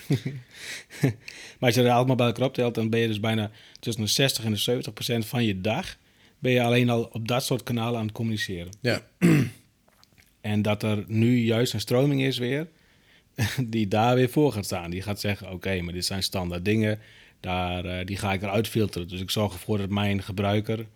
Maar 1.59 1.69
als 1.69 1.75
je 1.75 1.83
er 1.83 1.91
allemaal 1.91 2.17
bij 2.17 2.27
elkaar 2.27 2.47
optelt, 2.47 2.75
dan 2.75 2.91
ben 2.91 3.01
je 3.01 3.07
dus 3.07 3.21
bijna 3.21 3.51
tussen 3.81 4.03
de 4.03 4.09
60 4.11 4.45
en 4.45 4.51
de 4.51 4.57
70 4.57 4.93
procent 4.93 5.27
van 5.27 5.45
je 5.45 5.61
dag... 5.61 5.97
ben 6.39 6.53
je 6.53 6.63
alleen 6.63 6.91
al 6.91 7.03
op 7.05 7.29
dat 7.29 7.45
soort 7.45 7.63
kanalen 7.63 7.99
aan 8.01 8.07
het 8.07 8.15
communiceren. 8.15 8.73
Ja. 8.81 9.03
En 10.41 10.63
dat 10.63 10.83
er 10.83 11.05
nu 11.07 11.37
juist 11.39 11.73
een 11.73 11.81
stroming 11.81 12.23
is 12.23 12.39
weer... 12.39 12.69
die 13.65 13.89
daar 13.89 14.15
weer 14.15 14.29
voor 14.31 14.53
gaat 14.53 14.65
staan. 14.65 14.91
Die 14.91 15.03
gaat 15.03 15.21
zeggen, 15.21 15.51
oké, 15.53 15.81
maar 15.81 15.93
dit 15.95 16.05
zijn 16.05 16.23
standaard 16.23 16.65
dingen... 16.65 16.99
Daar, 17.41 17.85
eh, 17.85 18.07
die 18.07 18.17
ga 18.17 18.33
ik 18.33 18.43
eruit 18.43 18.69
filteren. 18.69 19.09
Dus 19.09 19.21
ik 19.21 19.31
zorg 19.31 19.53
ervoor 19.53 19.79
dat 19.79 19.89
mijn 19.91 20.23
gebruiker... 20.23 20.87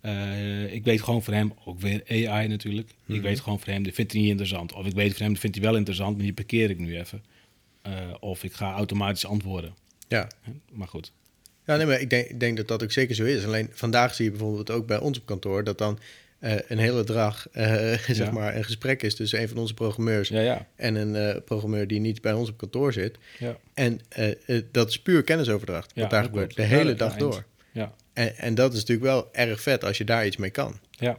eh, 0.00 0.72
ik 0.72 0.84
weet 0.84 1.02
gewoon 1.02 1.22
voor 1.22 1.34
hem, 1.34 1.52
ook 1.64 1.80
weer 1.80 2.02
AI 2.28 2.48
natuurlijk. 2.48 2.88
Ik 2.88 2.94
Mhm. 3.06 3.20
weet 3.20 3.40
gewoon 3.40 3.60
voor 3.60 3.72
hem, 3.72 3.82
dit 3.82 3.94
vindt 3.94 4.12
hij 4.12 4.20
niet 4.20 4.30
interessant. 4.30 4.72
Of 4.72 4.86
ik 4.86 4.92
weet 4.94 5.10
voor 5.12 5.20
hem, 5.20 5.30
dit 5.32 5.40
vindt 5.40 5.56
hij 5.56 5.64
wel 5.64 5.76
interessant, 5.76 6.14
maar 6.16 6.24
die 6.24 6.32
parkeer 6.34 6.70
ik 6.70 6.78
nu 6.78 6.98
even. 6.98 7.24
Eh, 7.82 7.92
of 8.20 8.44
ik 8.44 8.52
ga 8.52 8.72
automatisch 8.72 9.26
antwoorden. 9.26 9.74
Ja. 10.08 10.28
Maar 10.72 10.88
goed. 10.88 11.12
Ja, 11.66 11.76
nee, 11.76 11.86
maar 11.86 12.00
ik 12.00 12.10
denk, 12.10 12.28
ik 12.28 12.40
denk 12.40 12.56
dat 12.56 12.68
dat 12.68 12.82
ook 12.82 12.92
zeker 12.92 13.14
zo 13.14 13.24
is. 13.24 13.44
Alleen 13.44 13.68
vandaag 13.72 14.14
zie 14.14 14.24
je 14.24 14.30
bijvoorbeeld 14.30 14.70
ook 14.70 14.86
bij 14.86 14.98
ons 14.98 15.18
op 15.18 15.26
kantoor 15.26 15.64
dat 15.64 15.78
dan 15.78 15.98
eh, 16.38 16.52
een 16.68 16.78
hele 16.78 17.04
dag 17.04 17.46
eh, 17.52 17.66
zeg 18.08 18.16
Ja. 18.16 18.30
maar 18.30 18.56
een 18.56 18.64
gesprek 18.64 19.02
is 19.02 19.14
tussen 19.14 19.40
een 19.40 19.48
van 19.48 19.58
onze 19.58 19.74
programmeurs 19.74 20.28
Ja, 20.28 20.40
ja. 20.40 20.66
en 20.76 20.94
een 20.94 21.16
eh, 21.16 21.42
programmeur 21.44 21.86
die 21.86 22.00
niet 22.00 22.20
bij 22.22 22.32
ons 22.32 22.48
op 22.48 22.56
kantoor 22.56 22.92
zit. 22.92 23.16
Ja, 23.38 23.56
En 23.74 24.00
dat 24.70 24.88
is 24.88 24.98
puur 25.00 25.22
kennisoverdracht 25.22 25.90
Ja, 25.94 26.00
wat 26.00 26.10
daar 26.10 26.24
gebeurt. 26.24 26.56
De 26.56 26.62
hele 26.62 26.94
dag 26.94 27.16
door. 27.16 27.44
ja. 27.72 27.94
En, 28.12 28.36
en 28.36 28.54
dat 28.54 28.72
is 28.72 28.78
natuurlijk 28.78 29.06
wel 29.06 29.28
erg 29.32 29.60
vet 29.60 29.84
als 29.84 29.98
je 29.98 30.04
daar 30.04 30.26
iets 30.26 30.36
mee 30.36 30.50
kan. 30.50 30.78
ja. 30.90 31.18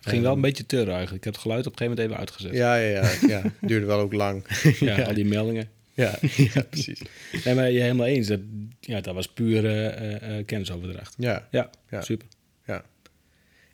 Het 0.00 0.08
ging 0.08 0.22
wel 0.22 0.32
een 0.34 0.40
beetje 0.40 0.66
te 0.66 0.76
eigenlijk. 0.76 1.12
Ik 1.12 1.24
heb 1.24 1.32
het 1.32 1.42
geluid 1.42 1.66
op 1.66 1.72
een 1.72 1.78
gegeven 1.78 1.96
moment 1.96 2.06
even 2.06 2.16
uitgezet. 2.18 2.52
Ja, 2.52 2.76
ja, 2.76 3.10
ja. 3.20 3.28
ja. 3.28 3.42
Duurde 3.68 3.86
wel 3.86 3.98
ook 4.00 4.12
lang. 4.12 4.44
Ja, 4.78 5.02
al 5.08 5.14
die 5.14 5.24
meldingen. 5.24 5.68
Ja, 6.00 6.18
ja 6.54 6.62
precies. 6.70 7.02
Nee, 7.44 7.54
maar 7.54 7.70
je 7.70 7.80
helemaal 7.80 8.06
eens. 8.06 8.26
Dat, 8.26 8.40
ja, 8.80 9.00
dat 9.00 9.14
was 9.14 9.28
puur 9.28 9.64
eh, 9.66 10.38
eh, 10.38 10.46
kennisoverdracht. 10.46 11.14
Ja, 11.18 11.48
Ja, 11.50 11.70
Ja. 11.90 12.00
super. 12.02 12.26
ja. 12.66 12.84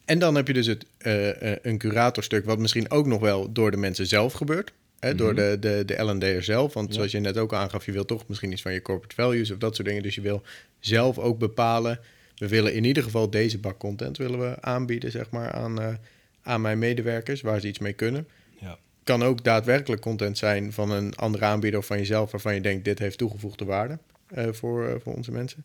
En 0.04 0.18
dan 0.18 0.34
heb 0.34 0.46
je 0.46 0.52
dus 0.52 0.66
het, 0.66 0.86
eh, 0.98 1.52
eh, 1.52 1.58
een 1.62 1.78
curatorstuk, 1.78 2.44
wat 2.44 2.58
misschien 2.58 2.90
ook 2.90 3.06
nog 3.06 3.20
wel 3.20 3.52
door 3.52 3.70
de 3.70 3.76
mensen 3.76 4.06
zelf 4.06 4.32
gebeurt. 4.32 4.72
Hè, 4.98 5.14
Door 5.14 5.32
Mhm. 5.32 5.42
de, 5.50 5.56
de, 5.60 5.82
de 5.84 6.02
L&D'er 6.04 6.42
zelf. 6.42 6.72
Want 6.74 6.88
Ja. 6.88 6.94
zoals 6.94 7.10
je 7.12 7.18
net 7.20 7.36
ook 7.38 7.54
aangaf, 7.54 7.86
je 7.86 7.92
wil 7.92 8.04
toch 8.04 8.28
misschien 8.28 8.52
iets 8.52 8.62
van 8.62 8.72
je 8.72 8.82
corporate 8.82 9.14
values 9.14 9.50
of 9.50 9.58
dat 9.58 9.74
soort 9.76 9.88
dingen. 9.88 10.02
Dus 10.02 10.14
je 10.14 10.20
wil 10.20 10.42
zelf 10.80 11.18
ook 11.18 11.38
bepalen. 11.38 12.00
We 12.36 12.48
willen 12.48 12.74
in 12.74 12.84
ieder 12.84 13.02
geval 13.02 13.30
deze 13.30 13.58
bak 13.58 13.78
content 13.78 14.16
willen 14.16 14.40
we 14.40 14.56
aanbieden, 14.62 15.10
zeg 15.10 15.30
maar, 15.30 15.50
aan, 15.52 15.80
eh, 15.80 15.94
aan 16.42 16.60
mijn 16.60 16.78
medewerkers, 16.78 17.40
waar 17.40 17.60
ze 17.60 17.68
iets 17.68 17.78
mee 17.78 17.92
kunnen. 17.92 18.28
Ja. 18.60 18.78
Kan 19.06 19.22
ook 19.22 19.44
daadwerkelijk 19.44 20.02
content 20.02 20.38
zijn 20.38 20.72
van 20.72 20.90
een 20.90 21.14
andere 21.14 21.44
aanbieder 21.44 21.80
of 21.80 21.86
van 21.86 21.98
jezelf, 21.98 22.30
waarvan 22.30 22.54
je 22.54 22.60
denkt, 22.60 22.84
dit 22.84 22.98
heeft 22.98 23.18
toegevoegde 23.18 23.64
waarde 23.64 23.98
eh, 24.26 24.52
voor, 24.52 24.88
eh, 24.88 24.94
voor 25.00 25.14
onze 25.14 25.32
mensen. 25.32 25.64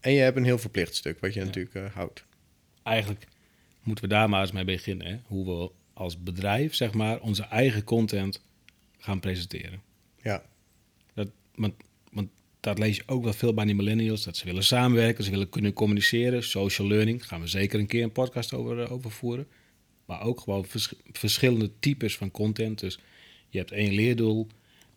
En 0.00 0.12
je 0.12 0.20
hebt 0.20 0.36
een 0.36 0.44
heel 0.44 0.58
verplicht 0.58 0.94
stuk, 0.94 1.20
wat 1.20 1.34
je 1.34 1.40
Ja. 1.40 1.46
natuurlijk 1.46 1.74
eh, 1.74 1.94
houdt. 1.94 2.24
Eigenlijk 2.82 3.26
moeten 3.82 4.04
we 4.04 4.10
daar 4.10 4.28
maar 4.28 4.40
eens 4.40 4.52
mee 4.52 4.64
beginnen. 4.64 5.06
Hè? 5.06 5.16
Hoe 5.26 5.44
we 5.46 5.70
als 5.92 6.22
bedrijf, 6.22 6.74
zeg 6.74 6.94
maar, 6.94 7.20
onze 7.20 7.42
eigen 7.42 7.84
content 7.84 8.42
gaan 8.98 9.20
presenteren. 9.20 9.82
Ja. 10.22 10.42
Dat, 11.14 11.28
want, 11.54 11.74
want 12.12 12.28
dat 12.60 12.78
lees 12.78 12.96
je 12.96 13.02
ook 13.06 13.24
wel 13.24 13.32
veel 13.32 13.54
bij 13.54 13.64
die 13.64 13.74
millennials. 13.74 14.24
Dat 14.24 14.36
ze 14.36 14.44
willen 14.44 14.64
samenwerken, 14.64 15.24
ze 15.24 15.30
willen 15.30 15.48
kunnen 15.48 15.72
communiceren. 15.72 16.42
Social 16.42 16.88
learning, 16.88 17.18
daar 17.18 17.28
gaan 17.28 17.40
we 17.40 17.46
zeker 17.46 17.78
een 17.78 17.86
keer 17.86 18.02
een 18.02 18.12
podcast 18.12 18.52
over, 18.54 18.90
over 18.90 19.10
voeren. 19.10 19.46
Maar 20.08 20.22
ook 20.22 20.40
gewoon 20.40 20.64
vers- 20.64 20.94
verschillende 21.12 21.70
types 21.80 22.16
van 22.16 22.30
content. 22.30 22.78
Dus 22.78 22.98
je 23.48 23.58
hebt 23.58 23.70
één 23.70 23.92
leerdoel, 23.92 24.46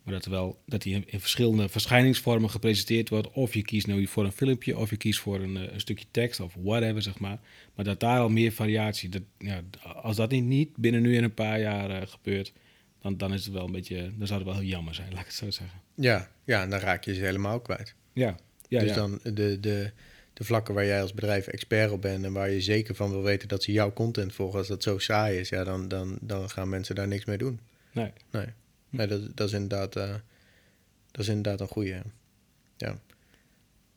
maar 0.02 0.14
dat, 0.14 0.24
wel, 0.24 0.62
dat 0.66 0.82
die 0.82 1.04
in, 1.06 1.20
verschillende 1.20 1.68
verschijningsvormen 1.68 2.50
gepresenteerd 2.50 3.08
wordt. 3.08 3.30
Of 3.30 3.54
je 3.54 3.62
kiest 3.62 3.86
nu 3.86 4.06
voor 4.06 4.24
een 4.24 4.32
filmpje, 4.32 4.78
of 4.78 4.90
je 4.90 4.96
kiest 4.96 5.20
voor 5.20 5.40
een, 5.40 5.56
eh, 5.56 5.72
een 5.72 5.80
stukje 5.80 6.06
tekst 6.10 6.40
of 6.40 6.54
whatever, 6.62 7.02
zeg 7.02 7.18
maar. 7.18 7.38
Maar 7.74 7.84
dat 7.84 8.00
daar 8.00 8.18
al 8.18 8.28
meer 8.28 8.52
variatie, 8.52 9.08
dat, 9.08 9.22
ja, 9.38 9.62
als 9.82 10.16
dat 10.16 10.30
niet, 10.30 10.44
niet 10.44 10.76
binnen 10.76 11.02
nu 11.02 11.16
in 11.16 11.24
een 11.24 11.34
paar 11.34 11.60
jaar 11.60 11.90
eh, 11.90 12.08
gebeurt, 12.08 12.52
dan, 13.00 13.16
dan 13.16 13.32
is 13.32 13.44
het 13.44 13.54
wel 13.54 13.64
een 13.64 13.72
beetje, 13.72 14.12
dan 14.16 14.26
zou 14.26 14.40
het 14.40 14.48
wel 14.48 14.58
heel 14.58 14.68
jammer 14.68 14.94
zijn, 14.94 15.10
laat 15.12 15.20
ik 15.20 15.26
het 15.26 15.34
zo 15.34 15.50
zeggen. 15.50 15.80
Ja, 15.94 16.30
ja, 16.44 16.62
en 16.62 16.70
dan 16.70 16.80
raak 16.80 17.04
je 17.04 17.14
ze 17.14 17.20
helemaal 17.20 17.60
kwijt. 17.60 17.94
Ja, 18.12 18.36
ja, 18.68 18.80
dus 18.80 18.88
ja. 18.88 18.94
dan 18.94 19.20
de, 19.22 19.60
de, 19.60 19.92
de 20.42 20.48
vlakken 20.48 20.74
waar 20.74 20.86
jij 20.86 21.02
als 21.02 21.14
bedrijf 21.14 21.46
expert 21.46 21.90
op 21.90 22.02
bent 22.02 22.24
en 22.24 22.32
waar 22.32 22.50
je 22.50 22.60
zeker 22.60 22.94
van 22.94 23.10
wil 23.10 23.22
weten 23.22 23.48
dat 23.48 23.62
ze 23.62 23.72
jouw 23.72 23.92
content 23.92 24.34
volgen, 24.34 24.58
als 24.58 24.68
dat 24.68 24.82
zo 24.82 24.98
saai 24.98 25.38
is, 25.38 25.48
ja, 25.48 25.64
dan, 25.64 25.88
dan, 25.88 26.18
dan 26.20 26.50
gaan 26.50 26.68
mensen 26.68 26.94
daar 26.94 27.08
niks 27.08 27.24
mee 27.24 27.38
doen. 27.38 27.60
Nee. 27.92 28.12
Nee, 28.30 28.46
nee 28.90 29.06
dat, 29.06 29.36
dat, 29.36 29.48
is 29.48 29.54
inderdaad, 29.54 29.96
eh, 29.96 30.14
dat 31.10 31.20
is 31.20 31.28
inderdaad 31.28 31.60
een 31.60 31.66
goede. 31.74 32.02
Ja, 32.76 32.98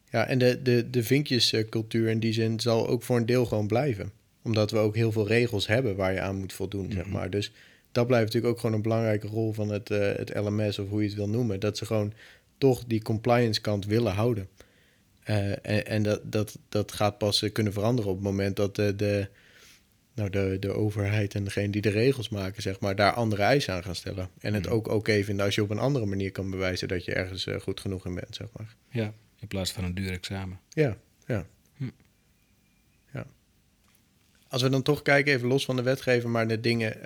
ja 0.10 0.28
en 0.28 0.38
de, 0.38 0.62
de, 0.62 0.90
de 0.90 1.04
vinkjescultuur 1.04 2.10
in 2.10 2.20
die 2.20 2.34
zin 2.34 2.60
zal 2.60 2.88
ook 2.88 3.04
voor 3.04 3.18
een 3.18 3.26
deel 3.26 3.46
gewoon 3.46 3.68
blijven. 3.68 4.12
Omdat 4.42 4.72
we 4.72 4.78
ook 4.78 4.96
heel 4.96 5.12
veel 5.12 5.28
regels 5.28 5.68
hebben 5.68 5.96
waar 5.96 6.14
je 6.14 6.22
aan 6.22 6.36
moet 6.36 6.54
voldoen, 6.54 6.92
zeg 6.92 7.04
Mhm. 7.04 7.14
maar. 7.14 7.30
Dus 7.30 7.52
dat 7.92 8.08
blijft 8.08 8.26
natuurlijk 8.26 8.54
ook 8.54 8.60
gewoon 8.60 8.76
een 8.76 8.82
belangrijke 8.82 9.28
rol 9.28 9.54
van 9.54 9.70
het, 9.70 9.90
eh, 9.90 10.16
het 10.16 10.36
LMS 10.36 10.80
of 10.80 10.90
hoe 10.90 11.02
je 11.02 11.08
het 11.08 11.18
wil 11.18 11.30
noemen. 11.30 11.60
Dat 11.60 11.78
ze 11.78 11.86
gewoon 11.86 12.14
toch 12.58 12.84
die 12.88 13.02
compliance 13.02 13.62
kant 13.62 13.86
willen 13.86 14.14
houden. 14.14 14.48
Eh, 15.26 15.50
en 15.52 15.86
en 15.86 16.04
dat, 16.04 16.22
dat, 16.24 16.58
dat 16.70 16.92
gaat 16.92 17.18
pas 17.18 17.42
eh, 17.42 17.52
kunnen 17.52 17.74
veranderen 17.74 18.10
op 18.12 18.16
het 18.18 18.26
moment 18.26 18.56
dat 18.56 18.76
de, 18.76 18.96
de, 18.96 19.28
nou 20.14 20.30
de, 20.30 20.58
de 20.60 20.72
overheid 20.72 21.36
en 21.36 21.44
degene 21.44 21.70
die 21.70 21.82
de 21.82 21.90
regels 21.90 22.30
maken, 22.30 22.62
zeg 22.62 22.80
maar, 22.80 22.96
daar 22.96 23.14
andere 23.14 23.42
eisen 23.42 23.74
aan 23.74 23.84
gaan 23.84 23.96
stellen. 23.96 24.30
En 24.40 24.54
het 24.54 24.64
Mhm. 24.66 24.74
ook 24.74 24.88
oké 24.88 25.24
vinden 25.24 25.46
als 25.46 25.56
je 25.56 25.62
op 25.64 25.70
een 25.70 25.80
andere 25.80 26.06
manier 26.06 26.32
kan 26.32 26.50
bewijzen 26.50 26.88
dat 26.88 27.06
je 27.06 27.14
ergens 27.14 27.48
eh, 27.48 27.60
goed 27.60 27.80
genoeg 27.80 28.06
in 28.06 28.16
bent, 28.16 28.36
zeg 28.36 28.48
maar. 28.58 28.76
Ja, 28.90 29.14
in 29.40 29.48
plaats 29.48 29.72
van 29.72 29.84
een 29.84 29.96
duur 29.96 30.12
examen. 30.12 30.60
Ja, 30.70 30.98
ja. 31.28 31.46
Hm. 31.78 31.90
ja. 33.14 33.26
Als 34.48 34.62
we 34.62 34.70
dan 34.70 34.82
toch 34.82 35.02
kijken, 35.02 35.34
even 35.34 35.48
los 35.48 35.66
van 35.66 35.76
de 35.76 35.82
wetgever, 35.82 36.30
maar 36.30 36.48
de 36.48 36.60
dingen 36.60 36.98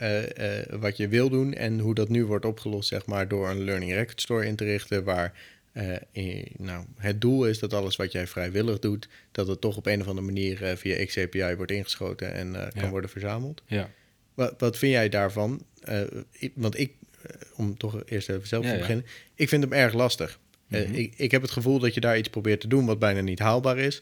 wat 0.80 0.98
je 0.98 1.08
wil 1.08 1.30
doen 1.30 1.54
en 1.54 1.80
hoe 1.80 1.96
dat 1.96 2.10
nu 2.10 2.26
wordt 2.26 2.46
opgelost, 2.46 2.90
zeg 2.90 3.06
maar, 3.06 3.28
door 3.28 3.50
een 3.50 3.64
Learning 3.64 3.92
Record 3.92 4.22
Store 4.22 4.46
in 4.46 4.56
te 4.56 4.64
richten, 4.64 5.04
waar 5.04 5.34
eh, 5.72 5.96
in- 6.12 6.48
nou, 6.58 6.86
het 6.98 7.22
doel 7.22 7.46
is 7.48 7.60
dat 7.60 7.74
alles 7.74 7.96
wat 7.96 8.12
jij 8.12 8.28
vrijwillig 8.28 8.80
doet, 8.80 9.08
dat 9.32 9.48
het 9.48 9.62
toch 9.62 9.78
op 9.78 9.86
een 9.86 10.02
of 10.02 10.08
andere 10.08 10.26
manier 10.26 10.64
eh, 10.64 10.76
via 10.76 11.06
XAPI 11.06 11.56
wordt 11.56 11.72
ingeschoten 11.72 12.34
en 12.34 12.56
eh, 12.56 12.62
kan 12.74 12.84
Ja. 12.84 12.90
worden 12.90 13.10
verzameld. 13.10 13.62
Ja. 13.66 13.90
Wat, 14.34 14.54
wat 14.58 14.78
vind 14.78 14.92
jij 14.92 15.10
daarvan? 15.10 15.64
Eh, 15.82 16.02
ik- 16.32 16.54
want 16.56 16.80
ik, 16.80 16.92
eh, 17.22 17.36
om 17.56 17.78
toch 17.78 18.02
eerst 18.06 18.30
even 18.30 18.48
zelf 18.48 18.64
Ja, 18.64 18.70
te 18.70 18.76
ja. 18.76 18.82
beginnen, 18.82 19.06
ik 19.36 19.50
vind 19.50 19.64
hem 19.64 19.74
erg 19.74 19.94
lastig. 19.94 20.40
Eh, 20.70 20.82
Mhm. 20.86 20.94
ik, 20.94 21.14
ik 21.18 21.32
heb 21.32 21.42
het 21.42 21.52
gevoel 21.52 21.80
dat 21.80 21.94
je 21.94 22.00
daar 22.00 22.18
iets 22.18 22.30
probeert 22.30 22.62
te 22.62 22.68
doen 22.68 22.86
wat 22.86 23.00
bijna 23.00 23.22
niet 23.22 23.40
haalbaar 23.40 23.78
is. 23.78 24.02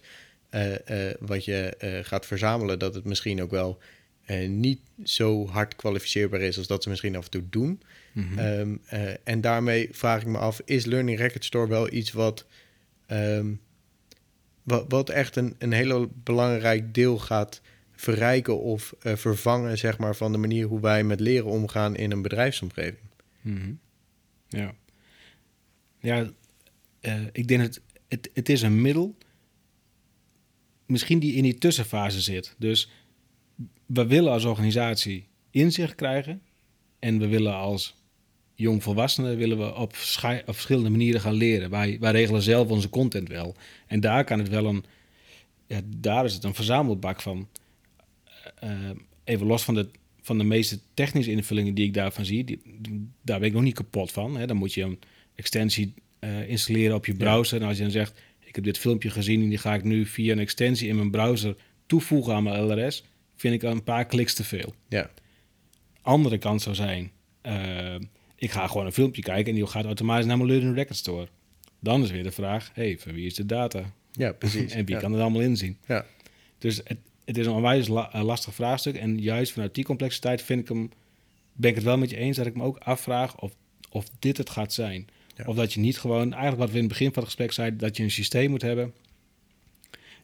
Eh, 0.49 1.07
eh, 1.09 1.15
wat 1.19 1.45
je 1.45 1.73
eh, 1.77 1.99
gaat 2.03 2.25
verzamelen, 2.25 2.79
dat 2.79 2.95
het 2.95 3.03
misschien 3.03 3.41
ook 3.41 3.51
wel 3.51 3.79
eh, 4.27 4.49
niet 4.49 4.79
zo 5.03 5.47
hard 5.47 5.75
kwalificeerbaar 5.75 6.41
is 6.41 6.57
als 6.57 6.67
dat 6.67 6.83
ze 6.83 6.89
misschien 6.89 7.15
af 7.15 7.23
en 7.23 7.31
toe 7.31 7.49
doen. 7.49 7.81
Mhm. 8.11 8.39
Ehm, 8.39 8.75
eh, 8.85 9.13
en 9.23 9.41
daarmee 9.41 9.89
vraag 9.91 10.21
ik 10.21 10.27
me 10.27 10.37
af, 10.37 10.61
is 10.65 10.85
Learning 10.85 11.17
Record 11.17 11.45
Store 11.45 11.67
wel 11.67 11.93
iets 11.93 12.11
wat, 12.11 12.45
ehm, 13.05 13.53
wat, 14.63 14.85
wat 14.87 15.09
echt 15.09 15.35
een, 15.35 15.55
een 15.57 15.71
heel 15.71 16.11
belangrijk 16.23 16.93
deel 16.93 17.19
gaat 17.19 17.61
verrijken 17.91 18.61
of 18.61 18.95
eh, 19.01 19.15
vervangen, 19.15 19.77
zeg 19.77 19.97
maar, 19.97 20.15
van 20.15 20.31
de 20.31 20.37
manier 20.37 20.65
hoe 20.65 20.81
wij 20.81 21.03
met 21.03 21.19
leren 21.19 21.49
omgaan 21.49 21.95
in 21.95 22.11
een 22.11 22.21
bedrijfsomgeving? 22.21 23.07
Mhm. 23.41 23.73
Ja. 24.47 24.75
Ja, 25.99 26.31
ik 27.31 27.47
denk 27.47 27.61
dat 27.61 27.81
het, 28.07 28.29
het 28.33 28.49
is 28.49 28.61
een 28.61 28.81
middel, 28.81 29.17
misschien 30.85 31.19
die 31.19 31.33
in 31.33 31.43
die 31.43 31.57
tussenfase 31.57 32.21
zit. 32.21 32.55
Dus 32.57 32.89
we 33.85 34.05
willen 34.05 34.31
als 34.31 34.45
organisatie 34.45 35.27
inzicht 35.51 35.95
krijgen 35.95 36.41
en 36.99 37.19
we 37.19 37.27
willen 37.27 37.55
als 37.55 37.95
jongvolwassenen 38.53 39.37
willen 39.37 39.57
we 39.57 39.75
op, 39.75 39.95
verschillende 39.95 40.89
manieren 40.89 41.21
gaan 41.21 41.33
leren. 41.33 41.69
Wij, 41.69 41.97
wij 41.99 42.11
regelen 42.11 42.41
zelf 42.41 42.69
onze 42.69 42.89
content 42.89 43.27
wel. 43.27 43.55
En 43.87 43.99
daar 43.99 44.23
kan 44.23 44.39
het 44.39 44.49
wel 44.49 44.65
een, 44.65 44.85
ja, 45.67 45.81
daar 45.85 46.25
is 46.25 46.33
het 46.33 46.43
een 46.43 46.53
verzamelbak 46.53 47.21
van. 47.21 47.47
Eh, 48.59 48.69
even 49.23 49.47
los 49.47 49.63
van 49.63 49.73
de, 49.73 49.89
van 50.21 50.37
de 50.37 50.43
meeste 50.43 50.79
technische 50.93 51.31
invullingen 51.31 51.73
die 51.73 51.85
ik 51.85 51.93
daarvan 51.93 52.25
zie, 52.25 52.43
die, 52.43 52.61
daar 53.21 53.39
ben 53.39 53.47
ik 53.47 53.53
nog 53.53 53.63
niet 53.63 53.75
kapot 53.75 54.11
van. 54.11 54.37
Hè. 54.37 54.47
Dan 54.47 54.57
moet 54.57 54.73
je 54.73 54.83
een 54.83 54.99
extensie 55.35 55.93
eh, 56.19 56.49
installeren 56.49 56.95
op 56.95 57.05
je 57.05 57.15
browser. 57.15 57.61
En 57.61 57.67
als 57.67 57.77
je 57.77 57.83
dan 57.83 57.91
zegt, 57.91 58.19
ik 58.39 58.55
heb 58.55 58.63
dit 58.63 58.77
filmpje 58.77 59.09
gezien 59.09 59.41
en 59.41 59.49
die 59.49 59.57
ga 59.57 59.73
ik 59.73 59.83
nu 59.83 60.05
via 60.05 60.31
een 60.31 60.39
extensie 60.39 60.87
in 60.87 60.95
mijn 60.95 61.11
browser 61.11 61.55
toevoegen 61.85 62.33
aan 62.33 62.43
mijn 62.43 62.63
LRS, 62.63 63.03
vind 63.37 63.53
ik 63.53 63.63
een 63.63 63.83
paar 63.83 64.05
kliks 64.05 64.33
te 64.33 64.43
veel. 64.43 64.73
Ja, 64.89 65.09
Andere 66.01 66.37
kant 66.37 66.61
zou 66.61 66.75
zijn, 66.75 67.11
eh, 67.41 67.95
ik 68.35 68.51
ga 68.51 68.67
gewoon 68.67 68.85
een 68.85 68.91
filmpje 68.91 69.21
kijken 69.21 69.45
en 69.45 69.55
die 69.55 69.67
gaat 69.67 69.85
automatisch 69.85 70.25
naar 70.25 70.37
mijn 70.37 70.49
Learning 70.49 70.75
Record 70.75 70.97
Store. 70.97 71.27
Dan 71.79 72.03
is 72.03 72.11
weer 72.11 72.23
de 72.23 72.31
vraag, 72.31 72.71
hey, 72.73 72.97
van 72.99 73.13
wie 73.13 73.25
is 73.25 73.35
de 73.35 73.45
data? 73.45 73.93
ja 74.11 74.31
precies. 74.31 74.71
en 74.77 74.85
wie 74.85 74.95
ja. 74.95 75.01
kan 75.01 75.11
het 75.11 75.21
allemaal 75.21 75.41
inzien? 75.41 75.77
Ja. 75.87 76.05
Dus 76.57 76.77
het, 76.83 76.97
het 77.25 77.37
is 77.37 77.45
een 77.45 77.51
onwijs 77.51 77.87
la- 77.87 78.13
eh, 78.13 78.23
lastig 78.23 78.53
vraagstuk. 78.53 78.95
En 78.95 79.19
juist 79.19 79.51
vanuit 79.51 79.75
die 79.75 79.83
complexiteit 79.83 80.41
vind 80.41 80.61
ik 80.61 80.67
hem, 80.67 80.91
ben 81.53 81.69
ik 81.69 81.75
het 81.75 81.85
wel 81.85 81.97
met 81.97 82.09
je 82.09 82.17
eens 82.17 82.37
dat 82.37 82.45
ik 82.45 82.55
me 82.55 82.63
ook 82.63 82.77
afvraag 82.77 83.39
of, 83.39 83.55
of 83.89 84.05
dit 84.19 84.37
het 84.37 84.49
gaat 84.49 84.73
zijn. 84.73 85.07
Ja. 85.35 85.43
Of 85.45 85.55
dat 85.55 85.73
je 85.73 85.79
niet 85.79 85.99
gewoon, 85.99 86.31
eigenlijk 86.31 86.57
wat 86.57 86.69
we 86.69 86.75
in 86.75 86.83
het 86.83 86.91
begin 86.91 87.07
van 87.07 87.15
het 87.23 87.25
gesprek 87.25 87.51
zeiden, 87.51 87.79
dat 87.79 87.97
je 87.97 88.03
een 88.03 88.11
systeem 88.11 88.49
moet 88.49 88.61
hebben. 88.61 88.93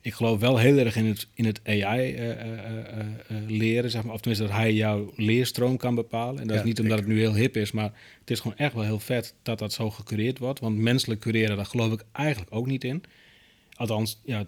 Ik 0.03 0.13
geloof 0.13 0.39
wel 0.39 0.57
heel 0.57 0.77
erg 0.77 0.95
in 0.95 1.05
het, 1.05 1.27
in 1.33 1.45
het 1.45 1.61
AI 1.65 2.13
eh, 2.13 2.31
eh, 2.31 2.99
eh, 2.99 3.05
leren, 3.47 3.91
zeg 3.91 4.03
maar. 4.03 4.13
Of 4.13 4.19
tenminste 4.19 4.47
dat 4.47 4.57
hij 4.57 4.73
jouw 4.73 5.13
leerstroom 5.15 5.77
kan 5.77 5.95
bepalen. 5.95 6.41
En 6.41 6.47
dat 6.47 6.55
Ja, 6.55 6.61
is 6.61 6.67
niet 6.67 6.79
omdat 6.79 6.97
het 6.97 7.07
nu 7.07 7.19
heel 7.19 7.35
hip 7.35 7.57
is, 7.57 7.71
maar 7.71 7.91
het 8.19 8.31
is 8.31 8.39
gewoon 8.39 8.57
echt 8.57 8.73
wel 8.73 8.83
heel 8.83 8.99
vet 8.99 9.35
dat 9.41 9.59
dat 9.59 9.73
zo 9.73 9.89
gecureerd 9.89 10.39
wordt. 10.39 10.59
Want 10.59 10.77
menselijk 10.77 11.19
cureren, 11.19 11.55
daar 11.55 11.65
geloof 11.65 11.93
ik 11.93 12.03
eigenlijk 12.11 12.55
ook 12.55 12.65
niet 12.67 12.83
in. 12.83 13.03
Althans, 13.73 14.21
ja, 14.25 14.45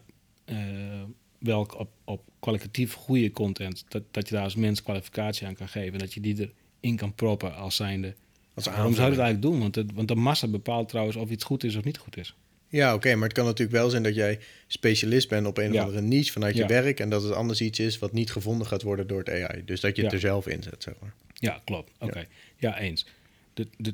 wel 1.39 1.67
op, 1.77 1.89
op 2.03 2.21
kwalitatief 2.39 2.93
goede 2.93 3.31
content, 3.31 3.85
dat, 3.87 4.03
dat 4.11 4.27
je 4.27 4.33
daar 4.33 4.43
als 4.43 4.55
mens 4.55 4.83
kwalificatie 4.83 5.47
aan 5.47 5.55
kan 5.55 5.67
geven. 5.67 5.99
Dat 5.99 6.13
je 6.13 6.19
die 6.19 6.53
erin 6.81 6.95
kan 6.95 7.13
proppen 7.13 7.55
als 7.55 7.75
zijnde. 7.75 8.15
Als 8.53 8.65
Waarom 8.65 8.93
zou 8.93 9.11
je 9.11 9.15
dat 9.15 9.25
eigenlijk 9.25 9.41
doen? 9.41 9.59
Want, 9.59 9.75
het, 9.75 9.93
want 9.93 10.07
de 10.07 10.15
massa 10.15 10.47
bepaalt 10.47 10.89
trouwens 10.89 11.17
of 11.17 11.29
iets 11.29 11.43
goed 11.43 11.63
is 11.63 11.75
of 11.75 11.83
niet 11.83 11.97
goed 11.97 12.17
is. 12.17 12.35
Ja, 12.75 12.93
oké, 12.93 13.15
maar 13.15 13.23
het 13.23 13.37
kan 13.37 13.45
natuurlijk 13.45 13.77
wel 13.77 13.89
zijn 13.89 14.03
dat 14.03 14.15
jij 14.15 14.39
specialist 14.67 15.29
bent 15.29 15.47
op 15.47 15.57
een 15.57 15.73
Ja. 15.73 15.81
of 15.81 15.87
andere 15.87 16.01
niche 16.05 16.31
vanuit 16.31 16.55
je 16.57 16.65
werk 16.65 16.99
en 16.99 17.09
dat 17.09 17.23
het 17.23 17.31
anders 17.33 17.61
iets 17.61 17.79
is 17.79 17.99
wat 17.99 18.11
niet 18.11 18.31
gevonden 18.31 18.67
gaat 18.67 18.81
worden 18.81 19.07
door 19.07 19.19
het 19.19 19.29
AI. 19.29 19.65
Dus 19.65 19.79
dat 19.79 19.95
je 19.95 20.03
het 20.03 20.13
er 20.13 20.19
zelf 20.19 20.47
in 20.47 20.63
zet, 20.63 20.83
zeg 20.83 20.93
maar. 21.01 21.13
Ja, 21.33 21.61
klopt. 21.65 21.91
Oké. 21.99 22.25
Ja. 22.57 22.79
eens. 22.79 23.05
De, 23.53 23.67
de, 23.77 23.93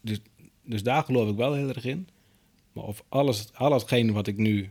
dus, 0.00 0.20
dus 0.64 0.82
daar 0.82 1.02
geloof 1.02 1.30
ik 1.30 1.36
wel 1.36 1.54
heel 1.54 1.68
erg 1.68 1.84
in. 1.84 2.08
Maar 2.72 2.84
of 2.84 3.04
alles, 3.08 3.52
al 3.54 3.72
hetgene 3.72 4.12
wat 4.12 4.26
ik 4.26 4.36
nu 4.36 4.70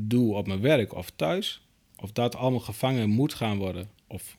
doe 0.00 0.34
op 0.34 0.46
mijn 0.46 0.60
werk 0.60 0.94
of 0.94 1.10
thuis, 1.16 1.66
of 1.96 2.12
dat 2.12 2.36
allemaal 2.36 2.60
gevangen 2.60 3.08
moet 3.08 3.34
gaan 3.34 3.58
worden, 3.58 3.90
of 4.06 4.36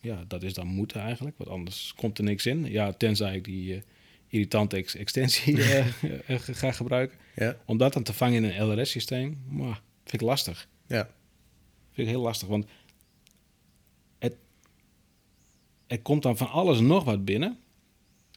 ja, 0.00 0.24
dat 0.28 0.42
is 0.42 0.54
dan 0.54 0.66
moeten 0.66 1.00
eigenlijk, 1.00 1.38
want 1.38 1.50
anders 1.50 1.92
komt 1.96 2.18
er 2.18 2.24
niks 2.24 2.46
in. 2.46 2.64
Ja, 2.70 2.92
tenzij 2.92 3.34
ik 3.36 3.44
die 3.44 3.74
eh, 3.74 3.80
irritante 4.28 4.76
ex- 4.76 4.96
extensie 4.96 5.62
eh, 5.62 5.78
eh, 6.26 6.40
ga 6.40 6.72
gebruiken. 6.72 7.18
Ja, 7.36 7.56
Om 7.66 7.76
dat 7.78 7.92
dan 7.92 8.02
te 8.02 8.12
vangen 8.12 8.44
in 8.44 8.50
een 8.50 8.66
LRS-systeem, 8.66 9.38
vind 10.04 10.12
ik 10.12 10.20
lastig. 10.20 10.68
ja, 10.86 11.10
Vind 11.92 12.08
ik 12.08 12.14
heel 12.14 12.22
lastig, 12.22 12.48
want 12.48 12.66
het, 14.18 14.36
er 15.86 16.00
komt 16.00 16.22
dan 16.22 16.36
van 16.36 16.50
alles 16.50 16.80
nog 16.80 17.04
wat 17.04 17.24
binnen. 17.24 17.58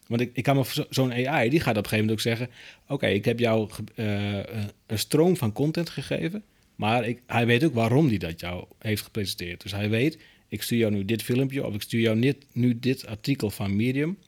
Want 0.06 0.20
ik, 0.22 0.30
ik 0.32 0.42
kan 0.42 0.56
me 0.56 0.84
zo'n 0.90 1.12
AI, 1.12 1.50
die 1.50 1.60
gaat 1.60 1.76
op 1.76 1.82
een 1.84 1.88
gegeven 1.88 1.98
moment 2.06 2.10
ook 2.10 2.20
zeggen... 2.20 2.48
oké, 2.88 3.06
ik 3.06 3.24
heb 3.24 3.38
jou 3.38 3.70
eh, 3.94 4.38
een 4.86 4.98
stroom 4.98 5.36
van 5.36 5.52
content 5.52 5.90
gegeven... 5.90 6.44
maar 6.74 7.08
ik, 7.08 7.22
hij 7.26 7.46
weet 7.46 7.64
ook 7.64 7.74
waarom 7.74 8.08
hij 8.08 8.18
dat 8.18 8.40
jou 8.40 8.64
heeft 8.78 9.02
gepresenteerd. 9.02 9.62
Dus 9.62 9.72
hij 9.72 9.90
weet, 9.90 10.18
ik 10.48 10.62
stuur 10.62 10.78
jou 10.78 10.92
nu 10.92 11.04
dit 11.04 11.22
filmpje... 11.22 11.66
of 11.66 11.74
ik 11.74 11.82
stuur 11.82 12.00
jou 12.00 12.34
nu 12.52 12.78
dit 12.78 13.06
artikel 13.06 13.50
van 13.50 13.76
Medium... 13.76 14.18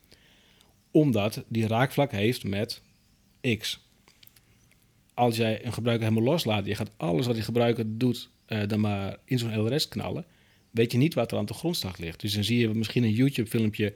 omdat 0.93 1.43
die 1.47 1.67
raakvlak 1.67 2.11
heeft 2.11 2.43
met 2.43 2.81
X. 3.57 3.87
Als 5.13 5.35
jij 5.35 5.65
een 5.65 5.73
gebruiker 5.73 6.07
helemaal 6.07 6.29
loslaat... 6.31 6.65
je 6.65 6.75
gaat 6.75 6.91
alles 6.97 7.25
wat 7.25 7.35
die 7.35 7.43
gebruiker 7.43 7.97
doet... 7.97 8.29
eh, 8.45 8.67
dan 8.67 8.79
maar 8.79 9.17
in 9.25 9.39
zo'n 9.39 9.57
LRS 9.59 9.87
knallen 9.87 10.25
weet 10.73 10.91
je 10.91 10.97
niet 10.97 11.13
wat 11.13 11.31
er 11.31 11.37
aan 11.37 11.45
de 11.45 11.53
grondslag 11.53 11.97
ligt. 11.97 12.19
Dus 12.19 12.33
dan 12.33 12.43
zie 12.43 12.59
je 12.59 12.69
misschien 12.69 13.03
een 13.03 13.13
YouTube-filmpje 13.13 13.95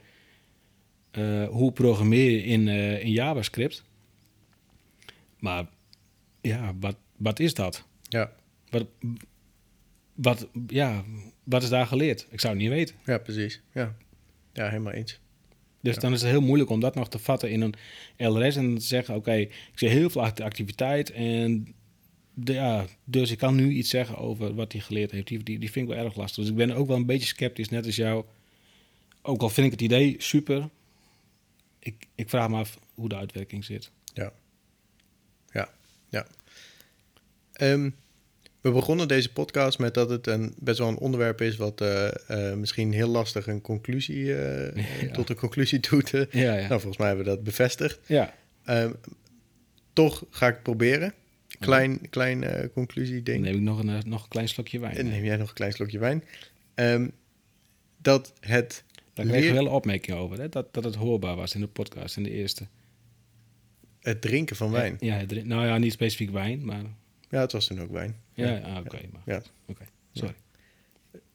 eh, 1.10 1.48
hoe 1.48 1.72
programmeer 1.72 2.30
je 2.30 2.42
in, 2.42 2.68
eh, 2.68 3.04
in 3.04 3.10
JavaScript. 3.10 3.84
Maar 5.38 5.66
ja, 6.40 6.74
wat, 6.80 6.96
wat 7.16 7.40
is 7.40 7.54
dat? 7.54 7.86
Ja, 8.02 8.32
Wat, 8.70 8.86
wat, 10.14 10.48
ja, 10.66 11.04
wat 11.44 11.62
is 11.62 11.68
daar 11.68 11.86
geleerd? 11.86 12.26
Ik 12.30 12.40
zou 12.40 12.52
het 12.52 12.62
niet 12.62 12.72
weten. 12.72 12.94
ja 13.04 13.18
precies. 13.18 13.62
Ja. 13.72 13.96
ja, 14.52 14.68
helemaal 14.68 14.92
eens. 14.92 15.20
Dus 15.80 15.94
Ja. 15.94 16.00
dan 16.00 16.12
is 16.12 16.20
het 16.22 16.30
heel 16.30 16.40
moeilijk 16.40 16.70
om 16.70 16.80
dat 16.80 16.94
nog 16.94 17.08
te 17.08 17.18
vatten 17.18 17.50
in 17.50 17.60
een 17.60 17.74
LRS 18.32 18.56
en 18.56 18.74
te 18.74 18.80
zeggen: 18.84 19.14
Oké, 19.14 19.32
ik 19.34 19.52
zie 19.74 19.88
heel 19.88 20.10
veel 20.10 20.22
act- 20.22 20.40
activiteit 20.40 21.10
en 21.10 21.74
de, 22.34 22.52
ja, 22.52 22.86
dus 23.04 23.30
ik 23.30 23.38
kan 23.38 23.54
nu 23.54 23.70
iets 23.70 23.90
zeggen 23.90 24.16
over 24.16 24.54
wat 24.54 24.72
hij 24.72 24.80
geleerd 24.80 25.10
heeft. 25.10 25.26
Die, 25.26 25.42
die, 25.42 25.58
die 25.58 25.70
vind 25.70 25.88
ik 25.88 25.94
wel 25.94 26.04
erg 26.04 26.16
lastig. 26.16 26.42
Dus 26.42 26.50
ik 26.52 26.56
ben 26.58 26.70
ook 26.72 26.86
wel 26.86 26.96
een 26.96 27.06
beetje 27.06 27.26
sceptisch, 27.26 27.68
net 27.68 27.86
als 27.86 27.96
jou. 27.96 28.24
Ook 29.22 29.42
al 29.42 29.48
vind 29.48 29.66
ik 29.66 29.72
het 29.72 29.80
idee 29.82 30.14
super, 30.18 30.68
ik, 31.78 32.06
ik 32.14 32.28
vraag 32.28 32.48
me 32.48 32.56
af 32.56 32.78
hoe 32.94 33.08
de 33.08 33.16
uitwerking 33.16 33.64
zit. 33.64 33.90
Ja. 34.14 34.32
Ja, 35.52 35.68
ja. 36.08 36.26
Ehm, 37.52 37.90
we 38.60 38.70
begonnen 38.70 39.08
deze 39.08 39.32
podcast 39.32 39.78
met 39.78 39.94
dat 39.94 40.10
het 40.10 40.26
een, 40.26 40.54
best 40.58 40.78
wel 40.78 40.88
een 40.88 40.98
onderwerp 40.98 41.40
is... 41.40 41.56
wat 41.56 41.80
eh, 41.80 42.50
eh, 42.50 42.56
misschien 42.58 42.92
heel 42.92 43.08
lastig 43.08 43.46
een 43.46 43.60
conclusie, 43.60 44.34
eh, 44.36 44.84
Ja. 45.02 45.10
tot 45.12 45.28
een 45.30 45.36
conclusie 45.36 45.80
doet. 45.80 46.10
Ja, 46.10 46.26
ja. 46.32 46.54
Nou, 46.54 46.68
volgens 46.68 46.96
mij 46.96 47.06
hebben 47.06 47.24
we 47.24 47.30
dat 47.30 47.42
bevestigd. 47.44 47.98
ja. 48.06 48.34
Ehm, 48.64 48.92
toch 49.92 50.24
ga 50.30 50.46
ik 50.48 50.62
proberen. 50.62 51.14
Klein, 51.58 52.00
klein 52.10 52.70
conclusie 52.72 53.22
ding. 53.22 53.42
neem 53.44 53.54
ik 53.54 53.60
nog 53.60 53.78
een, 53.78 54.02
nog 54.06 54.22
een 54.22 54.28
klein 54.28 54.48
slokje 54.48 54.78
wijn. 54.78 54.96
En 54.96 55.08
neem 55.08 55.24
jij 55.24 55.36
nog 55.36 55.48
een 55.48 55.54
klein 55.54 55.72
slokje 55.72 55.98
wijn. 55.98 56.24
Ehm, 56.74 57.08
dat 58.02 58.32
het 58.40 58.84
Daar 59.14 59.26
kreeg 59.26 59.44
je 59.44 59.52
leer- 59.52 59.62
wel 59.62 59.72
opmerkingen 59.72 60.18
over, 60.20 60.38
hè? 60.40 60.48
Dat, 60.48 60.74
dat 60.74 60.84
het 60.84 60.94
hoorbaar 60.94 61.36
was 61.36 61.54
in 61.54 61.60
de 61.60 61.66
podcast, 61.66 62.16
in 62.16 62.22
de 62.22 62.30
eerste. 62.30 62.66
het 64.00 64.20
drinken 64.20 64.56
van 64.56 64.70
wijn. 64.70 64.96
Ja, 65.00 65.16
het 65.16 65.44
nou 65.46 65.66
ja, 65.66 65.78
niet 65.78 65.92
specifiek 65.92 66.30
wijn, 66.30 66.64
maar... 66.64 66.82
Ja, 67.28 67.40
het 67.40 67.52
was 67.52 67.66
toen 67.66 67.80
ook 67.80 67.90
wijn. 67.90 68.16
Ja, 68.34 68.58
ah, 68.58 68.76
oké. 68.76 69.00
maar 69.12 69.22
Ja. 69.24 69.42
Oké, 69.66 69.84
sorry. 70.12 70.34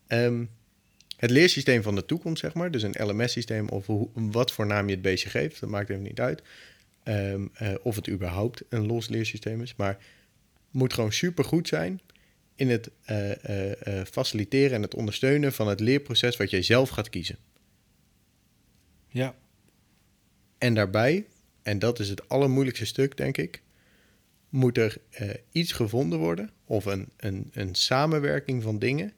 Ehm, 0.07 0.45
het 1.17 1.29
leersysteem 1.29 1.81
van 1.81 1.95
de 1.95 2.05
toekomst, 2.05 2.39
zeg 2.39 2.53
maar. 2.53 2.71
Dus 2.71 2.83
een 2.83 3.07
LMS-systeem 3.07 3.69
of 3.69 3.85
hoe, 3.85 4.09
wat 4.13 4.51
voor 4.51 4.65
naam 4.65 4.85
je 4.87 4.93
het 4.93 5.01
beestje 5.01 5.29
geeft. 5.29 5.59
Dat 5.59 5.69
maakt 5.69 5.89
even 5.89 6.03
niet 6.03 6.19
uit. 6.19 6.41
Ehm, 7.03 7.45
eh, 7.53 7.73
of 7.81 7.95
het 7.95 8.09
überhaupt 8.09 8.63
een 8.69 8.85
los 8.85 9.09
leersysteem 9.09 9.61
is. 9.61 9.75
Maar 9.75 9.97
moet 10.71 10.93
gewoon 10.93 11.13
supergoed 11.13 11.67
zijn 11.67 12.01
in 12.55 12.69
het 12.69 12.89
eh, 13.03 13.99
eh, 13.99 14.05
faciliteren 14.05 14.75
en 14.75 14.81
het 14.81 14.95
ondersteunen 14.95 15.53
van 15.53 15.67
het 15.67 15.79
leerproces 15.79 16.37
wat 16.37 16.49
jij 16.49 16.61
zelf 16.61 16.89
gaat 16.89 17.09
kiezen. 17.09 17.37
Ja, 19.07 19.35
En 20.57 20.73
daarbij, 20.73 21.25
en 21.61 21.79
dat 21.79 21.99
is 21.99 22.09
het 22.09 22.29
allermoeilijkste 22.29 22.85
stuk, 22.85 23.17
denk 23.17 23.37
ik, 23.37 23.61
moet 24.53 24.77
er 24.77 24.97
eh, 25.09 25.29
iets 25.51 25.71
gevonden 25.71 26.19
worden 26.19 26.49
of 26.65 26.85
een, 26.85 27.09
een, 27.17 27.49
een 27.53 27.75
samenwerking 27.75 28.63
van 28.63 28.79
dingen 28.79 29.13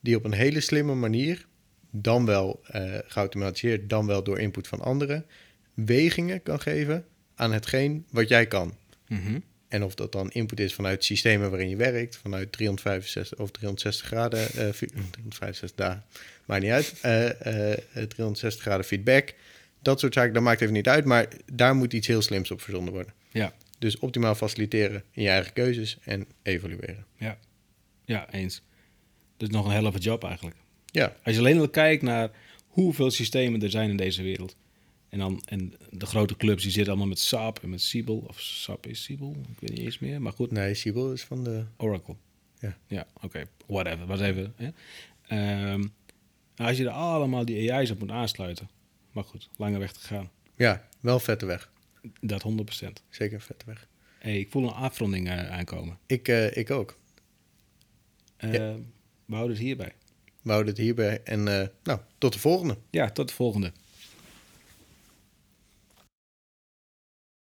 die 0.00 0.16
op 0.16 0.24
een 0.24 0.32
hele 0.32 0.60
slimme 0.60 0.94
manier, 0.94 1.46
dan 1.90 2.26
wel 2.26 2.60
eh, 2.66 2.98
geautomatiseerd, 3.06 3.88
dan 3.90 4.06
wel 4.06 4.22
door 4.22 4.38
input 4.38 4.68
van 4.68 4.80
anderen, 4.80 5.26
wegingen 5.74 6.42
kan 6.42 6.60
geven 6.60 7.04
aan 7.34 7.52
hetgeen 7.52 8.06
wat 8.10 8.28
jij 8.28 8.46
kan. 8.46 8.76
Mhm. 9.08 9.38
En 9.68 9.82
of 9.82 9.94
dat 9.94 10.12
dan 10.12 10.30
input 10.30 10.60
is 10.60 10.74
vanuit 10.74 11.04
systemen 11.04 11.50
waarin 11.50 11.68
je 11.68 11.76
werkt, 11.76 12.16
vanuit 12.16 12.52
365 12.52 13.38
of 13.38 13.50
360 13.50 14.06
graden, 14.06 14.38
eh, 14.40 14.72
fi- 14.72 14.86
365 14.86 15.74
dagen, 15.74 16.04
maakt 16.46 16.62
niet 16.62 16.70
uit, 16.70 16.94
eh, 17.02 17.30
eh, 17.46 17.72
eh, 17.72 17.78
360 18.08 18.62
graden 18.62 18.84
feedback, 18.86 19.34
dat 19.82 20.00
soort 20.00 20.14
zaken, 20.14 20.32
dat 20.34 20.42
maakt 20.42 20.60
even 20.60 20.74
niet 20.74 20.88
uit, 20.88 21.04
maar 21.04 21.26
daar 21.52 21.74
moet 21.76 21.92
iets 21.92 22.06
heel 22.06 22.22
slims 22.22 22.50
op 22.50 22.60
verzonden 22.60 22.94
worden. 22.94 23.12
ja, 23.30 23.52
Dus 23.82 23.98
optimaal 23.98 24.34
faciliteren 24.34 25.04
in 25.10 25.22
je 25.22 25.28
eigen 25.28 25.52
keuzes 25.52 25.98
en 26.04 26.26
evalueren. 26.42 27.06
ja. 27.16 27.38
Ja, 28.04 28.30
eens. 28.32 28.62
Dus 29.36 29.48
nog 29.48 29.66
een 29.66 29.72
helft 29.72 30.02
job 30.02 30.24
eigenlijk. 30.24 30.56
Ja, 30.86 31.16
Als 31.22 31.34
je 31.34 31.40
alleen 31.40 31.58
al 31.58 31.68
kijkt 31.68 32.02
naar 32.02 32.30
hoeveel 32.66 33.10
systemen 33.10 33.62
er 33.62 33.70
zijn 33.70 33.90
in 33.90 33.96
deze 33.96 34.22
wereld. 34.22 34.56
En, 35.08 35.18
dan, 35.18 35.42
en 35.44 35.74
de 35.90 36.06
grote 36.06 36.36
clubs 36.36 36.62
die 36.62 36.72
zitten 36.72 36.90
allemaal 36.92 37.08
met 37.08 37.18
SAP 37.18 37.58
en 37.62 37.70
met 37.70 37.80
Siebel. 37.80 38.24
Of 38.28 38.40
SAP 38.40 38.86
is 38.86 39.02
Siebel, 39.02 39.36
ik 39.52 39.60
weet 39.60 39.70
niet 39.70 39.84
eens 39.86 39.98
meer. 39.98 40.22
Maar 40.22 40.32
goed, 40.32 40.50
nee, 40.50 40.74
Siebel 40.74 41.12
is 41.12 41.22
van 41.22 41.44
de... 41.44 41.64
Oracle. 41.76 42.16
Ja. 42.58 42.78
Ja, 42.86 43.06
oké. 43.20 43.44
Whatever, 43.66 44.06
was 44.06 44.20
even. 44.20 44.54
Hè? 44.56 44.70
Ehm, 45.26 45.84
als 46.56 46.76
je 46.76 46.84
er 46.84 46.90
allemaal 46.90 47.44
die 47.44 47.72
AI's 47.72 47.90
op 47.90 47.98
moet 47.98 48.10
aansluiten. 48.10 48.68
Maar 49.12 49.24
goed, 49.24 49.48
lange 49.56 49.78
weg 49.78 49.92
te 49.92 50.00
gaan. 50.00 50.30
Ja, 50.56 50.88
wel 51.00 51.18
vette 51.20 51.46
weg. 51.46 51.71
Dat 52.20 52.42
100%. 52.42 53.02
Zeker 53.08 53.40
vette 53.40 53.66
weg. 53.66 53.88
Hey, 54.18 54.38
ik 54.38 54.50
voel 54.50 54.62
een 54.62 54.74
afronding 54.74 55.28
eh, 55.28 55.50
aankomen. 55.50 55.98
Ik, 56.06 56.28
eh, 56.28 56.56
ik 56.56 56.70
ook. 56.70 56.96
Eh, 58.36 58.52
Ja. 58.52 58.74
We 59.24 59.34
houden 59.34 59.56
het 59.56 59.64
hierbij. 59.66 59.92
We 60.42 60.50
houden 60.50 60.72
het 60.72 60.82
hierbij 60.82 61.22
en 61.22 61.42
nou, 61.82 62.00
tot 62.18 62.32
de 62.32 62.38
volgende. 62.38 62.78
Ja, 62.90 63.10
tot 63.10 63.28
de 63.28 63.34
volgende. 63.34 63.72